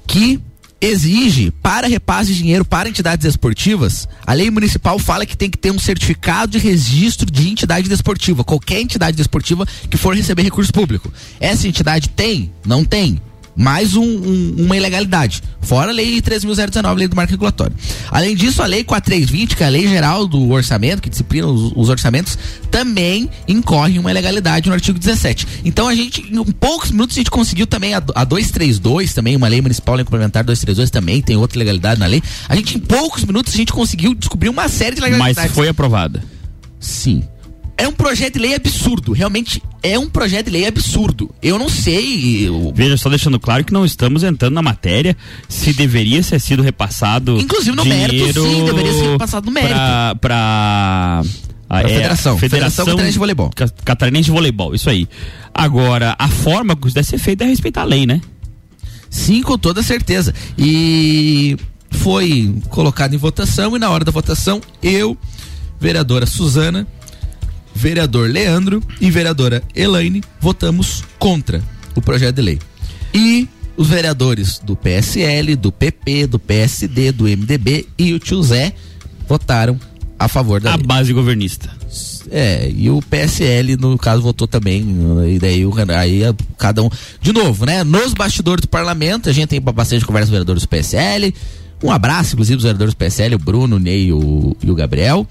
que 0.08 0.40
exige 0.82 1.52
para 1.62 1.86
repasse 1.88 2.34
de 2.34 2.40
dinheiro 2.40 2.66
para 2.66 2.90
entidades 2.90 3.26
esportivas, 3.28 4.08
a 4.26 4.34
lei 4.34 4.50
municipal 4.50 4.98
fala 4.98 5.24
que 5.24 5.38
tem 5.38 5.52
que 5.52 5.58
ter 5.58 5.70
um 5.72 5.78
certificado 5.78 6.54
de 6.54 6.58
registro 6.58 7.30
de 7.30 7.48
entidade 7.48 7.88
desportiva, 7.88 8.44
qualquer 8.44 8.82
entidade 8.82 9.16
desportiva 9.16 9.68
que 9.88 9.98
for 9.98 10.16
receber 10.16 10.42
recurso 10.42 10.72
público. 10.74 11.14
Essa 11.40 11.68
entidade 11.68 12.10
tem? 12.10 12.52
Não 12.66 12.84
tem. 12.84 13.22
Mais 13.56 13.96
um- 13.96 14.04
um- 14.04 14.56
uma 14.66 14.76
ilegalidade. 14.76 15.42
Fora 15.62 15.90
a 15.90 15.94
lei 15.94 16.22
13.019, 16.22 17.00
lei 17.00 17.08
do 17.08 17.16
marco 17.16 17.32
regulatório. 17.32 17.74
Além 18.12 18.36
disso, 18.36 18.62
a 18.62 18.66
lei 18.66 18.84
4320, 18.84 19.56
que 19.56 19.64
é 19.64 19.66
a 19.66 19.70
lei 19.70 19.88
geral 19.88 20.28
do 20.28 20.50
orçamento, 20.52 21.02
que 21.02 21.10
disciplina 21.10 21.48
os, 21.48 21.72
os 21.76 21.90
orçamentos, 21.90 22.38
também 22.70 23.30
incorre 23.48 23.96
em 23.96 24.00
uma 24.00 24.12
ilegalidade 24.12 24.68
no 24.68 24.74
artigo 24.76 25.00
17. 25.00 25.48
Então 25.64 25.88
a 25.88 25.96
gente, 25.96 26.22
em 26.22 26.44
poucos 26.52 26.92
minutos, 26.92 27.16
a 27.16 27.20
gente 27.20 27.32
conseguiu 27.32 27.66
também 27.66 27.94
a, 27.94 28.04
a 28.14 28.24
232, 28.26 29.14
também, 29.14 29.36
uma 29.36 29.48
lei 29.48 29.62
municipal, 29.62 29.96
lei 29.96 30.04
complementar 30.04 30.44
232, 30.44 30.90
também 30.92 31.22
tem 31.22 31.38
outra 31.38 31.58
ilegalidade 31.58 32.00
na 32.00 32.06
lei. 32.06 32.22
A 32.50 32.56
gente, 32.56 32.76
em 32.78 32.80
poucos 32.82 33.24
minutos, 33.24 33.54
a 33.54 33.58
gente 33.58 33.72
conseguiu 33.72 34.14
descobrir 34.14 34.50
uma 34.50 34.68
série 34.68 34.96
de 34.96 35.02
Mas 35.02 35.10
ilegalidades. 35.12 35.54
foi 35.56 35.70
aprovada. 35.70 36.22
Sim. 36.80 37.24
É 37.78 37.88
um 37.88 37.92
projeto 37.92 38.34
de 38.36 38.40
lei 38.40 38.56
absurdo. 38.56 39.12
Realmente 39.12 39.62
é 39.84 40.00
um 40.00 40.10
projeto 40.10 40.46
de 40.46 40.52
lei 40.54 40.66
absurdo. 40.66 41.30
Eu 41.42 41.60
não 41.60 41.68
sei. 41.68 42.48
eu- 42.48 42.72
Veja, 42.74 42.96
só 42.98 43.10
deixando 43.10 43.38
claro 43.40 43.66
que 43.66 43.74
não 43.74 43.86
estamos 43.86 44.24
entrando 44.24 44.54
na 44.54 44.62
matéria 44.62 45.16
se 45.50 45.74
deveria 45.74 46.24
ser 46.24 46.40
sido 46.40 46.64
repassado. 46.64 47.38
Inclusive 47.40 47.76
no 47.76 47.84
mérito, 47.84 48.42
sim, 48.44 48.64
deveria 48.66 48.94
ser 48.94 49.12
repassado 49.12 49.46
no 49.48 49.52
mérito. 49.52 49.74
Pra. 49.74 50.16
pra 50.22 51.22
a, 51.68 51.80
Pra 51.80 51.90
federação, 51.90 52.38
Federação 52.38 52.86
Catarinense 52.86 53.14
de 53.14 53.20
Voleibol. 53.20 53.52
Ca- 53.56 53.70
Catarinense 53.84 54.26
de 54.26 54.32
Voleibol, 54.32 54.74
isso 54.76 54.90
aí. 54.90 55.08
Agora, 55.54 56.16
a 56.18 56.28
forma 56.30 56.76
que 56.76 56.86
isso 56.88 56.96
deve 56.96 57.08
ser 57.08 57.18
feita 57.18 57.44
é 57.44 57.48
respeitar 57.48 57.82
a 57.82 57.86
lei, 57.86 58.06
né? 58.06 58.22
Sim, 59.10 59.42
com 59.42 59.58
toda 59.58 59.82
certeza. 59.82 60.34
E 60.58 61.58
foi 61.92 62.54
colocado 62.70 63.14
em 63.16 63.18
votação 63.18 63.76
e 63.76 63.80
na 63.80 63.90
hora 63.90 64.06
da 64.06 64.12
votação, 64.12 64.62
eu, 64.84 65.18
vereadora 65.80 66.26
Suzana, 66.26 66.88
vereador 67.76 68.30
Leandro 68.30 68.82
e 69.02 69.12
vereadora 69.12 69.62
Elaine 69.76 70.24
votamos 70.40 71.04
contra 71.20 71.62
o 71.94 72.02
projeto 72.02 72.36
de 72.36 72.42
lei. 72.42 72.60
E 73.14 73.48
os 73.78 73.88
vereadores 73.88 74.60
do 74.60 74.76
PSL, 74.76 75.56
do 75.56 75.72
PP, 75.72 76.28
do 76.28 76.40
PSD, 76.40 77.12
do 77.12 77.26
MDB 77.26 77.88
e 77.98 78.14
o 78.14 78.20
tio 78.20 78.42
Zé 78.42 78.74
votaram 79.28 79.80
a 80.18 80.28
favor 80.28 80.62
da 80.62 80.74
A 80.74 80.76
lei. 80.76 80.86
base 80.86 81.12
governista. 81.14 81.70
É, 82.32 82.72
e 82.76 82.90
o 82.90 83.02
PSL, 83.02 83.76
no 83.78 83.98
caso, 83.98 84.22
votou 84.22 84.48
também. 84.48 84.84
E 85.28 85.38
daí 85.38 85.66
o 85.66 85.74
aí 85.96 86.22
cada 86.58 86.82
um. 86.82 86.90
De 87.22 87.32
novo, 87.32 87.66
né? 87.66 87.84
Nos 87.84 88.14
bastidores 88.14 88.62
do 88.62 88.68
parlamento, 88.68 89.30
a 89.30 89.34
gente 89.34 89.50
tem 89.50 89.62
bastante 89.62 90.06
conversa 90.06 90.28
com 90.28 90.32
os 90.32 90.32
vereadores 90.32 90.64
do 90.64 90.70
PSL. 90.70 91.34
Um 91.84 91.92
abraço, 91.92 92.34
inclusive, 92.34 92.58
os 92.58 92.64
vereadores 92.64 92.94
do 92.94 92.98
PSL, 92.98 93.36
o 93.36 93.40
Bruno, 93.40 93.76
o 93.76 93.80
Ney 93.80 94.12
o, 94.12 94.56
e 94.64 94.72
o 94.72 94.76
Gabriel. 94.76 95.28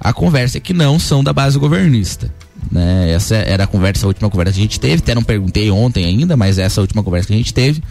A 0.00 0.12
conversa 0.12 0.58
é 0.58 0.60
que 0.60 0.72
não 0.72 0.98
são 0.98 1.22
da 1.22 1.32
base 1.32 1.58
governista. 1.58 2.32
Né? 2.70 3.10
Essa 3.10 3.36
era 3.36 3.64
a 3.64 3.66
conversa, 3.66 4.06
a 4.06 4.08
última 4.08 4.30
conversa 4.30 4.54
que 4.54 4.60
a 4.60 4.62
gente 4.62 4.80
teve. 4.80 4.96
Até 4.96 5.14
não 5.14 5.22
perguntei 5.22 5.70
ontem 5.70 6.04
ainda, 6.04 6.36
mas 6.36 6.58
essa 6.58 6.80
é 6.80 6.82
última 6.82 7.02
conversa 7.02 7.28
que 7.28 7.34
a 7.34 7.36
gente 7.36 7.54
teve. 7.54 7.82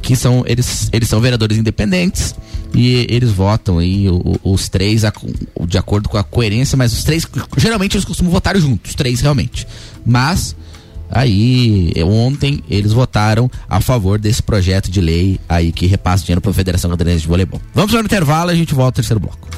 Que 0.00 0.14
são, 0.14 0.44
eles, 0.46 0.88
eles 0.92 1.08
são 1.08 1.20
vereadores 1.20 1.58
independentes 1.58 2.34
e 2.74 3.06
eles 3.08 3.30
votam 3.30 3.78
aí 3.78 4.06
os 4.42 4.68
três 4.68 5.02
de 5.66 5.78
acordo 5.78 6.08
com 6.08 6.16
a 6.16 6.22
coerência, 6.22 6.76
mas 6.76 6.92
os 6.92 7.02
três, 7.02 7.26
geralmente 7.56 7.96
eles 7.96 8.04
costumam 8.04 8.32
votar 8.32 8.56
juntos, 8.58 8.90
os 8.90 8.94
três 8.94 9.20
realmente. 9.20 9.66
Mas 10.06 10.54
aí 11.10 11.92
ontem 12.04 12.62
eles 12.70 12.92
votaram 12.92 13.50
a 13.68 13.80
favor 13.80 14.18
desse 14.18 14.42
projeto 14.42 14.90
de 14.90 15.00
lei 15.00 15.40
aí 15.48 15.72
que 15.72 15.86
repassa 15.86 16.24
dinheiro 16.24 16.40
para 16.40 16.50
a 16.50 16.54
Federação 16.54 16.90
Catarinense 16.90 17.22
de 17.22 17.28
Voleibol. 17.28 17.60
Vamos 17.74 17.90
para 17.90 18.00
intervalo 18.00 18.50
a 18.50 18.54
gente 18.54 18.74
volta 18.74 18.88
ao 18.88 18.92
terceiro 18.92 19.18
bloco. 19.18 19.48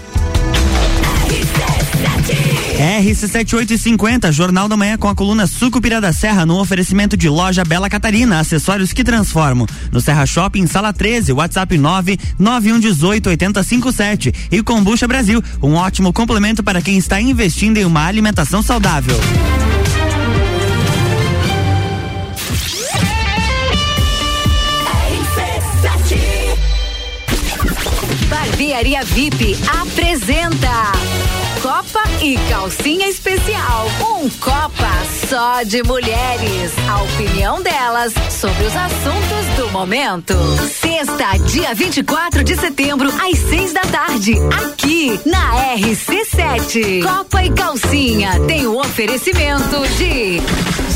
RC7850, 2.80 4.32
Jornal 4.32 4.66
da 4.66 4.74
Manhã 4.74 4.96
com 4.96 5.06
a 5.06 5.14
coluna 5.14 5.46
Sucupira 5.46 6.00
da 6.00 6.14
Serra, 6.14 6.46
no 6.46 6.58
oferecimento 6.58 7.14
de 7.14 7.28
loja 7.28 7.62
Bela 7.62 7.90
Catarina, 7.90 8.40
acessórios 8.40 8.94
que 8.94 9.04
transformam. 9.04 9.66
No 9.92 10.00
Serra 10.00 10.24
Shopping, 10.24 10.66
sala 10.66 10.90
13, 10.90 11.34
WhatsApp 11.34 11.76
991188057. 11.76 14.34
E 14.50 14.62
Combucha 14.62 15.06
Brasil, 15.06 15.44
um 15.62 15.74
ótimo 15.74 16.10
complemento 16.10 16.62
para 16.62 16.80
quem 16.80 16.96
está 16.96 17.20
investindo 17.20 17.76
em 17.76 17.84
uma 17.84 18.06
alimentação 18.06 18.62
saudável. 18.62 19.20
Barbearia 28.30 29.04
VIP 29.04 29.58
apresenta 29.68 30.92
Copa 31.80 32.02
e 32.22 32.36
Calcinha 32.50 33.08
Especial. 33.08 33.86
Um 34.02 34.28
Copa 34.28 34.90
só 35.26 35.62
de 35.62 35.82
mulheres. 35.82 36.72
A 36.86 37.02
opinião 37.02 37.62
delas 37.62 38.12
sobre 38.30 38.66
os 38.66 38.76
assuntos 38.76 39.56
do 39.56 39.70
momento. 39.70 40.34
Sexta, 40.78 41.38
dia 41.46 41.74
24 41.74 42.44
de 42.44 42.54
setembro, 42.54 43.08
às 43.08 43.38
seis 43.38 43.72
da 43.72 43.80
tarde, 43.80 44.34
aqui 44.62 45.18
na 45.24 45.74
RC7. 45.76 47.02
Copa 47.02 47.44
e 47.44 47.50
Calcinha 47.50 48.38
tem 48.46 48.66
o 48.66 48.78
oferecimento 48.78 49.80
de 49.96 50.38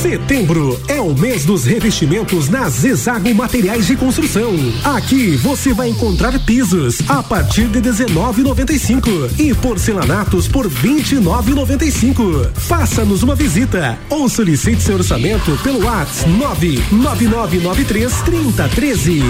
Setembro 0.00 0.80
é 0.88 0.98
o 0.98 1.14
mês 1.14 1.44
dos 1.44 1.64
revestimentos 1.64 2.48
na 2.48 2.70
Zezago 2.70 3.34
Materiais 3.34 3.86
de 3.86 3.96
Construção. 3.96 4.54
Aqui 4.82 5.36
você 5.36 5.74
vai 5.74 5.90
encontrar 5.90 6.38
pisos 6.46 7.02
a 7.06 7.22
partir 7.22 7.66
de 7.68 7.82
19,95 7.82 9.38
e 9.38 9.52
porcelanatos 9.52 10.48
por 10.48 10.70
29,95. 10.70 12.50
Faça-nos 12.54 13.22
uma 13.22 13.34
visita 13.34 13.98
ou 14.08 14.26
solicite 14.26 14.82
seu 14.82 14.94
orçamento 14.94 15.54
pelo 15.62 15.84
WhatsApp 15.84 16.30
99993 16.30 18.22
3013. 18.22 19.20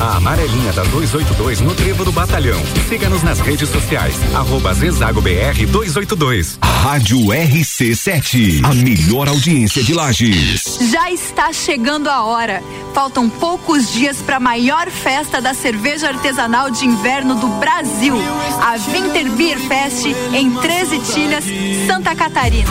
A 0.00 0.16
amarelinha 0.16 0.72
da 0.72 0.84
282 0.84 1.60
no 1.60 1.74
Trevo 1.74 2.04
do 2.04 2.12
Batalhão. 2.12 2.60
Siga-nos 2.88 3.22
nas 3.24 3.40
redes 3.40 3.68
sociais. 3.68 4.14
Arroba 4.32 4.72
Zezago 4.72 5.20
BR 5.20 5.66
282. 5.68 6.58
Rádio 6.62 7.18
RC7. 7.18 8.64
A 8.64 8.74
melhor 8.74 9.28
audiência 9.28 9.82
de 9.82 9.92
Lages. 9.92 10.78
Já 10.92 11.10
está 11.10 11.52
chegando 11.52 12.08
a 12.08 12.22
hora. 12.22 12.62
Faltam 12.94 13.28
poucos 13.28 13.92
dias 13.92 14.18
para 14.22 14.36
a 14.36 14.40
maior 14.40 14.88
festa 14.88 15.40
da 15.40 15.52
cerveja 15.52 16.08
artesanal 16.08 16.70
de 16.70 16.84
inverno 16.84 17.34
do 17.34 17.48
Brasil. 17.58 18.16
A 18.68 18.76
Winter 18.76 19.30
Beer 19.30 19.58
Fest 19.60 20.04
em 20.34 20.50
13 20.50 20.98
Tilhas, 20.98 21.44
Santa 21.86 22.14
Catarina. 22.14 22.68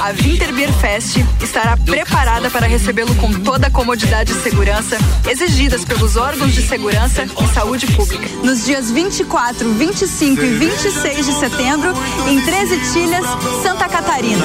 A 0.00 0.12
Winter 0.12 0.54
Beer 0.54 0.72
Fest 0.74 1.16
estará 1.42 1.76
preparada 1.76 2.48
para 2.48 2.68
recebê-lo 2.68 3.12
com 3.16 3.32
toda 3.32 3.66
a 3.66 3.70
comodidade 3.70 4.30
e 4.30 4.42
segurança 4.42 4.96
exigidas 5.28 5.84
pelos 5.84 6.14
órgãos 6.14 6.54
de 6.54 6.62
segurança 6.62 7.24
e 7.24 7.46
saúde 7.52 7.88
pública. 7.88 8.28
Nos 8.44 8.64
dias 8.64 8.92
24, 8.92 9.72
25 9.74 10.40
e 10.40 10.50
26 10.50 11.26
de 11.26 11.32
setembro, 11.32 11.94
em 12.28 12.40
13 12.40 12.92
Tilhas, 12.92 13.26
Santa 13.64 13.88
Catarina. 13.88 14.44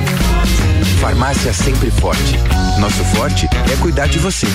Farmácia 1.01 1.51
Sempre 1.51 1.89
Forte. 1.89 2.37
Nosso 2.79 3.03
forte 3.05 3.49
é 3.73 3.75
cuidar 3.81 4.07
de 4.07 4.19
você. 4.19 4.45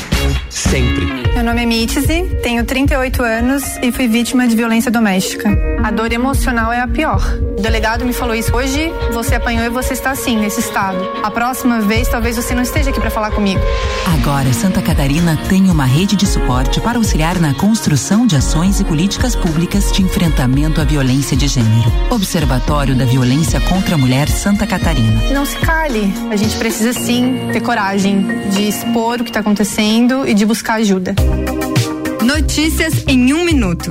Sempre. 0.49 1.05
Meu 1.35 1.43
nome 1.43 1.65
é 1.65 1.67
Mitzi, 1.67 2.23
tenho 2.41 2.65
38 2.65 3.21
anos 3.21 3.65
e 3.83 3.91
fui 3.91 4.07
vítima 4.07 4.47
de 4.47 4.55
violência 4.55 4.89
doméstica. 4.89 5.51
A 5.83 5.91
dor 5.91 6.13
emocional 6.13 6.73
é 6.73 6.81
a 6.81 6.89
pior. 6.89 7.21
O 7.59 7.61
delegado 7.61 8.05
me 8.05 8.13
falou 8.13 8.35
isso 8.35 8.55
hoje, 8.55 8.93
você 9.13 9.35
apanhou 9.35 9.65
e 9.65 9.69
você 9.69 9.93
está 9.93 10.13
assim, 10.13 10.37
nesse 10.37 10.61
estado. 10.61 10.99
A 11.23 11.31
próxima 11.31 11.81
vez, 11.81 12.09
talvez 12.09 12.37
você 12.37 12.55
não 12.55 12.63
esteja 12.63 12.91
aqui 12.91 13.01
para 13.01 13.11
falar 13.11 13.33
comigo. 13.33 13.61
Agora, 14.15 14.53
Santa 14.53 14.81
Catarina 14.81 15.39
tem 15.49 15.69
uma 15.69 15.85
rede 15.85 16.17
de 16.17 16.27
suporte 16.27 16.81
para 16.81 16.99
auxiliar 16.99 17.39
na 17.39 17.55
construção 17.55 18.27
de 18.27 18.37
ações 18.37 18.81
e 18.81 18.85
políticas 18.85 19.35
públicas 19.35 19.93
de 19.93 20.03
enfrentamento 20.03 20.81
à 20.81 20.85
violência 20.85 21.37
de 21.37 21.49
gênero. 21.49 21.93
Observatório 22.11 22.95
da 22.95 23.05
Violência 23.05 23.61
contra 23.61 23.95
a 23.95 23.99
Mulher 23.99 24.29
Santa 24.29 24.67
Catarina. 24.67 25.21
Não 25.33 25.45
se 25.45 25.57
cale. 25.59 26.13
A 26.37 26.39
gente 26.39 26.59
precisa 26.59 26.93
sim 26.93 27.49
ter 27.51 27.63
coragem 27.63 28.27
de 28.51 28.69
expor 28.69 29.23
o 29.23 29.25
que 29.25 29.31
está 29.31 29.41
acontecendo 29.41 30.29
e 30.29 30.35
de 30.35 30.45
buscar 30.45 30.75
ajuda. 30.75 31.15
Notícias 32.23 33.05
em 33.09 33.33
um 33.33 33.43
minuto. 33.43 33.91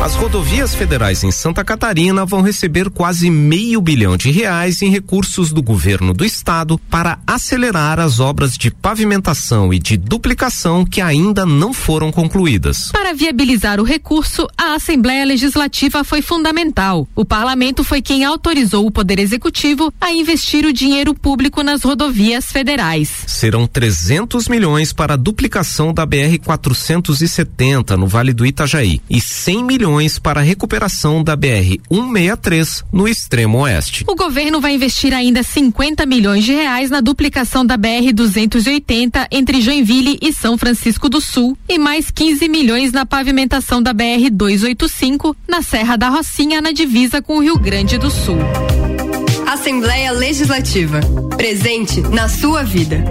As 0.00 0.14
rodovias 0.14 0.76
federais 0.76 1.24
em 1.24 1.32
Santa 1.32 1.64
Catarina 1.64 2.24
vão 2.24 2.40
receber 2.40 2.88
quase 2.88 3.28
meio 3.30 3.80
bilhão 3.80 4.16
de 4.16 4.30
reais 4.30 4.80
em 4.80 4.90
recursos 4.90 5.52
do 5.52 5.60
governo 5.60 6.14
do 6.14 6.24
estado 6.24 6.78
para 6.78 7.18
acelerar 7.26 7.98
as 7.98 8.20
obras 8.20 8.56
de 8.56 8.70
pavimentação 8.70 9.74
e 9.74 9.78
de 9.78 9.96
duplicação 9.96 10.84
que 10.84 11.00
ainda 11.00 11.44
não 11.44 11.72
foram 11.72 12.12
concluídas. 12.12 12.92
Para 12.92 13.12
viabilizar 13.12 13.80
o 13.80 13.84
recurso, 13.84 14.46
a 14.56 14.74
Assembleia 14.74 15.24
Legislativa 15.24 16.04
foi 16.04 16.22
fundamental. 16.22 17.06
O 17.16 17.24
parlamento 17.24 17.82
foi 17.82 18.00
quem 18.00 18.24
autorizou 18.24 18.86
o 18.86 18.92
Poder 18.92 19.18
Executivo 19.18 19.92
a 20.00 20.12
investir 20.12 20.64
o 20.64 20.72
dinheiro 20.72 21.12
público 21.12 21.60
nas 21.64 21.82
rodovias 21.82 22.46
federais. 22.46 23.24
Serão 23.26 23.66
300 23.66 24.46
milhões 24.48 24.92
para 24.92 25.14
a 25.14 25.16
duplicação 25.18 25.92
da 25.92 26.06
BR 26.06 26.38
470 26.44 27.96
no 27.96 28.06
Vale 28.06 28.32
do 28.32 28.46
Itajaí 28.46 29.02
e 29.10 29.20
100 29.20 29.64
milhões 29.64 29.87
para 30.20 30.40
a 30.40 30.42
recuperação 30.42 31.22
da 31.22 31.34
BR 31.34 31.78
163 31.90 32.84
no 32.92 33.08
extremo 33.08 33.58
oeste. 33.58 34.04
O 34.06 34.14
governo 34.14 34.60
vai 34.60 34.74
investir 34.74 35.14
ainda 35.14 35.42
50 35.42 36.04
milhões 36.04 36.44
de 36.44 36.52
reais 36.52 36.90
na 36.90 37.00
duplicação 37.00 37.64
da 37.64 37.76
BR 37.76 38.12
280 38.12 39.28
entre 39.30 39.60
Joinville 39.60 40.18
e 40.20 40.32
São 40.32 40.58
Francisco 40.58 41.08
do 41.08 41.20
Sul 41.20 41.56
e 41.68 41.78
mais 41.78 42.10
15 42.10 42.48
milhões 42.48 42.92
na 42.92 43.06
pavimentação 43.06 43.82
da 43.82 43.92
BR 43.92 44.30
285 44.30 45.36
na 45.48 45.62
Serra 45.62 45.96
da 45.96 46.08
Rocinha 46.08 46.60
na 46.60 46.72
divisa 46.72 47.22
com 47.22 47.38
o 47.38 47.42
Rio 47.42 47.58
Grande 47.58 47.96
do 47.96 48.10
Sul. 48.10 48.38
Assembleia 49.46 50.12
Legislativa. 50.12 51.00
Presente 51.36 52.00
na 52.02 52.28
sua 52.28 52.62
vida. 52.62 53.02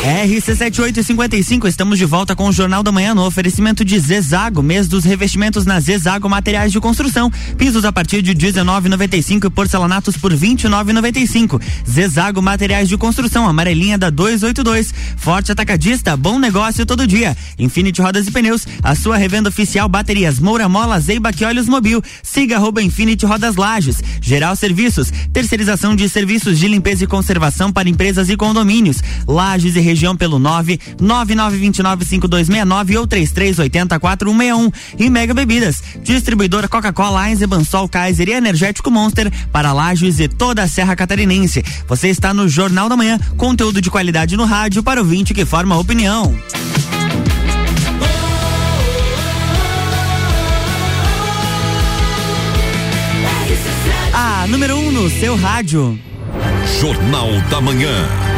RC7855, 0.00 1.68
estamos 1.68 1.98
de 1.98 2.06
volta 2.06 2.34
com 2.34 2.48
o 2.48 2.52
Jornal 2.52 2.82
da 2.82 2.90
Manhã 2.90 3.14
no 3.14 3.22
oferecimento 3.22 3.84
de 3.84 3.98
Zezago, 3.98 4.62
mês 4.62 4.88
dos 4.88 5.04
revestimentos 5.04 5.66
na 5.66 5.78
Zezago 5.78 6.26
Materiais 6.26 6.72
de 6.72 6.80
Construção. 6.80 7.30
Pisos 7.58 7.84
a 7.84 7.92
partir 7.92 8.22
de 8.22 8.34
19,95 8.34 9.44
e 9.44 9.50
porcelanatos 9.50 10.16
por 10.16 10.32
29,95. 10.32 11.60
Zezago 11.86 12.40
Materiais 12.40 12.88
de 12.88 12.96
Construção, 12.96 13.46
amarelinha 13.46 13.98
da 13.98 14.08
282. 14.08 14.94
Forte 15.18 15.52
Atacadista, 15.52 16.16
bom 16.16 16.38
negócio 16.38 16.86
todo 16.86 17.06
dia. 17.06 17.36
Infinity 17.58 18.00
Rodas 18.00 18.26
e 18.26 18.30
Pneus, 18.30 18.66
a 18.82 18.94
sua 18.94 19.18
revenda 19.18 19.50
oficial 19.50 19.86
baterias 19.86 20.38
Moura 20.38 20.66
Mola, 20.66 20.98
Zeiba 20.98 21.30
e 21.38 21.44
Olhos 21.44 21.68
Mobil. 21.68 22.02
Siga 22.22 22.56
arroba 22.56 22.82
Infinity 22.82 23.26
Rodas 23.26 23.56
Lages. 23.56 24.02
Geral 24.22 24.56
Serviços, 24.56 25.12
terceirização 25.30 25.94
de 25.94 26.08
serviços 26.08 26.58
de 26.58 26.68
limpeza 26.68 27.04
e 27.04 27.06
conservação 27.06 27.70
para 27.70 27.86
empresas 27.86 28.30
e 28.30 28.36
condomínios. 28.36 29.02
Lages 29.28 29.76
e 29.76 29.89
região 29.90 30.16
pelo 30.16 30.38
999295269 30.38 32.98
ou 32.98 33.06
33804161. 33.06 34.72
E 34.98 35.10
Mega 35.10 35.34
Bebidas, 35.34 35.82
distribuidora 36.02 36.68
Coca-Cola, 36.68 37.28
Eisenbahn, 37.28 37.64
Sol, 37.64 37.88
Kaiser 37.88 38.28
e 38.28 38.32
Energético 38.32 38.90
Monster 38.90 39.30
para 39.52 39.72
Lages 39.72 40.20
e 40.20 40.28
toda 40.28 40.62
a 40.62 40.68
Serra 40.68 40.96
Catarinense. 40.96 41.62
Você 41.86 42.08
está 42.08 42.32
no 42.32 42.48
Jornal 42.48 42.88
da 42.88 42.96
Manhã, 42.96 43.18
conteúdo 43.36 43.80
de 43.80 43.90
qualidade 43.90 44.36
no 44.36 44.44
rádio 44.44 44.82
para 44.82 45.02
o 45.02 45.04
vinte 45.04 45.34
que 45.34 45.44
forma 45.44 45.76
opinião. 45.76 46.34
A 54.12 54.46
número 54.46 54.76
1 54.76 54.78
um 54.78 54.92
no 54.92 55.10
seu 55.10 55.36
rádio. 55.36 55.98
Jornal 56.80 57.28
da 57.50 57.60
Manhã. 57.60 58.29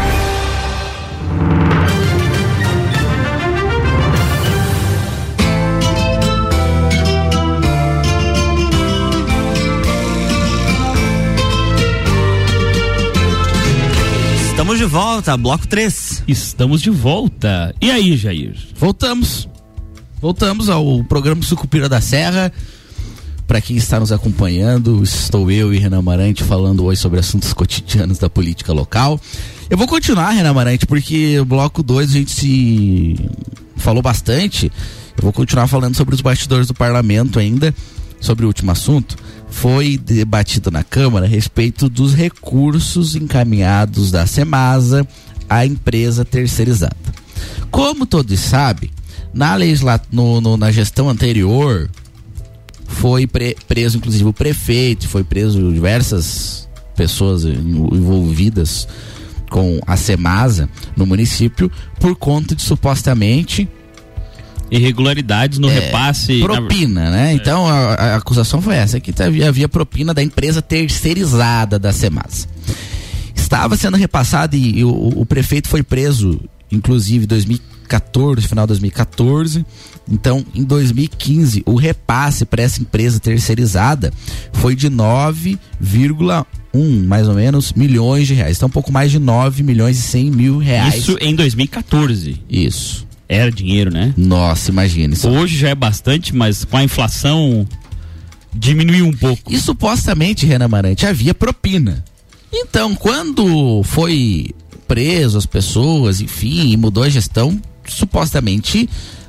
Estamos 14.62 14.78
de 14.78 14.84
volta, 14.84 15.36
bloco 15.36 15.66
3. 15.66 16.22
Estamos 16.26 16.80
de 16.80 16.88
volta. 16.88 17.74
E 17.80 17.90
aí, 17.90 18.16
Jair? 18.16 18.56
Voltamos. 18.76 19.48
Voltamos 20.20 20.68
ao 20.70 21.04
programa 21.04 21.42
Sucupira 21.42 21.88
da 21.88 22.00
Serra. 22.00 22.50
Para 23.46 23.60
quem 23.60 23.76
está 23.76 24.00
nos 24.00 24.12
acompanhando, 24.12 25.02
estou 25.02 25.50
eu 25.50 25.74
e 25.74 25.78
Renan 25.78 26.00
Marante 26.00 26.42
falando 26.42 26.84
hoje 26.84 27.00
sobre 27.00 27.18
assuntos 27.18 27.52
cotidianos 27.52 28.18
da 28.18 28.30
política 28.30 28.72
local. 28.72 29.20
Eu 29.72 29.78
vou 29.78 29.86
continuar, 29.86 30.32
Renan 30.32 30.52
Marante, 30.52 30.86
porque 30.86 31.40
o 31.40 31.46
bloco 31.46 31.82
2 31.82 32.10
a 32.10 32.12
gente 32.12 32.30
se 32.30 33.16
falou 33.74 34.02
bastante. 34.02 34.70
Eu 35.16 35.22
vou 35.22 35.32
continuar 35.32 35.66
falando 35.66 35.96
sobre 35.96 36.14
os 36.14 36.20
bastidores 36.20 36.66
do 36.66 36.74
parlamento 36.74 37.38
ainda, 37.38 37.74
sobre 38.20 38.44
o 38.44 38.48
último 38.48 38.70
assunto. 38.70 39.16
Foi 39.48 39.96
debatido 39.96 40.70
na 40.70 40.84
Câmara 40.84 41.24
a 41.24 41.28
respeito 41.28 41.88
dos 41.88 42.12
recursos 42.12 43.16
encaminhados 43.16 44.10
da 44.10 44.26
Semasa 44.26 45.08
à 45.48 45.64
empresa 45.64 46.22
terceirizada. 46.22 46.94
Como 47.70 48.04
todos 48.04 48.38
sabem, 48.40 48.90
na, 49.32 49.56
no, 50.12 50.42
no, 50.42 50.58
na 50.58 50.70
gestão 50.70 51.08
anterior, 51.08 51.88
foi 52.88 53.26
pre 53.26 53.56
preso 53.66 53.96
inclusive 53.96 54.26
o 54.26 54.34
prefeito, 54.34 55.08
foi 55.08 55.24
preso 55.24 55.72
diversas 55.72 56.68
pessoas 56.94 57.46
envolvidas 57.46 58.86
com 59.53 59.78
a 59.86 59.98
Semasa 59.98 60.66
no 60.96 61.05
município 61.05 61.70
por 62.00 62.16
conta 62.16 62.57
de 62.57 62.62
supostamente 62.62 63.68
irregularidades 64.70 65.59
no 65.59 65.68
é, 65.68 65.74
repasse. 65.74 66.40
Propina, 66.40 67.05
na... 67.05 67.11
né? 67.11 67.32
É. 67.32 67.34
Então 67.34 67.68
a, 67.68 67.92
a, 67.92 68.16
acusação 68.16 68.62
foi 68.62 68.74
essa, 68.74 68.98
que 68.98 69.12
havia, 69.22 69.48
havia 69.48 69.68
propina 69.68 70.14
da 70.14 70.22
empresa 70.22 70.62
terceirizada 70.62 71.78
da 71.78 71.92
Semasa. 71.92 72.48
Estava 73.36 73.76
sendo 73.76 73.98
repassado 73.98 74.57
e, 74.57 74.78
e 74.78 74.84
o, 74.84 74.90
o, 74.90 75.26
prefeito 75.26 75.68
foi 75.68 75.82
preso, 75.82 76.40
inclusive 76.70 77.26
em 77.26 77.61
2014, 77.93 78.49
final 78.49 78.66
de 78.66 78.68
2014. 78.68 79.66
Então, 80.11 80.45
em 80.55 80.64
2015, 80.64 81.62
o 81.66 81.74
repasse 81.74 82.45
para 82.45 82.62
essa 82.62 82.80
empresa 82.80 83.20
terceirizada 83.20 84.12
foi 84.53 84.74
de 84.74 84.90
9,1 84.90 87.07
mais 87.07 87.28
ou 87.28 87.34
menos 87.34 87.72
milhões 87.72 88.26
de 88.26 88.34
reais. 88.34 88.57
Então, 88.57 88.68
um 88.68 88.72
pouco 88.72 88.93
mais 88.93 89.11
de 89.11 89.18
9 89.18 89.62
milhões 89.62 89.99
e 89.99 90.03
100 90.03 90.30
mil 90.30 90.59
reais. 90.59 90.97
Isso 90.97 91.16
em 91.20 91.34
2014. 91.34 92.43
Isso. 92.49 93.07
Era 93.28 93.51
dinheiro, 93.51 93.90
né? 93.90 94.12
Nossa, 94.16 94.70
imagina. 94.70 95.14
Isso. 95.14 95.28
Hoje 95.28 95.57
já 95.57 95.70
é 95.70 95.74
bastante, 95.74 96.34
mas 96.34 96.64
com 96.64 96.76
a 96.76 96.84
inflação 96.84 97.66
diminuiu 98.55 99.07
um 99.07 99.12
pouco. 99.12 99.53
E 99.53 99.59
supostamente, 99.59 100.45
Renan 100.45 100.68
Marante, 100.68 101.07
havia 101.07 101.32
propina. 101.32 102.05
Então, 102.53 102.95
quando 102.95 103.82
foi 103.84 104.51
preso 104.86 105.38
as 105.38 105.47
pessoas, 105.47 106.20
enfim, 106.20 106.70
e 106.70 106.76
mudou 106.76 107.03
a 107.03 107.09
gestão, 107.09 107.59
supostamente 107.86 108.88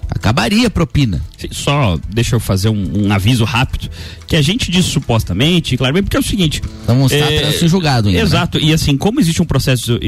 acabaria 0.09 0.67
a 0.67 0.69
propina. 0.69 1.21
Só 1.51 1.99
deixa 2.09 2.35
eu 2.35 2.39
fazer 2.39 2.69
um, 2.69 3.07
um, 3.07 3.11
aviso 3.11 3.43
rápido, 3.43 3.89
que 4.27 4.35
a 4.35 4.41
gente 4.41 4.69
diz 4.69 4.85
supostamente, 4.85 5.75
claro, 5.75 6.01
porque 6.03 6.15
é 6.15 6.19
o 6.19 6.23
seguinte. 6.23 6.61
Então 6.83 7.05
está 7.05 7.31
é, 7.31 7.67
julgado 7.67 8.07
ainda. 8.07 8.19
Né? 8.19 8.25
Exato, 8.25 8.59
né? 8.59 8.65
e 8.65 8.73
assim, 8.73 8.97
como 8.97 9.19
existe 9.19 9.41
um 9.41 9.45
processo, 9.45 9.99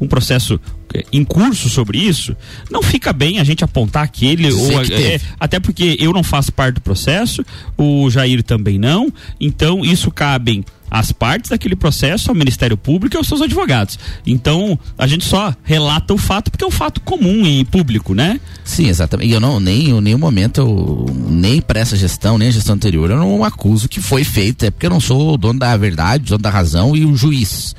um 0.00 0.08
processo 0.08 0.60
eh, 0.94 1.04
em 1.12 1.24
curso 1.24 1.68
sobre 1.68 1.98
isso, 1.98 2.36
não 2.70 2.82
fica 2.82 3.12
bem 3.12 3.38
a 3.38 3.44
gente 3.44 3.64
apontar 3.64 4.02
aquele 4.02 4.50
ou 4.52 4.82
é, 4.82 5.20
até 5.38 5.60
porque 5.60 5.96
eu 6.00 6.12
não 6.12 6.22
faço 6.22 6.52
parte 6.52 6.76
do 6.76 6.80
processo, 6.80 7.44
o 7.76 8.10
Jair 8.10 8.42
também 8.42 8.78
não, 8.78 9.12
então 9.40 9.84
isso 9.84 10.10
cabem 10.10 10.64
as 10.90 11.12
partes 11.12 11.50
daquele 11.50 11.76
processo 11.76 12.30
ao 12.30 12.34
Ministério 12.34 12.76
Público 12.76 13.16
e 13.16 13.18
aos 13.18 13.26
seus 13.26 13.42
advogados. 13.42 13.98
Então, 14.26 14.78
a 14.96 15.06
gente 15.06 15.24
só 15.24 15.54
relata 15.62 16.14
o 16.14 16.18
fato 16.18 16.50
porque 16.50 16.64
é 16.64 16.66
um 16.66 16.70
fato 16.70 17.00
comum 17.00 17.46
e 17.46 17.64
público, 17.64 18.14
né? 18.14 18.40
Sim, 18.64 18.88
exatamente. 18.88 19.30
E 19.30 19.32
eu 19.32 19.40
não, 19.40 19.60
nem 19.60 19.90
em 19.90 20.00
nenhum 20.00 20.18
momento, 20.18 20.60
eu, 20.60 21.06
nem 21.28 21.60
para 21.60 21.80
essa 21.80 21.96
gestão, 21.96 22.38
nem 22.38 22.48
a 22.48 22.52
gestão 22.52 22.74
anterior, 22.74 23.10
eu 23.10 23.18
não 23.18 23.44
acuso 23.44 23.88
que 23.88 24.00
foi 24.00 24.24
feito, 24.24 24.64
é 24.64 24.70
porque 24.70 24.86
eu 24.86 24.90
não 24.90 25.00
sou 25.00 25.34
o 25.34 25.38
dono 25.38 25.58
da 25.58 25.76
verdade, 25.76 26.24
o 26.24 26.28
dono 26.28 26.42
da 26.42 26.50
razão 26.50 26.96
e 26.96 27.04
o 27.04 27.16
juiz. 27.16 27.74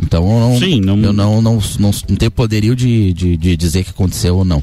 Então, 0.00 0.24
eu 0.24 0.40
não, 0.40 0.58
Sim, 0.58 0.80
não... 0.80 0.98
eu 0.98 1.12
não, 1.12 1.42
não, 1.42 1.60
não, 1.78 1.90
não 2.08 2.16
tenho 2.16 2.30
poderio 2.30 2.74
de, 2.76 3.12
de, 3.12 3.36
de 3.36 3.56
dizer 3.56 3.84
que 3.84 3.90
aconteceu 3.90 4.36
ou 4.36 4.44
não. 4.44 4.62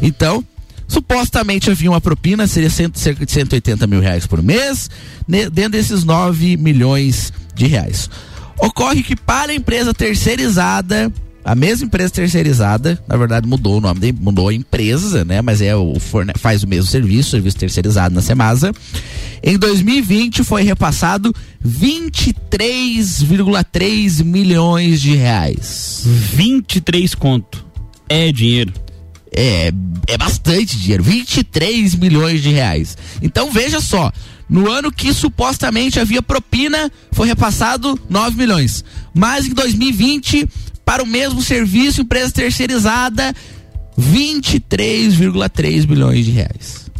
Então, 0.00 0.44
Supostamente 0.88 1.70
havia 1.70 1.90
uma 1.90 2.00
propina, 2.00 2.46
seria 2.46 2.70
cento, 2.70 2.98
cerca 2.98 3.26
de 3.26 3.30
180 3.30 3.86
mil 3.86 4.00
reais 4.00 4.26
por 4.26 4.42
mês, 4.42 4.88
dentro 5.28 5.72
desses 5.72 6.02
9 6.02 6.56
milhões 6.56 7.30
de 7.54 7.66
reais. 7.66 8.08
Ocorre 8.58 9.02
que 9.02 9.14
para 9.14 9.52
a 9.52 9.54
empresa 9.54 9.92
terceirizada, 9.92 11.12
a 11.44 11.54
mesma 11.54 11.84
empresa 11.86 12.10
terceirizada, 12.10 12.98
na 13.06 13.18
verdade 13.18 13.46
mudou 13.46 13.76
o 13.76 13.80
nome, 13.80 14.12
mudou 14.12 14.48
a 14.48 14.54
empresa, 14.54 15.24
né? 15.24 15.42
Mas 15.42 15.60
é 15.60 15.76
o 15.76 15.92
faz 16.36 16.62
o 16.62 16.66
mesmo 16.66 16.90
serviço, 16.90 17.28
serviço 17.30 17.58
terceirizado 17.58 18.14
na 18.14 18.22
Semasa. 18.22 18.72
Em 19.42 19.58
2020 19.58 20.42
foi 20.42 20.62
repassado 20.62 21.34
23,3 21.64 24.24
milhões 24.24 25.02
de 25.02 25.14
reais. 25.14 26.02
23 26.04 27.14
conto. 27.14 27.66
É 28.08 28.32
dinheiro 28.32 28.72
é, 29.38 29.72
é 30.08 30.18
bastante 30.18 30.76
dinheiro, 30.76 31.04
23 31.04 31.94
milhões 31.94 32.42
de 32.42 32.50
reais. 32.50 32.98
Então 33.22 33.52
veja 33.52 33.80
só, 33.80 34.10
no 34.50 34.68
ano 34.68 34.90
que 34.90 35.14
supostamente 35.14 36.00
havia 36.00 36.20
propina, 36.20 36.90
foi 37.12 37.28
repassado 37.28 37.96
9 38.10 38.36
milhões. 38.36 38.84
Mas 39.14 39.46
em 39.46 39.54
2020, 39.54 40.48
para 40.84 41.04
o 41.04 41.06
mesmo 41.06 41.40
serviço, 41.40 42.00
empresa 42.00 42.32
terceirizada, 42.32 43.32
23,3 43.96 45.88
milhões 45.88 46.24
de 46.24 46.32
reais. 46.32 46.90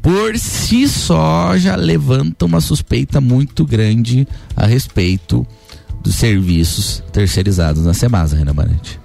Por 0.00 0.38
si 0.38 0.88
só 0.88 1.58
já 1.58 1.76
levanta 1.76 2.46
uma 2.46 2.62
suspeita 2.62 3.20
muito 3.20 3.66
grande 3.66 4.26
a 4.56 4.64
respeito 4.64 5.46
dos 6.02 6.14
serviços 6.14 7.04
terceirizados 7.12 7.84
na 7.84 7.92
Semasa, 7.92 8.34
Renan 8.34 8.54
Marante. 8.54 9.01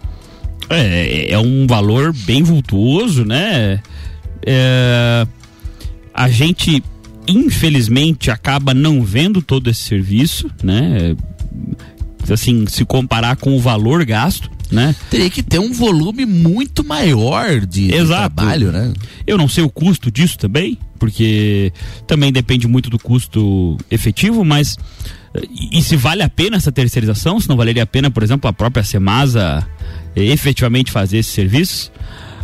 É, 0.69 1.31
é 1.31 1.39
um 1.39 1.65
valor 1.65 2.13
bem 2.13 2.43
vultuoso, 2.43 3.23
né? 3.23 3.81
É, 4.45 5.25
a 6.13 6.29
gente, 6.29 6.83
infelizmente, 7.27 8.31
acaba 8.31 8.73
não 8.73 9.03
vendo 9.03 9.41
todo 9.41 9.69
esse 9.69 9.81
serviço, 9.81 10.49
né? 10.63 11.15
Assim, 12.29 12.65
se 12.67 12.83
comparar 12.83 13.37
com 13.37 13.55
o 13.55 13.59
valor 13.59 14.03
gasto, 14.03 14.49
né? 14.71 14.95
Teria 15.09 15.29
que 15.29 15.41
ter 15.41 15.59
um 15.59 15.71
volume 15.71 16.25
muito 16.25 16.83
maior 16.83 17.61
de, 17.61 17.87
de 17.87 18.05
trabalho, 18.05 18.71
né? 18.71 18.93
Eu 19.25 19.37
não 19.37 19.47
sei 19.47 19.63
o 19.63 19.69
custo 19.69 20.11
disso 20.11 20.37
também, 20.37 20.77
porque 20.99 21.71
também 22.05 22.31
depende 22.31 22.67
muito 22.67 22.89
do 22.89 22.99
custo 22.99 23.77
efetivo, 23.89 24.43
mas 24.43 24.77
e, 25.49 25.79
e 25.79 25.81
se 25.81 25.95
vale 25.95 26.23
a 26.23 26.29
pena 26.29 26.57
essa 26.57 26.71
terceirização? 26.71 27.39
Se 27.39 27.47
não 27.47 27.57
valeria 27.57 27.83
a 27.83 27.87
pena, 27.87 28.09
por 28.09 28.23
exemplo, 28.23 28.49
a 28.49 28.53
própria 28.53 28.83
Semasa 28.83 29.65
eh, 30.15 30.25
efetivamente 30.25 30.91
fazer 30.91 31.19
esse 31.19 31.31
serviço? 31.31 31.91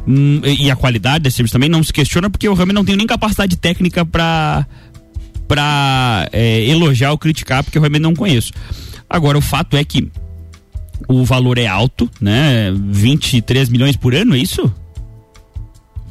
Hum, 0.07 0.41
e 0.43 0.69
a 0.69 0.75
qualidade 0.75 1.23
desse 1.23 1.37
serviço 1.37 1.53
também 1.53 1.69
não 1.69 1.83
se 1.83 1.93
questiona, 1.93 2.29
porque 2.29 2.47
eu 2.47 2.53
realmente 2.53 2.75
não 2.75 2.85
tenho 2.85 2.97
nem 2.97 3.07
capacidade 3.07 3.55
técnica 3.55 4.05
para 4.05 4.65
para 5.47 6.29
é, 6.31 6.65
elogiar 6.67 7.11
ou 7.11 7.17
criticar, 7.17 7.63
porque 7.63 7.77
eu 7.77 7.81
realmente 7.81 8.01
não 8.01 8.15
conheço. 8.15 8.51
Agora, 9.09 9.37
o 9.37 9.41
fato 9.41 9.77
é 9.77 9.83
que 9.83 10.09
o 11.07 11.23
valor 11.23 11.57
é 11.57 11.67
alto, 11.67 12.09
né? 12.19 12.73
23 12.73 13.69
milhões 13.69 13.95
por 13.95 14.13
ano, 14.13 14.35
é 14.35 14.39
isso? 14.39 14.71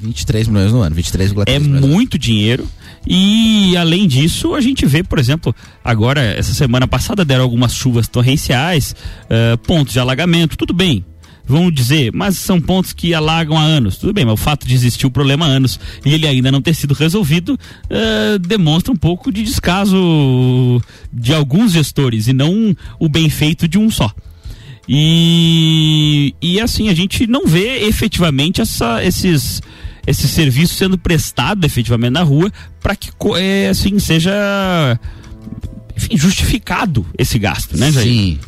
23 0.00 0.48
milhões 0.48 0.72
no 0.72 0.82
ano, 0.82 0.96
23,3 0.96 1.44
É 1.46 1.58
muito 1.58 2.18
dinheiro. 2.18 2.68
E 3.06 3.76
além 3.76 4.06
disso, 4.06 4.54
a 4.54 4.60
gente 4.60 4.86
vê, 4.86 5.02
por 5.02 5.18
exemplo, 5.18 5.54
agora, 5.84 6.20
essa 6.20 6.54
semana 6.54 6.86
passada 6.86 7.24
deram 7.24 7.44
algumas 7.44 7.74
chuvas 7.74 8.08
torrenciais, 8.08 8.94
uh, 9.24 9.58
pontos 9.58 9.92
de 9.92 10.00
alagamento, 10.00 10.56
tudo 10.56 10.72
bem. 10.72 11.04
Vamos 11.44 11.74
dizer, 11.74 12.12
mas 12.14 12.38
são 12.38 12.60
pontos 12.60 12.92
que 12.92 13.12
alagam 13.12 13.58
há 13.58 13.62
anos. 13.62 13.96
Tudo 13.96 14.12
bem, 14.12 14.24
mas 14.24 14.34
o 14.34 14.36
fato 14.36 14.66
de 14.66 14.74
existir 14.74 15.06
o 15.06 15.10
problema 15.10 15.46
há 15.46 15.48
anos 15.48 15.78
e 16.04 16.14
ele 16.14 16.26
ainda 16.26 16.52
não 16.52 16.62
ter 16.62 16.74
sido 16.74 16.94
resolvido 16.94 17.54
uh, 17.54 18.38
demonstra 18.38 18.92
um 18.92 18.96
pouco 18.96 19.32
de 19.32 19.42
descaso 19.42 20.80
de 21.12 21.34
alguns 21.34 21.72
gestores 21.72 22.28
e 22.28 22.32
não 22.32 22.76
o 22.98 23.08
bem 23.08 23.28
feito 23.28 23.66
de 23.66 23.76
um 23.76 23.90
só. 23.90 24.10
E, 24.88 26.34
e 26.40 26.60
assim, 26.60 26.88
a 26.88 26.94
gente 26.94 27.26
não 27.26 27.46
vê 27.46 27.84
efetivamente 27.86 28.60
essa, 28.60 29.02
esses, 29.04 29.62
esse 30.06 30.26
serviço 30.28 30.74
sendo 30.74 30.98
prestado 30.98 31.64
efetivamente 31.64 32.12
na 32.12 32.22
rua 32.22 32.52
para 32.80 32.96
que 32.96 33.10
é, 33.36 33.68
assim 33.68 33.98
seja 33.98 34.98
enfim, 35.96 36.16
justificado 36.16 37.06
esse 37.16 37.38
gasto, 37.38 37.76
né, 37.76 37.92
Jair? 37.92 38.06
Sim. 38.06 38.38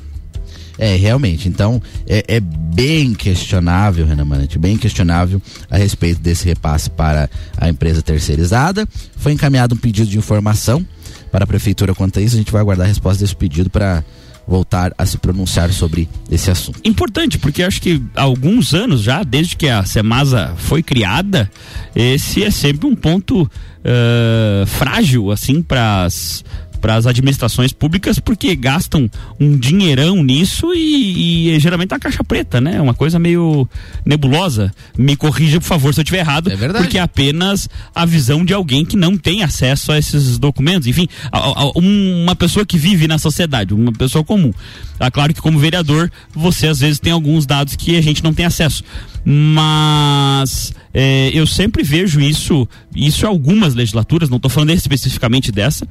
É, 0.77 0.97
realmente. 0.97 1.49
Então, 1.49 1.81
é, 2.07 2.25
é, 2.27 2.41
bem 2.41 3.15
questionável, 3.15 4.07
Renan 4.07 4.25
Manante, 4.25 4.59
bem 4.59 4.77
questionável 4.77 5.41
a 5.71 5.77
respeito 5.77 6.21
desse 6.21 6.45
repasse 6.47 6.91
para 6.91 7.31
a 7.57 7.69
empresa 7.69 8.03
terceirizada. 8.03 8.87
Foi 9.17 9.33
encaminhado 9.33 9.75
um 9.77 9.79
pedido 9.79 10.11
de 10.11 10.19
informação 10.19 10.85
para 11.31 11.45
a 11.45 11.47
prefeitura 11.47 11.95
quanto 11.95 12.19
a 12.19 12.23
isso. 12.23 12.35
A 12.35 12.39
gente 12.39 12.51
vai 12.51 12.61
aguardar 12.61 12.87
a 12.87 12.89
resposta 12.89 13.23
desse 13.23 13.37
pedido 13.37 13.71
para 13.71 14.05
voltar 14.47 14.93
a 14.97 15.07
se 15.07 15.19
pronunciar 15.19 15.73
sobre 15.73 16.09
esse 16.31 16.51
assunto. 16.51 16.81
Importante, 16.85 17.39
porque 17.39 17.63
acho 17.63 17.81
que 17.81 18.03
há 18.15 18.23
alguns 18.23 18.75
anos 18.75 19.03
já, 19.03 19.23
desde 19.23 19.57
que 19.57 19.69
a 19.69 19.85
Semasa 19.85 20.55
foi 20.57 20.83
criada, 20.83 21.51
esse 21.95 22.43
é 22.43 22.51
sempre 22.51 22.87
um 22.87 22.95
ponto 22.95 23.43
uh, 23.43 24.67
frágil, 24.67 25.31
assim, 25.31 25.63
para 25.63 26.05
as 26.05 26.45
para 26.85 26.97
as 26.97 27.07
administrações 27.07 27.73
públicas 27.73 28.19
porque 28.19 28.55
gastam 28.55 29.11
um 29.41 29.57
dinheirão 29.57 30.23
nisso 30.23 30.75
e, 30.75 31.49
e 31.49 31.57
é 31.57 31.59
geralmente 31.59 31.95
a 31.95 31.99
caixa 31.99 32.23
preta, 32.23 32.61
né? 32.61 32.79
Uma 32.79 32.93
coisa 32.93 33.19
meio 33.19 33.67
nebulosa. 34.05 34.71
Me 34.95 35.17
corrija, 35.17 35.59
por 35.59 35.67
favor, 35.67 35.95
se 35.95 36.01
eu 36.01 36.03
estiver 36.03 36.19
errado. 36.19 36.53
É 36.53 36.55
verdade. 36.55 36.85
Porque 36.85 36.99
é 36.99 37.01
apenas 37.01 37.71
a 37.95 38.05
visão 38.05 38.45
de 38.45 38.53
alguém 38.53 38.85
que 38.85 38.99
não 38.99 39.17
tem 39.17 39.43
acesso 39.43 39.93
a 39.93 39.99
esses 39.99 40.37
documentos. 40.37 40.87
Enfim, 40.87 41.09
a, 41.33 41.39
a, 41.39 41.71
uma 41.71 42.37
pessoa 42.37 42.67
que 42.67 42.77
vive 42.77 43.09
na 43.09 43.17
sociedade, 43.17 43.73
uma 43.73 43.91
pessoa 43.91 44.23
comum. 44.23 44.53
É 45.01 45.11
claro 45.11 45.33
que 45.33 45.41
como 45.41 45.59
vereador, 45.59 46.13
você 46.35 46.67
às 46.67 46.81
vezes 46.81 47.01
tem 47.01 47.15
alguns 47.15 47.47
dados 47.47 47.77
que 47.77 47.97
a 47.97 48.03
gente 48.03 48.23
não 48.23 48.35
tem 48.35 48.45
acesso. 48.45 48.85
Mas 49.25 50.75
é, 50.95 51.31
eu 51.35 51.45
sempre 51.45 51.83
vejo 51.83 52.21
isso, 52.21 52.69
isso 52.95 53.27
em 53.27 53.29
algumas 53.29 53.75
legislaturas, 53.75 54.29
não 54.29 54.37
estou 54.37 54.51
falando 54.51 54.71
especificamente 54.71 55.51
dessa, 55.51 55.89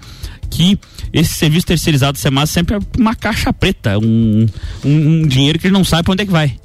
que 0.49 0.79
esse 1.11 1.33
serviço 1.33 1.67
terceirizado 1.67 2.17
SEMAS 2.17 2.49
sempre 2.49 2.77
é 2.77 2.79
uma 2.97 3.13
caixa 3.13 3.51
preta, 3.51 3.99
um, 3.99 4.47
um, 4.85 4.89
um 4.89 5.27
dinheiro 5.27 5.59
que 5.59 5.67
ele 5.67 5.73
não 5.73 5.83
sabe 5.83 6.03
para 6.03 6.13
onde 6.13 6.23
é 6.23 6.25
que 6.25 6.31
vai. 6.31 6.55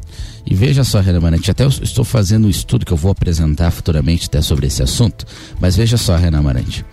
E 0.47 0.55
veja 0.55 0.84
só, 0.84 1.01
Renan 1.01 1.20
Marante, 1.20 1.51
até 1.51 1.64
eu 1.64 1.68
estou 1.68 2.05
fazendo 2.05 2.47
um 2.47 2.51
estudo 2.51 2.84
que 2.86 2.93
eu 2.93 2.97
vou 2.97 3.11
apresentar 3.11 3.70
futuramente 3.70 4.26
até 4.26 4.41
sobre 4.41 4.66
esse 4.66 4.82
assunto, 4.82 5.26
mas 5.61 5.76
veja 5.76 5.97
só, 5.97 6.16
Renan 6.16 6.43
Marante. 6.43 6.84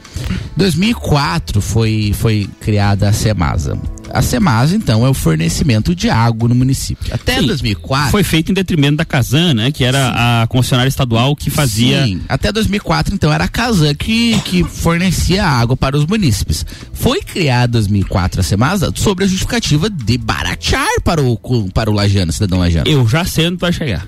2004 0.58 1.62
foi, 1.62 2.14
foi 2.18 2.50
criada 2.60 3.10
a 3.10 3.14
SEMASA. 3.14 3.78
A 4.14 4.22
SEMASA, 4.22 4.76
então, 4.76 5.06
é 5.06 5.10
o 5.10 5.14
fornecimento 5.14 5.96
de 5.96 6.10
água 6.10 6.48
no 6.48 6.56
município. 6.56 7.14
Até 7.14 7.40
Sim, 7.40 7.48
2004. 7.48 8.12
Foi 8.12 8.24
feito 8.24 8.52
em 8.52 8.54
detrimento 8.54 8.98
da 8.98 9.06
Casan, 9.06 9.54
né? 9.56 9.72
Que 9.72 9.84
era 9.84 9.98
Sim. 9.98 10.14
a 10.16 10.48
concessionária 10.48 10.88
estadual 10.88 11.36
que 11.36 11.50
fazia. 11.50 12.06
Sim, 12.06 12.22
até 12.30 12.52
2004, 12.52 13.14
então, 13.14 13.34
era 13.34 13.46
a 13.46 13.48
Casan 13.48 13.94
que, 13.96 14.40
que 14.42 14.64
fornecia 14.64 15.46
água 15.46 15.76
para 15.76 15.98
os 15.98 16.06
munícipes. 16.06 16.66
Foi 16.94 17.22
criada 17.22 17.78
em 17.78 17.82
2004 17.82 18.40
a 18.40 18.44
SEMASA 18.44 18.94
sobre 18.96 19.26
a 19.26 19.28
justificativa 19.28 19.90
de 19.90 20.18
baratear 20.18 21.02
para 21.04 21.22
o, 21.22 21.38
para 21.74 21.90
o 21.90 21.94
lajano, 21.94 22.32
cidadão 22.32 22.60
lajano. 22.60 22.90
Eu 22.90 23.08
já 23.08 23.26
onde 23.42 23.58
vai 23.58 23.74
chegar 23.74 24.08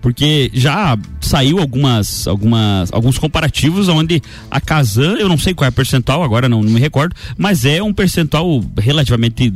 porque 0.00 0.50
já 0.54 0.96
saiu 1.20 1.58
algumas, 1.58 2.26
algumas, 2.26 2.92
alguns 2.92 3.18
comparativos 3.18 3.88
onde 3.88 4.22
a 4.50 4.60
Casan, 4.60 5.16
eu 5.18 5.28
não 5.28 5.38
sei 5.38 5.54
qual 5.54 5.66
é 5.66 5.68
a 5.68 5.72
percentual, 5.72 6.22
agora 6.22 6.48
não, 6.48 6.62
não, 6.62 6.70
me 6.70 6.80
recordo, 6.80 7.14
mas 7.36 7.64
é 7.64 7.82
um 7.82 7.92
percentual 7.92 8.64
relativamente 8.78 9.52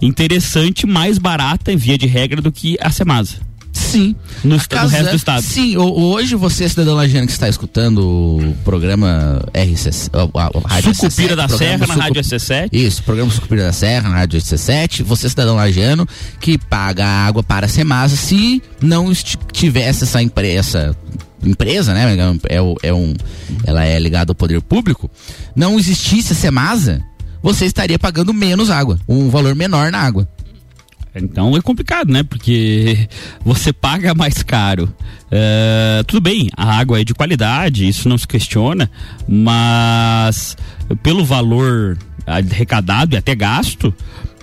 interessante, 0.00 0.86
mais 0.86 1.18
barata 1.18 1.72
em 1.72 1.76
via 1.76 1.98
de 1.98 2.06
regra 2.06 2.40
do 2.40 2.50
que 2.50 2.76
a 2.80 2.90
Semasa. 2.90 3.36
Sim. 3.76 4.16
No, 4.42 4.56
no 4.56 4.88
resto 4.88 5.10
do 5.10 5.16
estado. 5.16 5.42
Sim, 5.42 5.76
hoje 5.76 6.34
você, 6.34 6.66
cidadão 6.68 6.94
Lagiano, 6.94 7.26
que 7.26 7.32
está 7.32 7.48
escutando 7.48 7.98
o 7.98 8.56
programa 8.64 9.42
RCC, 9.52 10.10
a, 10.12 10.68
a 10.68 10.74
Rádio 10.74 10.94
Sucupira 10.94 11.36
da 11.36 11.48
Serra 11.48 11.86
na 11.86 11.94
Rádio 11.94 12.22
SC7. 12.22 12.68
Isso, 12.72 13.02
programa 13.02 13.30
Sucupira 13.30 13.64
da 13.64 13.72
Serra 13.72 14.08
na 14.08 14.16
Rádio 14.16 14.40
SC7. 14.40 15.02
Você, 15.04 15.28
cidadão 15.28 15.56
Lagiano, 15.56 16.08
que 16.40 16.56
paga 16.56 17.06
água 17.06 17.42
para 17.42 17.66
a 17.66 17.68
Semasa, 17.68 18.16
se 18.16 18.62
não 18.80 19.12
tivesse 19.52 20.04
essa 20.04 20.22
empresa 20.22 20.96
empresa, 21.44 21.92
né? 21.92 22.16
É, 22.48 22.88
é 22.88 22.92
um, 22.94 23.14
ela 23.64 23.84
é 23.84 23.98
ligada 23.98 24.32
ao 24.32 24.34
poder 24.34 24.60
público, 24.62 25.08
não 25.54 25.78
existisse 25.78 26.32
a 26.32 26.36
Semasa, 26.36 27.02
você 27.42 27.66
estaria 27.66 27.98
pagando 27.98 28.32
menos 28.32 28.70
água, 28.70 28.98
um 29.06 29.28
valor 29.28 29.54
menor 29.54 29.92
na 29.92 30.00
água. 30.00 30.26
Então 31.18 31.56
é 31.56 31.60
complicado, 31.60 32.12
né? 32.12 32.22
Porque 32.22 33.08
você 33.44 33.72
paga 33.72 34.14
mais 34.14 34.42
caro. 34.42 34.92
É, 35.30 36.02
tudo 36.06 36.20
bem, 36.20 36.48
a 36.56 36.78
água 36.78 37.00
é 37.00 37.04
de 37.04 37.14
qualidade, 37.14 37.88
isso 37.88 38.08
não 38.08 38.16
se 38.16 38.28
questiona, 38.28 38.90
mas 39.26 40.56
pelo 41.02 41.24
valor 41.24 41.98
arrecadado 42.26 43.14
e 43.14 43.18
até 43.18 43.34
gasto, 43.34 43.92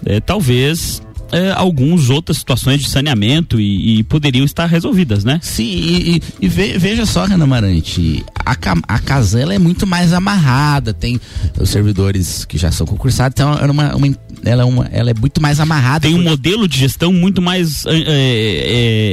é, 0.05 0.19
talvez 0.19 1.01
é, 1.33 1.51
algumas 1.51 2.09
outras 2.09 2.37
situações 2.37 2.81
de 2.81 2.89
saneamento 2.89 3.59
e, 3.59 3.99
e, 3.99 4.03
poderiam 4.03 4.45
estar 4.45 4.67
resolvidas, 4.67 5.23
né? 5.23 5.39
Sim, 5.41 5.63
e, 5.63 6.15
e, 6.15 6.21
e 6.41 6.47
ve, 6.47 6.77
veja 6.77 7.05
só, 7.05 7.25
Renan 7.25 7.47
Marante, 7.47 8.23
a, 8.45 8.55
a 8.87 8.99
Casela 8.99 9.53
é 9.53 9.59
muito 9.59 9.87
mais 9.87 10.13
amarrada, 10.13 10.93
tem 10.93 11.19
os 11.59 11.69
servidores 11.69 12.45
que 12.45 12.57
já 12.57 12.71
são 12.71 12.85
concursados, 12.85 13.33
então 13.33 13.53
é 13.53 13.69
uma, 13.69 13.95
uma 13.95 14.07
ela, 14.45 14.61
é 14.61 14.65
uma, 14.65 14.85
ela 14.91 15.09
é 15.09 15.13
muito 15.13 15.41
mais 15.41 15.59
amarrada. 15.59 16.01
Tem 16.01 16.15
um 16.15 16.23
modelo 16.23 16.67
de 16.67 16.77
gestão 16.77 17.11
muito 17.11 17.41
mais 17.41 17.85
é, 17.85 18.03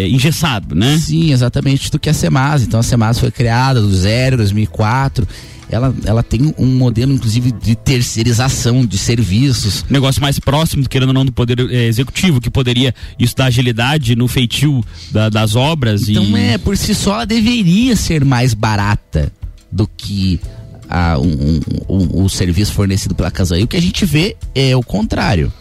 é, 0.04 0.08
engessado, 0.08 0.74
né? 0.74 0.98
Sim, 0.98 1.32
exatamente, 1.32 1.90
do 1.90 1.98
que 1.98 2.10
a 2.10 2.14
Semas. 2.14 2.62
Então 2.62 2.80
a 2.80 2.82
Semas 2.82 3.18
foi 3.18 3.30
criada 3.30 3.80
do 3.80 3.94
zero, 3.94 4.36
2004 4.36 5.26
ela, 5.70 5.94
ela 6.04 6.22
tem 6.22 6.54
um 6.58 6.66
modelo, 6.66 7.12
inclusive, 7.12 7.52
de 7.52 7.76
terceirização 7.76 8.84
de 8.84 8.98
serviços. 8.98 9.84
Negócio 9.88 10.20
mais 10.20 10.38
próximo, 10.38 10.88
querendo 10.88 11.08
ou 11.08 11.14
não, 11.14 11.24
do 11.24 11.32
poder 11.32 11.60
é, 11.70 11.86
executivo, 11.86 12.40
que 12.40 12.50
poderia 12.50 12.94
isso 13.18 13.36
dar 13.36 13.46
agilidade 13.46 14.16
no 14.16 14.26
feitio 14.26 14.84
da, 15.10 15.28
das 15.28 15.54
obras. 15.54 16.08
Então, 16.08 16.36
e... 16.36 16.40
é, 16.40 16.58
por 16.58 16.76
si 16.76 16.94
só, 16.94 17.14
ela 17.14 17.26
deveria 17.26 17.94
ser 17.94 18.24
mais 18.24 18.52
barata 18.52 19.32
do 19.70 19.86
que 19.86 20.40
a, 20.88 21.18
um, 21.18 21.60
um, 21.88 21.94
um, 21.96 22.24
o 22.24 22.28
serviço 22.28 22.72
fornecido 22.72 23.14
pela 23.14 23.30
Casa. 23.30 23.58
E 23.58 23.62
o 23.62 23.68
que 23.68 23.76
a 23.76 23.82
gente 23.82 24.04
vê 24.04 24.36
é 24.54 24.76
o 24.76 24.82
contrário. 24.82 25.52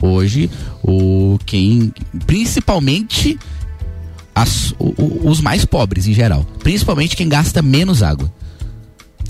Hoje, 0.00 0.48
o 0.82 1.38
quem, 1.44 1.92
principalmente 2.26 3.36
as, 4.34 4.72
o, 4.78 5.28
os 5.28 5.40
mais 5.40 5.64
pobres 5.64 6.06
em 6.06 6.12
geral, 6.12 6.44
principalmente 6.62 7.16
quem 7.16 7.28
gasta 7.28 7.62
menos 7.62 8.02
água. 8.02 8.32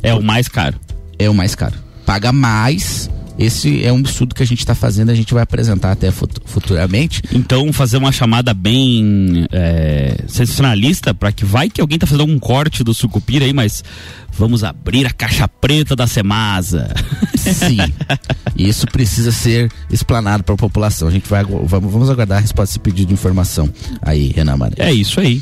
É 0.03 0.15
o 0.15 0.23
mais 0.23 0.49
caro. 0.49 0.79
É 1.19 1.29
o 1.29 1.35
mais 1.35 1.55
caro. 1.55 1.75
Paga 2.07 2.33
mais. 2.33 3.11
Esse 3.39 3.85
é 3.85 3.93
um 3.93 4.01
estudo 4.01 4.35
que 4.35 4.43
a 4.43 4.47
gente 4.47 4.59
está 4.59 4.75
fazendo, 4.75 5.11
a 5.11 5.15
gente 5.15 5.33
vai 5.33 5.45
apresentar 5.45 5.93
até 5.93 6.11
futuramente. 6.11 7.23
Então, 7.33 7.73
fazer 7.73 7.97
uma 7.97 8.11
chamada 8.11 8.53
bem 8.53 9.47
é, 9.53 10.25
sensacionalista 10.27 11.15
para 11.15 11.31
que 11.31 11.45
vai 11.45 11.71
que 11.71 11.81
alguém 11.81 11.95
está 11.95 12.07
fazendo 12.07 12.23
algum 12.23 12.39
corte 12.39 12.83
do 12.83 12.93
sucupira 12.93 13.45
aí, 13.45 13.53
mas 13.53 13.85
vamos 14.33 14.65
abrir 14.65 15.07
a 15.07 15.11
caixa 15.11 15.47
preta 15.47 15.95
da 15.95 16.09
Semasa. 16.09 16.93
Sim. 17.37 17.79
Isso 18.59 18.87
precisa 18.89 19.31
ser 19.31 19.71
explanado 19.89 20.43
para 20.43 20.57
a 20.57 20.59
população. 20.59 21.07
A 21.07 21.11
gente 21.13 21.29
vai 21.29 21.45
vamos, 21.45 21.93
vamos 21.93 22.11
aguardar 22.11 22.39
a 22.39 22.41
resposta 22.41 22.73
desse 22.73 22.81
pedido 22.81 23.09
de 23.09 23.15
informação 23.15 23.73
aí, 24.03 24.33
Renan 24.35 24.57
Marante. 24.57 24.83
É 24.83 24.93
isso 24.93 25.21
aí. 25.21 25.41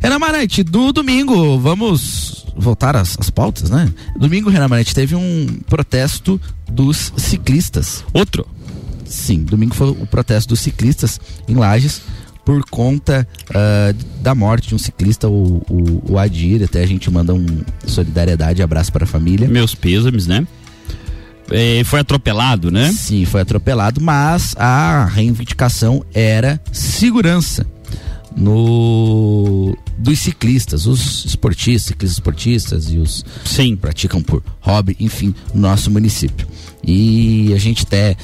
Renan 0.00 0.18
Marante, 0.18 0.64
no 0.64 0.92
domingo, 0.94 1.58
vamos 1.58 2.46
voltar 2.56 2.96
às, 2.96 3.18
às 3.20 3.28
pautas, 3.28 3.68
né? 3.68 3.92
Domingo, 4.16 4.48
Renan 4.48 4.66
Manete, 4.66 4.94
teve 4.94 5.14
um 5.14 5.46
protesto 5.68 6.40
dos 6.66 7.12
ciclistas. 7.18 8.02
Outro? 8.12 8.46
Sim, 9.04 9.44
domingo 9.44 9.74
foi 9.74 9.90
o 9.90 10.06
protesto 10.06 10.48
dos 10.48 10.60
ciclistas 10.60 11.20
em 11.46 11.54
Lages 11.54 12.00
por 12.46 12.64
conta 12.70 13.28
uh, 13.50 14.22
da 14.22 14.34
morte 14.34 14.68
de 14.68 14.74
um 14.74 14.78
ciclista, 14.78 15.28
o, 15.28 15.62
o, 15.68 16.12
o, 16.12 16.18
Adir. 16.18 16.64
Até 16.64 16.82
a 16.82 16.86
gente 16.86 17.10
manda 17.10 17.34
um 17.34 17.46
solidariedade, 17.86 18.62
abraço 18.62 18.90
para 18.90 19.04
a 19.04 19.06
família. 19.06 19.48
Meus 19.48 19.74
pêsames, 19.74 20.26
né? 20.26 20.46
É, 21.50 21.82
foi 21.84 22.00
atropelado, 22.00 22.70
né? 22.70 22.90
Sim, 22.90 23.26
foi 23.26 23.42
atropelado, 23.42 24.00
mas 24.00 24.54
a 24.56 25.04
reivindicação 25.04 26.02
era 26.14 26.58
segurança 26.72 27.66
no 28.36 29.76
dos 29.98 30.18
ciclistas, 30.20 30.86
os 30.86 31.24
esportistas, 31.24 31.88
ciclistas 31.88 32.12
esportistas 32.12 32.90
e 32.90 32.98
os 32.98 33.24
sim 33.44 33.76
praticam 33.76 34.22
por 34.22 34.42
hobby, 34.60 34.96
enfim, 34.98 35.34
no 35.54 35.62
nosso 35.62 35.90
município. 35.90 36.46
E 36.82 37.52
a 37.54 37.58
gente 37.58 37.82
até 37.84 38.16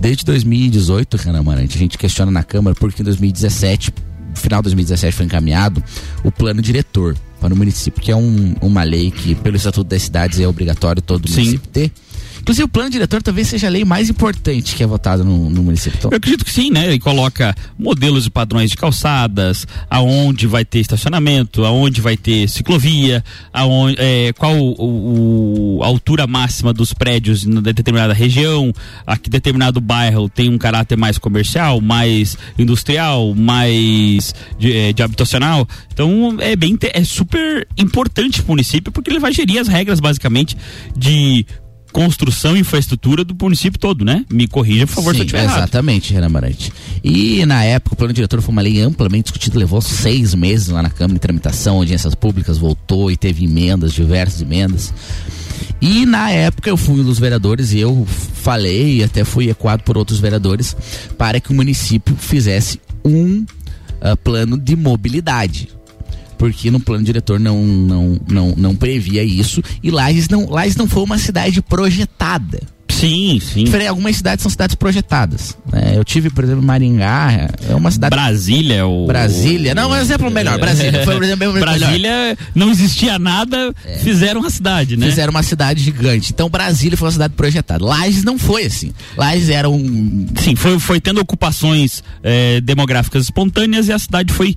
desde 0.00 0.24
2018, 0.24 1.16
Renan 1.16 1.42
Marante, 1.42 1.76
a 1.76 1.78
gente 1.78 1.98
questiona 1.98 2.32
na 2.32 2.42
Câmara 2.42 2.74
porque 2.78 3.02
em 3.02 3.04
2017, 3.04 3.92
final 4.34 4.60
de 4.60 4.64
2017 4.64 5.16
foi 5.16 5.26
encaminhado 5.26 5.82
o 6.24 6.32
plano 6.32 6.62
diretor 6.62 7.16
para 7.40 7.54
o 7.54 7.56
município, 7.56 8.02
que 8.02 8.10
é 8.10 8.16
um, 8.16 8.54
uma 8.60 8.82
lei 8.82 9.10
que 9.10 9.34
pelo 9.34 9.56
Estatuto 9.56 9.88
das 9.88 10.02
Cidades 10.02 10.40
é 10.40 10.48
obrigatório 10.48 11.00
todo 11.00 11.28
município 11.28 11.60
sim. 11.64 11.70
ter 11.72 11.92
Inclusive, 12.40 12.64
o 12.64 12.68
plano 12.68 12.90
diretor 12.90 13.22
talvez 13.22 13.48
seja 13.48 13.66
a 13.66 13.70
lei 13.70 13.84
mais 13.84 14.08
importante 14.08 14.74
que 14.74 14.82
é 14.82 14.86
votada 14.86 15.22
no, 15.22 15.50
no 15.50 15.62
município. 15.62 15.96
Então... 15.98 16.10
Eu 16.10 16.16
acredito 16.16 16.44
que 16.44 16.52
sim, 16.52 16.70
né? 16.70 16.86
Ele 16.86 16.98
coloca 16.98 17.54
modelos 17.78 18.26
e 18.26 18.30
padrões 18.30 18.70
de 18.70 18.76
calçadas, 18.76 19.66
aonde 19.88 20.46
vai 20.46 20.64
ter 20.64 20.80
estacionamento, 20.80 21.64
aonde 21.64 22.00
vai 22.00 22.16
ter 22.16 22.48
ciclovia, 22.48 23.24
aonde, 23.52 23.96
é, 23.98 24.32
qual 24.32 24.56
o, 24.56 25.78
o, 25.78 25.82
a 25.82 25.86
altura 25.86 26.26
máxima 26.26 26.72
dos 26.72 26.92
prédios 26.92 27.44
em 27.44 27.60
determinada 27.60 28.12
região, 28.12 28.72
aqui 29.06 29.30
determinado 29.30 29.80
bairro 29.80 30.28
tem 30.28 30.48
um 30.48 30.58
caráter 30.58 30.96
mais 30.96 31.18
comercial, 31.18 31.80
mais 31.80 32.36
industrial, 32.58 33.34
mais 33.34 34.34
de, 34.58 34.76
é, 34.76 34.92
de 34.92 35.02
habitacional. 35.02 35.66
Então 35.92 36.36
é 36.40 36.56
bem 36.56 36.78
é 36.94 37.04
super 37.04 37.66
importante 37.76 38.42
para 38.42 38.48
o 38.48 38.52
município 38.52 38.92
porque 38.92 39.10
ele 39.10 39.18
vai 39.18 39.32
gerir 39.32 39.60
as 39.60 39.68
regras 39.68 40.00
basicamente 40.00 40.56
de 40.96 41.44
construção 41.92 42.56
e 42.56 42.60
infraestrutura 42.60 43.24
do 43.24 43.34
município 43.40 43.78
todo, 43.78 44.04
né? 44.04 44.24
Me 44.30 44.46
corrija, 44.46 44.86
por 44.86 44.94
favor, 44.94 45.10
Sim, 45.12 45.18
se 45.18 45.22
eu 45.22 45.26
estiver 45.26 45.44
errado. 45.44 45.58
Exatamente, 45.58 46.12
Renan 46.12 46.28
Marante. 46.28 46.72
E 47.02 47.44
na 47.46 47.64
época 47.64 47.94
o 47.94 47.96
plano 47.96 48.12
diretor 48.12 48.40
foi 48.40 48.52
uma 48.52 48.62
lei 48.62 48.80
amplamente 48.80 49.24
discutida, 49.24 49.58
levou 49.58 49.80
seis 49.80 50.34
meses 50.34 50.68
lá 50.68 50.82
na 50.82 50.90
Câmara 50.90 51.14
de 51.14 51.20
tramitação, 51.20 51.76
audiências 51.76 52.14
públicas, 52.14 52.58
voltou 52.58 53.10
e 53.10 53.16
teve 53.16 53.44
emendas, 53.44 53.92
diversas 53.92 54.40
emendas. 54.40 54.92
E 55.80 56.04
na 56.06 56.30
época 56.30 56.68
eu 56.68 56.76
fui 56.76 57.00
um 57.00 57.04
dos 57.04 57.18
vereadores 57.18 57.72
e 57.72 57.80
eu 57.80 58.06
falei, 58.06 58.98
e 58.98 59.02
até 59.02 59.24
fui 59.24 59.50
ecoado 59.50 59.82
por 59.82 59.96
outros 59.96 60.20
vereadores, 60.20 60.76
para 61.16 61.40
que 61.40 61.50
o 61.50 61.54
município 61.54 62.14
fizesse 62.16 62.80
um 63.04 63.44
uh, 64.00 64.16
plano 64.22 64.58
de 64.58 64.76
mobilidade 64.76 65.68
porque 66.40 66.70
no 66.70 66.80
plano 66.80 67.04
diretor 67.04 67.38
não, 67.38 67.62
não, 67.62 68.18
não, 68.26 68.54
não 68.56 68.74
previa 68.74 69.22
isso 69.22 69.62
e 69.82 69.90
Lages 69.90 70.26
não, 70.30 70.48
Lages 70.48 70.74
não 70.74 70.88
foi 70.88 71.02
uma 71.02 71.18
cidade 71.18 71.60
projetada. 71.60 72.58
Sim, 73.00 73.40
sim. 73.40 73.64
Algumas 73.88 74.16
cidades 74.16 74.42
são 74.42 74.50
cidades 74.50 74.74
projetadas. 74.74 75.56
Né? 75.72 75.92
Eu 75.96 76.04
tive, 76.04 76.28
por 76.28 76.44
exemplo, 76.44 76.62
Maringá, 76.62 77.48
é 77.68 77.74
uma 77.74 77.90
cidade. 77.90 78.14
Brasília, 78.14 78.86
o. 78.86 79.06
Brasília, 79.06 79.74
não, 79.74 79.90
um 79.90 79.96
exemplo 79.96 80.30
melhor. 80.30 80.58
Brasília 80.58 81.02
foi 81.04 81.18
um 81.18 81.22
exemplo 81.22 81.52
Brasília 81.52 81.88
melhor. 81.88 82.36
não 82.54 82.70
existia 82.70 83.18
nada, 83.18 83.72
é. 83.86 83.98
fizeram 83.98 84.40
uma 84.40 84.50
cidade, 84.50 84.96
né? 84.96 85.06
Fizeram 85.06 85.30
uma 85.30 85.42
cidade 85.42 85.82
gigante. 85.82 86.32
Então 86.32 86.50
Brasília 86.50 86.96
foi 86.96 87.06
uma 87.06 87.12
cidade 87.12 87.34
projetada. 87.34 87.82
Lages 87.82 88.22
não 88.22 88.38
foi 88.38 88.66
assim. 88.66 88.92
Lages 89.16 89.48
era 89.48 89.68
um. 89.70 90.26
Sim, 90.36 90.54
foi, 90.54 90.78
foi 90.78 91.00
tendo 91.00 91.20
ocupações 91.20 92.02
é, 92.22 92.60
demográficas 92.60 93.24
espontâneas 93.24 93.88
e 93.88 93.92
a 93.92 93.98
cidade 93.98 94.32
foi 94.32 94.56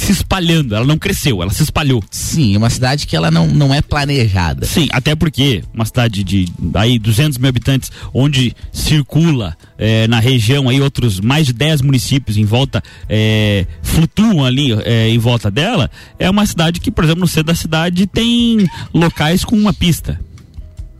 se 0.00 0.12
espalhando, 0.12 0.74
ela 0.74 0.84
não 0.84 0.98
cresceu, 0.98 1.42
ela 1.42 1.52
se 1.52 1.62
espalhou. 1.62 2.02
Sim, 2.10 2.56
uma 2.56 2.70
cidade 2.70 3.06
que 3.06 3.16
ela 3.16 3.30
não, 3.30 3.46
não 3.46 3.72
é 3.72 3.80
planejada. 3.80 4.66
Sim, 4.66 4.88
até 4.90 5.14
porque 5.14 5.62
uma 5.72 5.84
cidade 5.84 6.24
de 6.24 6.46
aí 6.74 6.98
200 6.98 7.38
mil 7.38 7.48
habitantes, 7.48 7.90
onde 8.12 8.54
circula 8.72 9.56
é, 9.78 10.06
na 10.08 10.20
região 10.20 10.68
aí 10.68 10.80
outros 10.80 11.20
mais 11.20 11.46
de 11.46 11.52
10 11.52 11.82
municípios 11.82 12.36
em 12.36 12.44
volta, 12.44 12.82
é, 13.08 13.66
flutuam 13.82 14.44
ali 14.44 14.72
é, 14.84 15.08
em 15.08 15.18
volta 15.18 15.50
dela, 15.50 15.90
é 16.18 16.28
uma 16.28 16.46
cidade 16.46 16.80
que, 16.80 16.90
por 16.90 17.04
exemplo, 17.04 17.20
no 17.20 17.28
centro 17.28 17.44
da 17.44 17.54
cidade 17.54 18.06
tem 18.06 18.66
locais 18.92 19.44
com 19.44 19.56
uma 19.56 19.72
pista. 19.72 20.20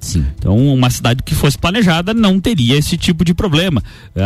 Sim. 0.04 0.26
Então, 0.38 0.56
uma 0.56 0.90
cidade 0.90 1.22
que 1.22 1.34
fosse 1.34 1.56
planejada 1.56 2.12
não 2.12 2.38
teria 2.38 2.76
esse 2.76 2.96
tipo 2.96 3.24
de 3.24 3.32
problema. 3.32 3.82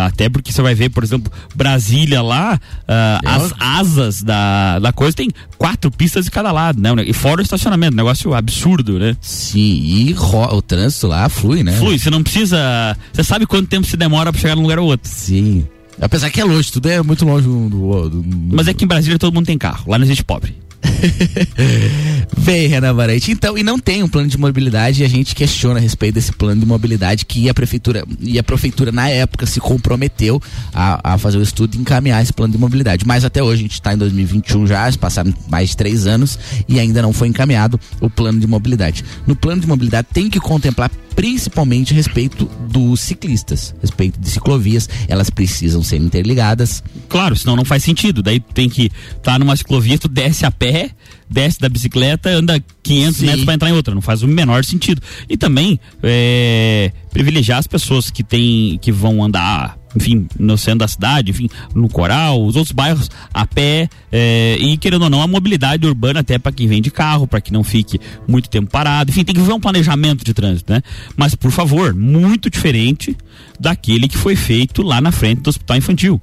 Até 0.06 0.28
porque 0.28 0.52
você 0.52 0.60
vai 0.60 0.74
ver, 0.74 0.90
por 0.90 1.04
exemplo, 1.04 1.32
Brasília 1.54 2.20
lá, 2.20 2.58
uh, 2.82 3.28
as 3.28 3.54
asas 3.58 4.22
da, 4.22 4.80
da 4.80 4.92
coisa 4.92 5.16
tem 5.16 5.30
quatro 5.56 5.88
pistas 5.90 6.24
de 6.24 6.30
cada 6.32 6.50
lado, 6.50 6.80
né? 6.80 6.90
E 7.06 7.12
fora 7.12 7.40
o 7.40 7.42
estacionamento, 7.42 7.96
negócio 7.96 8.34
absurdo, 8.34 8.98
né? 8.98 9.16
Sim, 9.20 9.60
e 9.60 10.16
o 10.18 10.60
trânsito 10.60 11.06
lá 11.06 11.28
flui, 11.28 11.62
né? 11.62 11.72
Flui, 11.72 11.96
você 11.96 12.10
não 12.10 12.22
precisa. 12.22 12.96
Você 13.12 13.22
sabe 13.22 13.46
quanto 13.46 13.68
tempo 13.68 13.86
se 13.86 13.96
demora 13.96 14.32
para 14.32 14.40
chegar 14.40 14.56
num 14.56 14.62
lugar 14.62 14.80
ou 14.80 14.86
outro. 14.86 15.08
Sim. 15.08 15.64
Apesar 16.00 16.30
que 16.30 16.40
é 16.40 16.44
longe, 16.44 16.72
tudo 16.72 16.88
é 16.88 17.02
muito 17.02 17.24
longe 17.24 17.46
do, 17.46 17.68
do, 17.68 18.08
do, 18.10 18.56
Mas 18.56 18.68
é 18.68 18.74
que 18.74 18.84
em 18.84 18.88
Brasília 18.88 19.18
todo 19.18 19.32
mundo 19.34 19.46
tem 19.46 19.58
carro, 19.58 19.84
lá 19.88 19.98
não 19.98 20.04
existe 20.04 20.24
pobre. 20.24 20.56
Bem, 22.38 22.66
Renan 22.66 22.94
Varete, 22.94 23.30
então, 23.30 23.58
e 23.58 23.62
não 23.62 23.78
tem 23.78 24.02
um 24.02 24.08
plano 24.08 24.28
de 24.28 24.38
mobilidade 24.38 25.02
e 25.02 25.04
a 25.04 25.08
gente 25.08 25.34
questiona 25.34 25.78
a 25.78 25.82
respeito 25.82 26.14
desse 26.14 26.32
plano 26.32 26.60
de 26.60 26.66
mobilidade 26.66 27.24
que 27.24 27.48
a 27.48 27.54
prefeitura 27.54 28.04
e 28.20 28.38
a 28.38 28.42
prefeitura 28.42 28.90
na 28.92 29.08
época 29.08 29.46
se 29.46 29.60
comprometeu 29.60 30.40
a, 30.72 31.14
a 31.14 31.18
fazer 31.18 31.38
o 31.38 31.42
estudo 31.42 31.76
e 31.76 31.80
encaminhar 31.80 32.22
esse 32.22 32.32
plano 32.32 32.52
de 32.52 32.58
mobilidade. 32.58 33.06
Mas 33.06 33.24
até 33.24 33.42
hoje 33.42 33.60
a 33.60 33.62
gente 33.62 33.74
está 33.74 33.94
em 33.94 33.98
2021 33.98 34.66
já, 34.66 34.90
passaram 34.98 35.32
mais 35.48 35.70
de 35.70 35.76
três 35.76 36.06
anos 36.06 36.38
e 36.68 36.80
ainda 36.80 37.02
não 37.02 37.12
foi 37.12 37.28
encaminhado 37.28 37.78
o 38.00 38.08
plano 38.08 38.40
de 38.40 38.46
mobilidade. 38.46 39.04
No 39.26 39.36
plano 39.36 39.60
de 39.60 39.66
mobilidade 39.66 40.08
tem 40.12 40.30
que 40.30 40.40
contemplar 40.40 40.90
principalmente 41.18 41.92
a 41.92 41.96
respeito 41.96 42.48
dos 42.70 43.00
ciclistas, 43.00 43.74
respeito 43.82 44.20
de 44.20 44.30
ciclovias, 44.30 44.88
elas 45.08 45.28
precisam 45.28 45.82
ser 45.82 45.96
interligadas. 45.96 46.80
Claro, 47.08 47.34
senão 47.34 47.56
não 47.56 47.64
faz 47.64 47.82
sentido. 47.82 48.22
Daí 48.22 48.38
tem 48.38 48.68
que 48.68 48.84
estar 48.84 49.32
tá 49.32 49.38
numa 49.40 49.56
ciclovia, 49.56 49.98
tu 49.98 50.06
desce 50.06 50.46
a 50.46 50.50
pé, 50.52 50.92
desce 51.28 51.58
da 51.58 51.68
bicicleta, 51.68 52.30
anda 52.30 52.62
500 52.84 53.16
Sim. 53.16 53.26
metros 53.26 53.44
para 53.44 53.54
entrar 53.54 53.68
em 53.68 53.72
outra. 53.72 53.96
Não 53.96 54.00
faz 54.00 54.22
o 54.22 54.28
menor 54.28 54.64
sentido. 54.64 55.02
E 55.28 55.36
também 55.36 55.80
é, 56.04 56.92
privilegiar 57.10 57.58
as 57.58 57.66
pessoas 57.66 58.12
que 58.12 58.22
tem, 58.22 58.78
que 58.80 58.92
vão 58.92 59.24
andar 59.24 59.76
enfim, 59.96 60.26
no 60.38 60.56
centro 60.58 60.80
da 60.80 60.88
cidade, 60.88 61.30
enfim, 61.30 61.48
no 61.74 61.88
Coral, 61.88 62.44
os 62.44 62.56
outros 62.56 62.72
bairros 62.72 63.10
a 63.32 63.46
pé 63.46 63.88
é, 64.12 64.56
e 64.60 64.76
querendo 64.76 65.02
ou 65.02 65.10
não 65.10 65.22
a 65.22 65.26
mobilidade 65.26 65.86
urbana 65.86 66.20
até 66.20 66.38
para 66.38 66.52
quem 66.52 66.66
vem 66.66 66.82
de 66.82 66.90
carro, 66.90 67.26
para 67.26 67.40
que 67.40 67.52
não 67.52 67.64
fique 67.64 68.00
muito 68.26 68.48
tempo 68.48 68.70
parado, 68.70 69.10
enfim, 69.10 69.24
tem 69.24 69.34
que 69.34 69.40
ver 69.40 69.52
um 69.52 69.60
planejamento 69.60 70.24
de 70.24 70.34
trânsito, 70.34 70.72
né? 70.72 70.82
Mas 71.16 71.34
por 71.34 71.50
favor, 71.50 71.94
muito 71.94 72.50
diferente 72.50 73.16
daquele 73.58 74.08
que 74.08 74.16
foi 74.16 74.36
feito 74.36 74.82
lá 74.82 75.00
na 75.00 75.12
frente 75.12 75.42
do 75.42 75.48
Hospital 75.48 75.76
Infantil. 75.76 76.20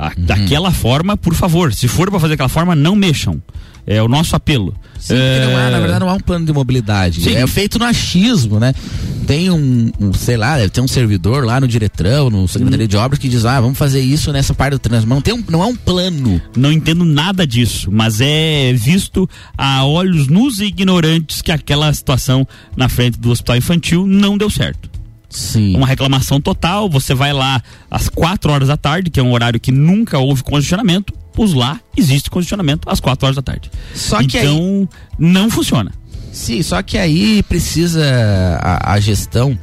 Uhum. 0.00 0.24
Daquela 0.24 0.72
forma, 0.72 1.16
por 1.16 1.34
favor, 1.34 1.72
se 1.72 1.86
for 1.86 2.10
para 2.10 2.18
fazer 2.18 2.34
aquela 2.34 2.48
forma, 2.48 2.74
não 2.74 2.96
mexam. 2.96 3.40
É 3.84 4.00
o 4.00 4.06
nosso 4.06 4.36
apelo. 4.36 4.74
Sim, 4.98 5.14
é... 5.16 5.46
não 5.46 5.56
há, 5.58 5.70
na 5.70 5.80
verdade, 5.80 6.00
não 6.00 6.08
há 6.08 6.14
um 6.14 6.20
plano 6.20 6.46
de 6.46 6.52
mobilidade. 6.52 7.20
Sim. 7.20 7.34
É 7.34 7.46
feito 7.48 7.78
no 7.78 7.84
achismo, 7.84 8.60
né? 8.60 8.72
Tem 9.26 9.50
um, 9.50 9.90
um, 10.00 10.12
sei 10.12 10.36
lá, 10.36 10.56
deve 10.56 10.68
ter 10.68 10.80
um 10.80 10.86
servidor 10.86 11.44
lá 11.44 11.60
no 11.60 11.66
Diretrão, 11.66 12.30
no 12.30 12.46
Secretaria 12.46 12.84
hum. 12.84 12.88
de 12.88 12.96
Obras, 12.96 13.18
que 13.18 13.28
diz, 13.28 13.44
ah, 13.44 13.60
vamos 13.60 13.76
fazer 13.76 14.00
isso 14.00 14.32
nessa 14.32 14.54
parte 14.54 14.72
do 14.74 14.78
trânsito. 14.78 15.08
Mas 15.08 15.16
não, 15.16 15.22
tem 15.22 15.34
um, 15.34 15.44
não 15.48 15.62
é 15.62 15.66
um 15.66 15.74
plano. 15.74 16.40
Não 16.56 16.70
entendo 16.70 17.04
nada 17.04 17.44
disso, 17.44 17.90
mas 17.90 18.20
é 18.20 18.72
visto 18.72 19.28
a 19.58 19.84
olhos 19.84 20.28
nus 20.28 20.60
e 20.60 20.66
ignorantes 20.66 21.42
que 21.42 21.50
aquela 21.50 21.92
situação 21.92 22.46
na 22.76 22.88
frente 22.88 23.18
do 23.18 23.30
hospital 23.30 23.56
infantil 23.56 24.06
não 24.06 24.38
deu 24.38 24.48
certo. 24.48 24.91
Sim. 25.32 25.76
Uma 25.76 25.86
reclamação 25.86 26.40
total, 26.40 26.88
você 26.88 27.14
vai 27.14 27.32
lá 27.32 27.62
às 27.90 28.08
quatro 28.08 28.52
horas 28.52 28.68
da 28.68 28.76
tarde, 28.76 29.10
que 29.10 29.18
é 29.18 29.22
um 29.22 29.32
horário 29.32 29.58
que 29.58 29.72
nunca 29.72 30.18
houve 30.18 30.42
congestionamento, 30.42 31.14
os 31.36 31.54
lá 31.54 31.80
existe 31.96 32.30
condicionamento 32.30 32.88
às 32.88 33.00
4 33.00 33.26
horas 33.26 33.36
da 33.36 33.42
tarde. 33.42 33.70
Só 33.94 34.18
que 34.18 34.38
então 34.38 34.88
aí... 34.88 34.88
não 35.18 35.50
funciona. 35.50 35.90
Sim, 36.30 36.62
só 36.62 36.82
que 36.82 36.98
aí 36.98 37.42
precisa 37.42 38.04
a, 38.60 38.92
a 38.92 39.00
gestão 39.00 39.58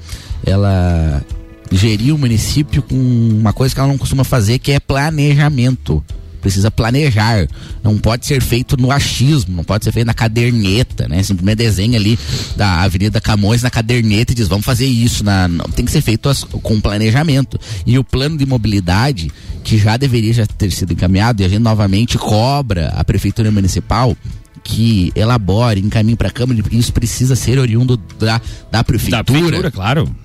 ela 0.46 1.24
gerir 1.72 2.14
o 2.14 2.18
município 2.18 2.82
com 2.82 2.96
uma 2.96 3.54
coisa 3.54 3.74
que 3.74 3.80
ela 3.80 3.90
não 3.90 3.98
costuma 3.98 4.24
fazer, 4.24 4.60
que 4.60 4.72
é 4.72 4.80
planejamento 4.80 6.04
precisa 6.40 6.72
planejar. 6.72 7.48
Não 7.84 7.98
pode 7.98 8.26
ser 8.26 8.42
feito 8.42 8.78
no 8.78 8.92
achismo, 8.92 9.58
não 9.58 9.64
pode 9.64 9.84
ser 9.84 9.92
feito 9.92 10.08
na 10.08 10.14
caderneta, 10.14 11.08
né? 11.08 11.22
Simplesmente 11.24 11.58
desenha 11.58 11.98
ali 11.98 12.18
da 12.56 12.82
Avenida 12.82 13.22
Camões 13.22 13.62
na 13.62 13.70
caderneta 13.70 14.32
e 14.32 14.36
diz, 14.36 14.48
vamos 14.48 14.66
fazer 14.66 14.86
isso. 14.86 15.24
Na, 15.24 15.48
não, 15.48 15.66
tem 15.66 15.86
que 15.86 15.92
ser 15.92 16.02
feito 16.02 16.30
as, 16.30 16.44
com 16.44 16.80
planejamento. 16.80 17.60
E 17.86 17.98
o 17.98 18.04
plano 18.04 18.38
de 18.38 18.46
mobilidade, 18.46 19.32
que 19.64 19.78
já 19.78 19.98
deveria 19.98 20.34
já 20.34 20.46
ter 20.46 20.72
sido 20.72 20.94
encaminhado, 20.94 21.42
e 21.42 21.46
a 21.46 21.50
gente 21.50 21.62
novamente 21.62 22.18
cobra 22.18 22.94
a 22.96 23.04
Prefeitura 23.04 23.52
Municipal 23.52 24.16
que 24.64 25.12
elabore, 25.16 25.80
encaminhe 25.80 26.16
para 26.16 26.28
a 26.28 26.32
Câmara, 26.32 26.60
isso 26.72 26.94
precisa 26.94 27.36
ser 27.36 27.58
oriundo 27.58 27.98
da, 28.20 28.40
da 28.70 28.84
prefeitura. 28.84 29.18
Da 29.18 29.24
prefeitura, 29.24 29.72
claro. 29.72 30.16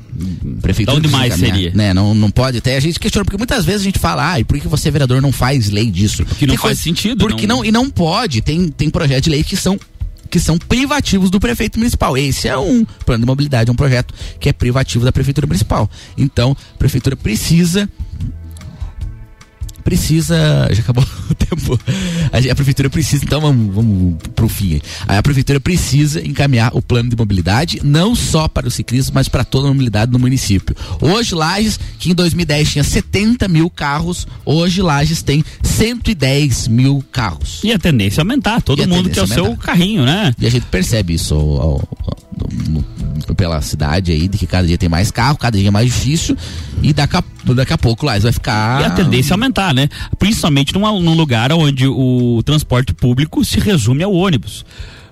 Prefeitura 0.61 0.99
onde 0.99 1.09
mais 1.09 1.35
seria? 1.35 1.73
Né? 1.75 1.93
Não, 1.93 2.15
não 2.15 2.31
pode 2.31 2.59
até 2.59 2.77
a 2.77 2.81
gente 2.81 2.99
questiona, 2.99 3.25
porque 3.25 3.37
muitas 3.37 3.65
vezes 3.65 3.83
a 3.83 3.85
gente 3.85 3.99
fala, 3.99 4.33
ah, 4.33 4.41
e 4.41 4.45
por 4.45 4.59
que 4.59 4.69
você, 4.69 4.91
vereador, 4.91 5.21
não 5.21 5.33
faz 5.33 5.71
lei 5.71 5.91
disso? 5.91 6.25
Porque 6.25 6.47
não 6.47 6.57
faz 6.57 6.79
sentido. 6.79 7.19
Porque 7.19 7.47
não... 7.47 7.59
não, 7.59 7.65
e 7.65 7.73
não 7.73 7.91
pode, 7.91 8.41
tem, 8.41 8.69
tem 8.69 8.91
projetos 8.91 9.25
de 9.25 9.31
lei 9.31 9.43
que 9.43 9.57
são 9.57 9.79
que 10.31 10.41
são 10.41 10.59
privativos 10.59 11.31
do 11.31 11.39
prefeito 11.39 11.79
municipal. 11.79 12.19
Esse 12.19 12.49
é 12.49 12.59
um 12.59 12.85
plano 13.07 13.21
de 13.21 13.27
mobilidade, 13.27 13.71
é 13.71 13.73
um 13.73 13.77
projeto 13.77 14.13
que 14.41 14.49
é 14.49 14.53
privativo 14.53 15.05
da 15.05 15.13
prefeitura 15.13 15.47
municipal. 15.47 15.89
Então, 16.19 16.57
a 16.75 16.77
prefeitura 16.77 17.15
precisa 17.15 17.89
precisa. 19.85 20.69
Já 20.73 20.81
acabou 20.81 21.05
o 21.31 21.35
tempo. 21.35 21.79
A, 22.33 22.55
prefeitura 22.55 22.91
precisa, 22.91 23.25
então 23.25 23.41
vamos, 23.41 23.75
vamos 23.75 24.15
pro 24.35 24.49
fim. 24.49 24.81
A, 25.07 25.19
a 25.19 25.23
prefeitura 25.23 25.61
precisa 25.61 26.27
encaminhar 26.27 26.75
o 26.75 26.83
plano 26.83 27.11
de 27.11 27.17
mobilidade, 27.17 27.81
não 27.85 28.15
só 28.15 28.49
para 28.49 28.67
os 28.67 28.75
ciclistas, 28.75 29.13
mas 29.13 29.29
para 29.29 29.45
toda 29.45 29.69
a 29.69 29.71
mobilidade 29.71 30.11
no 30.11 30.19
município. 30.19 30.75
Hoje, 31.01 31.35
Lages, 31.35 31.79
que 31.99 32.11
em 32.11 32.15
2010 32.15 32.73
tinha 32.73 32.85
70 32.85 33.47
mil 33.47 33.69
carros, 33.69 34.27
hoje 34.45 34.81
Lages 34.81 35.23
tem 35.23 35.45
110 35.63 36.69
mil 36.69 37.05
carros. 37.13 37.61
E 37.63 37.73
a 37.73 37.79
tendência 37.79 38.21
é 38.21 38.23
aumentar, 38.23 38.63
todo 38.63 38.87
mundo 38.89 39.11
quer 39.11 39.23
o 39.23 39.27
seu 39.27 39.57
carrinho, 39.57 40.05
né? 40.05 40.33
E 40.41 40.47
a 40.47 40.51
gente 40.51 40.67
percebe 40.67 41.15
isso 41.15 41.35
ao, 41.35 41.61
ao, 41.61 41.89
no, 42.69 42.85
pela 43.33 43.61
cidade 43.63 44.11
aí, 44.11 44.27
de 44.27 44.37
que 44.37 44.47
cada 44.47 44.67
dia 44.67 44.77
tem 44.77 44.89
mais 44.89 45.11
carro, 45.11 45.39
cada 45.39 45.57
dia 45.57 45.69
é 45.69 45.71
mais 45.71 45.87
difícil, 45.87 46.37
e 46.83 46.93
daqui 46.93 47.17
a, 47.17 47.25
daqui 47.55 47.73
a 47.73 47.79
pouco 47.79 48.05
lá 48.05 48.19
vai 48.19 48.33
ficar. 48.33 48.83
E 48.83 48.85
a 48.85 48.91
tendência 48.91 49.33
é 49.33 49.35
aumentar, 49.35 49.73
né? 49.73 49.89
Principalmente 50.19 50.75
numa, 50.75 50.91
num 50.93 51.15
lugar 51.15 51.53
onde 51.53 51.87
o 51.87 52.43
transporte 52.45 52.93
público 52.93 53.45
se 53.45 53.61
resume 53.61 54.03
ao 54.03 54.13
ônibus. 54.13 54.65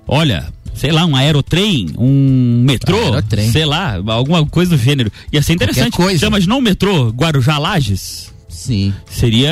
Olha, 0.07 0.47
sei 0.75 0.91
lá, 0.91 1.05
um 1.07 1.15
aerotrem, 1.15 1.91
um 1.97 2.63
metrô, 2.65 2.97
aerotrem. 2.97 3.51
sei 3.51 3.65
lá, 3.65 4.01
alguma 4.07 4.45
coisa 4.47 4.77
do 4.77 4.83
gênero. 4.83 5.13
Ia 5.33 5.43
ser 5.43 5.53
interessante. 5.53 5.97
Coisa. 5.97 6.19
Você 6.19 6.27
imaginou 6.27 6.59
um 6.59 6.63
metrô 6.63 7.11
Guarujá 7.11 7.59
Lages? 7.59 8.33
Sim. 8.49 8.93
Seria. 9.11 9.51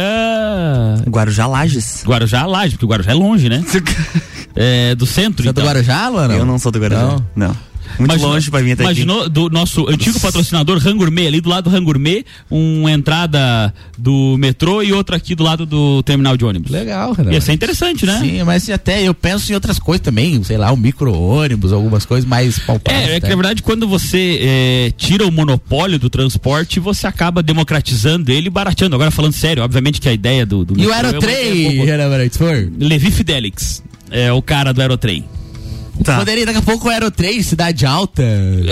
Guarujá 1.08 1.46
Lages. 1.46 2.04
Guarujá 2.06 2.46
Lages, 2.46 2.74
porque 2.74 2.84
o 2.84 2.88
Guarujá 2.88 3.11
é 3.11 3.14
longe, 3.14 3.48
né? 3.48 3.64
é, 4.54 4.94
do 4.94 5.06
centro. 5.06 5.42
Você 5.42 5.48
então. 5.48 5.64
é 5.64 5.66
do 5.66 5.80
então. 5.80 5.92
Guarujá, 5.92 6.08
Luana? 6.08 6.34
Eu 6.34 6.44
não 6.44 6.58
sou 6.58 6.70
do 6.70 6.78
Guarujá. 6.78 7.02
Não. 7.02 7.26
não. 7.34 7.56
Muito 7.99 8.12
Imagina, 8.12 8.28
longe 8.28 8.51
pra 8.51 8.61
vir 8.61 8.72
até 8.72 8.82
Imaginou 8.84 9.20
aqui. 9.22 9.30
do 9.30 9.51
nosso 9.51 9.88
antigo 9.88 10.18
patrocinador 10.20 10.78
Rangourmet, 10.78 11.26
ali 11.26 11.41
do 11.41 11.49
lado 11.49 11.64
do 11.64 11.70
Rangourmet, 11.70 12.24
uma 12.51 12.91
entrada 12.91 13.72
do 13.99 14.36
metrô 14.38 14.82
e 14.82 14.93
outra 14.93 15.16
aqui 15.16 15.34
do 15.34 15.43
lado 15.43 15.66
do 15.66 16.03
terminal 16.03 16.36
de 16.36 16.45
ônibus. 16.45 16.70
Legal, 16.70 17.14
cara. 17.14 17.32
Ia 17.32 17.41
ser 17.41 17.53
interessante, 17.53 18.07
né? 18.07 18.18
Sim, 18.20 18.43
mas 18.45 18.68
até 18.70 19.03
eu 19.03 19.14
penso 19.14 19.51
em 19.51 19.55
outras 19.55 19.78
coisas 19.78 20.03
também, 20.03 20.43
sei 20.45 20.57
lá, 20.57 20.70
o 20.70 20.74
um 20.74 20.76
micro-ônibus, 20.76 21.72
algumas 21.72 22.05
coisas 22.05 22.28
mais 22.28 22.59
palpáveis. 22.59 23.09
É, 23.09 23.16
é 23.16 23.20
que 23.20 23.28
na 23.28 23.36
verdade 23.36 23.62
quando 23.62 23.86
você 23.86 24.38
é, 24.43 24.93
tira 24.97 25.26
o 25.26 25.32
monopólio 25.32 25.99
do 25.99 26.09
transporte, 26.09 26.80
você 26.80 27.07
acaba 27.07 27.43
democratizando 27.43 28.30
ele 28.30 28.47
e 28.47 28.51
barateando. 28.51 28.95
Agora 28.95 29.11
falando 29.11 29.32
sério, 29.32 29.62
obviamente 29.62 30.01
que 30.01 30.09
a 30.09 30.12
ideia 30.12 30.47
do... 30.47 30.64
do 30.64 30.80
e 30.80 30.86
o 30.86 30.93
Aerotrem, 30.93 31.88
é 31.88 32.68
Levi 32.78 33.11
Fidelix, 33.11 33.82
é 34.11 34.32
o 34.32 34.43
cara 34.43 34.72
do 34.72 34.80
Aerotrem. 34.80 35.24
Tá. 36.05 36.18
Poderia 36.18 36.46
daqui 36.46 36.59
a 36.59 36.62
pouco 36.62 36.88
o 36.88 36.90
Aero 36.90 37.11
3, 37.11 37.44
Cidade 37.44 37.84
Alta. 37.86 38.22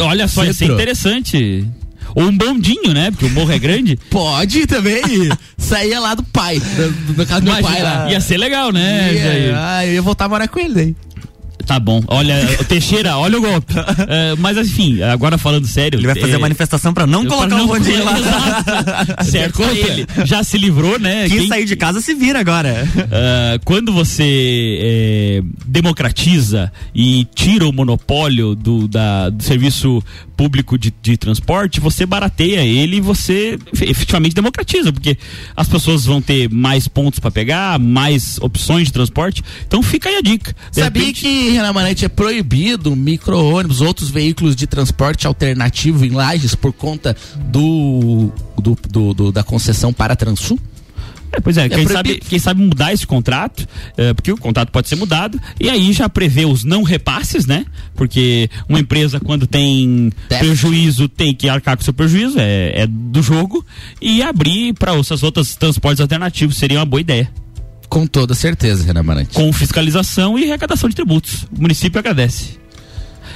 Olha 0.03 0.27
só, 0.29 0.45
ia 0.45 0.53
ser 0.53 0.67
interessante. 0.67 1.67
Ou 2.15 2.25
um 2.25 2.37
bondinho, 2.37 2.93
né? 2.93 3.11
Porque 3.11 3.27
o 3.27 3.31
morro 3.31 3.53
é 3.53 3.59
grande. 3.59 3.99
Pode 4.11 4.67
também. 4.67 5.03
Saía 5.57 6.01
lá 6.01 6.15
do 6.15 6.23
pai. 6.23 6.59
Do, 6.59 7.15
do 7.15 7.27
caso 7.27 7.43
do 7.43 7.53
meu 7.53 7.63
pai 7.63 7.83
lá. 7.83 8.11
Ia 8.11 8.21
ser 8.21 8.39
legal, 8.39 8.73
né? 8.73 9.15
Ia, 9.15 9.55
ah, 9.57 9.87
eu 9.87 9.95
ia 9.95 10.03
voltar 10.03 10.25
a 10.25 10.29
morar 10.29 10.49
com 10.49 10.59
ele 10.59 10.81
aí. 10.81 10.97
Tá 11.69 11.79
bom. 11.79 12.03
Olha, 12.09 12.35
Teixeira, 12.67 13.19
olha 13.19 13.37
o 13.37 13.43
golpe. 13.43 13.75
Uh, 13.75 14.35
mas 14.41 14.57
enfim, 14.57 15.03
agora 15.03 15.37
falando 15.37 15.67
sério. 15.67 16.01
Ele 16.01 16.07
vai 16.07 16.17
fazer 16.17 16.37
é... 16.37 16.39
manifestação 16.39 16.95
pra 16.95 17.07
não 17.07 17.27
colocar 17.27 17.47
não 17.47 17.67
o 17.67 17.69
bondinho 17.69 18.03
lá. 18.03 18.15
certo, 19.23 19.63
ele 19.65 20.07
já 20.25 20.43
se 20.43 20.57
livrou, 20.57 20.99
né? 20.99 21.29
Quem, 21.29 21.41
Quem 21.41 21.49
sair 21.49 21.67
de 21.67 21.77
casa 21.77 22.01
se 22.01 22.15
vira 22.15 22.41
agora. 22.41 22.89
Uh, 22.97 23.63
quando 23.67 23.93
você 23.93 24.79
é, 24.81 25.43
democratiza 25.67 26.73
e 26.95 27.27
tira 27.35 27.69
o 27.69 27.73
monopólio 27.73 28.55
do, 28.55 28.89
da, 28.89 29.29
do 29.29 29.43
serviço 29.43 30.03
público 30.39 30.79
de, 30.79 30.95
de 31.03 31.17
transporte, 31.17 31.81
você 31.81 32.07
barateia 32.07 32.65
ele 32.65 32.99
e 32.99 33.01
você 33.01 33.59
efetivamente 33.83 34.35
democratiza, 34.35 34.93
porque 34.93 35.19
as 35.57 35.69
pessoas 35.69 36.07
vão 36.07 36.23
ter 36.23 36.49
mais 36.49 36.87
pontos 36.87 37.19
para 37.19 37.31
pegar, 37.31 37.77
mais 37.79 38.39
opções 38.41 38.87
de 38.87 38.93
transporte. 38.93 39.43
Então 39.67 39.83
fica 39.83 40.09
aí 40.09 40.15
a 40.15 40.23
dica. 40.23 40.55
De 40.71 40.81
Sabia 40.81 41.03
repente... 41.03 41.21
que, 41.21 41.58
Renan 41.59 41.73
Manete, 41.73 42.05
é 42.05 42.09
proibido 42.09 42.95
micro-ônibus, 42.95 43.81
outros 43.81 44.11
veículos 44.11 44.55
de 44.55 44.65
transporte 44.65 45.27
alternativo 45.27 46.05
em 46.05 46.11
lajes 46.11 46.55
por 46.55 46.73
conta 46.73 47.17
do, 47.47 48.31
do, 48.57 48.79
do, 48.89 49.15
do 49.15 49.33
da 49.33 49.43
concessão 49.43 49.93
para 49.93 50.15
Transul? 50.15 50.57
É, 51.33 51.41
pois 51.41 51.57
é, 51.59 51.65
é 51.65 51.69
quem, 51.69 51.87
sabe, 51.87 52.21
quem 52.21 52.39
sabe 52.39 52.63
mudar 52.63 52.93
esse 52.93 53.05
contrato, 53.05 53.67
é, 53.97 54.15
porque 54.15 54.31
o 54.31 54.37
contrato 54.37 54.71
pode 54.71 54.89
ser 54.89 54.95
mudado, 54.95 55.39
e 55.59 55.69
aí 55.69 55.93
já 55.93 56.09
prevê 56.09 56.45
os 56.45 56.63
não 56.63 56.85
repasses, 56.85 57.45
né? 57.45 57.67
Porque 57.97 58.49
uma 58.69 58.79
empresa, 58.79 59.19
quando 59.19 59.45
tem 59.45 60.13
Deve. 60.29 60.47
prejuízo, 60.47 61.09
tem 61.09 61.35
que 61.35 61.49
arcar 61.49 61.77
com 61.77 61.83
seu 61.83 61.93
prejuízo, 61.93 62.39
é, 62.39 62.83
é 62.83 62.87
do 62.87 63.21
jogo, 63.21 63.67
e 64.01 64.23
abrir 64.23 64.75
para 64.75 64.95
os 64.95 65.11
outros 65.25 65.57
transportes 65.57 66.01
alternativos 66.01 66.57
seria 66.57 66.79
uma 66.79 66.87
boa 66.87 67.01
ideia. 67.01 67.29
Com 67.89 68.07
toda 68.07 68.35
certeza, 68.35 68.85
Renan 68.85 69.03
Marante. 69.03 69.35
Com 69.35 69.53
fiscalização 69.53 70.39
e 70.39 70.45
arrecadação 70.45 70.89
de 70.89 70.95
tributos. 70.95 71.45
O 71.57 71.61
município 71.61 71.99
agradece. 71.99 72.59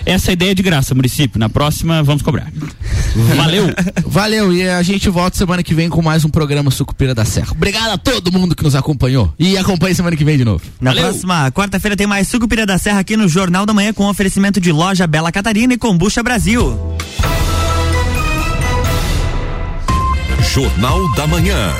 Essa 0.05 0.31
é 0.31 0.33
ideia 0.33 0.51
é 0.51 0.55
de 0.55 0.63
graça, 0.63 0.95
município. 0.95 1.39
Na 1.39 1.49
próxima, 1.49 2.03
vamos 2.03 2.23
cobrar. 2.23 2.51
Valeu. 3.37 3.67
Valeu. 4.05 4.53
E 4.53 4.69
a 4.69 4.83
gente 4.83 5.09
volta 5.09 5.37
semana 5.37 5.63
que 5.63 5.75
vem 5.75 5.89
com 5.89 6.03
mais 6.03 6.25
um 6.25 6.29
programa 6.29 6.71
Sucupira 6.71 7.15
da 7.15 7.25
Serra. 7.25 7.53
Obrigado 7.53 7.91
a 7.91 7.99
todo 7.99 8.33
mundo 8.33 8.55
que 8.57 8.65
nos 8.65 8.75
acompanhou. 8.75 9.33
E 9.39 9.57
acompanhe 9.57 9.95
semana 9.95 10.17
que 10.17 10.25
vem 10.25 10.37
de 10.37 10.45
novo. 10.45 10.65
Na 10.81 10.91
Valeu. 10.91 11.05
próxima 11.05 11.51
quarta-feira 11.53 11.97
tem 11.97 12.07
mais 12.07 12.27
Sucupira 12.29 12.67
da 12.67 12.79
Serra 12.79 13.01
aqui 13.01 13.17
no 13.17 13.29
Jornal 13.29 13.65
da 13.65 13.73
Manhã 13.73 13.93
com 13.93 14.09
oferecimento 14.09 14.61
de 14.61 14.73
loja 14.73 15.07
Bela 15.07 15.31
Catarina 15.31 15.75
e 15.75 15.79
Combucha 15.79 16.23
Brasil. 16.23 16.77
Jornal 20.53 21.15
da 21.15 21.27
Manhã. 21.27 21.73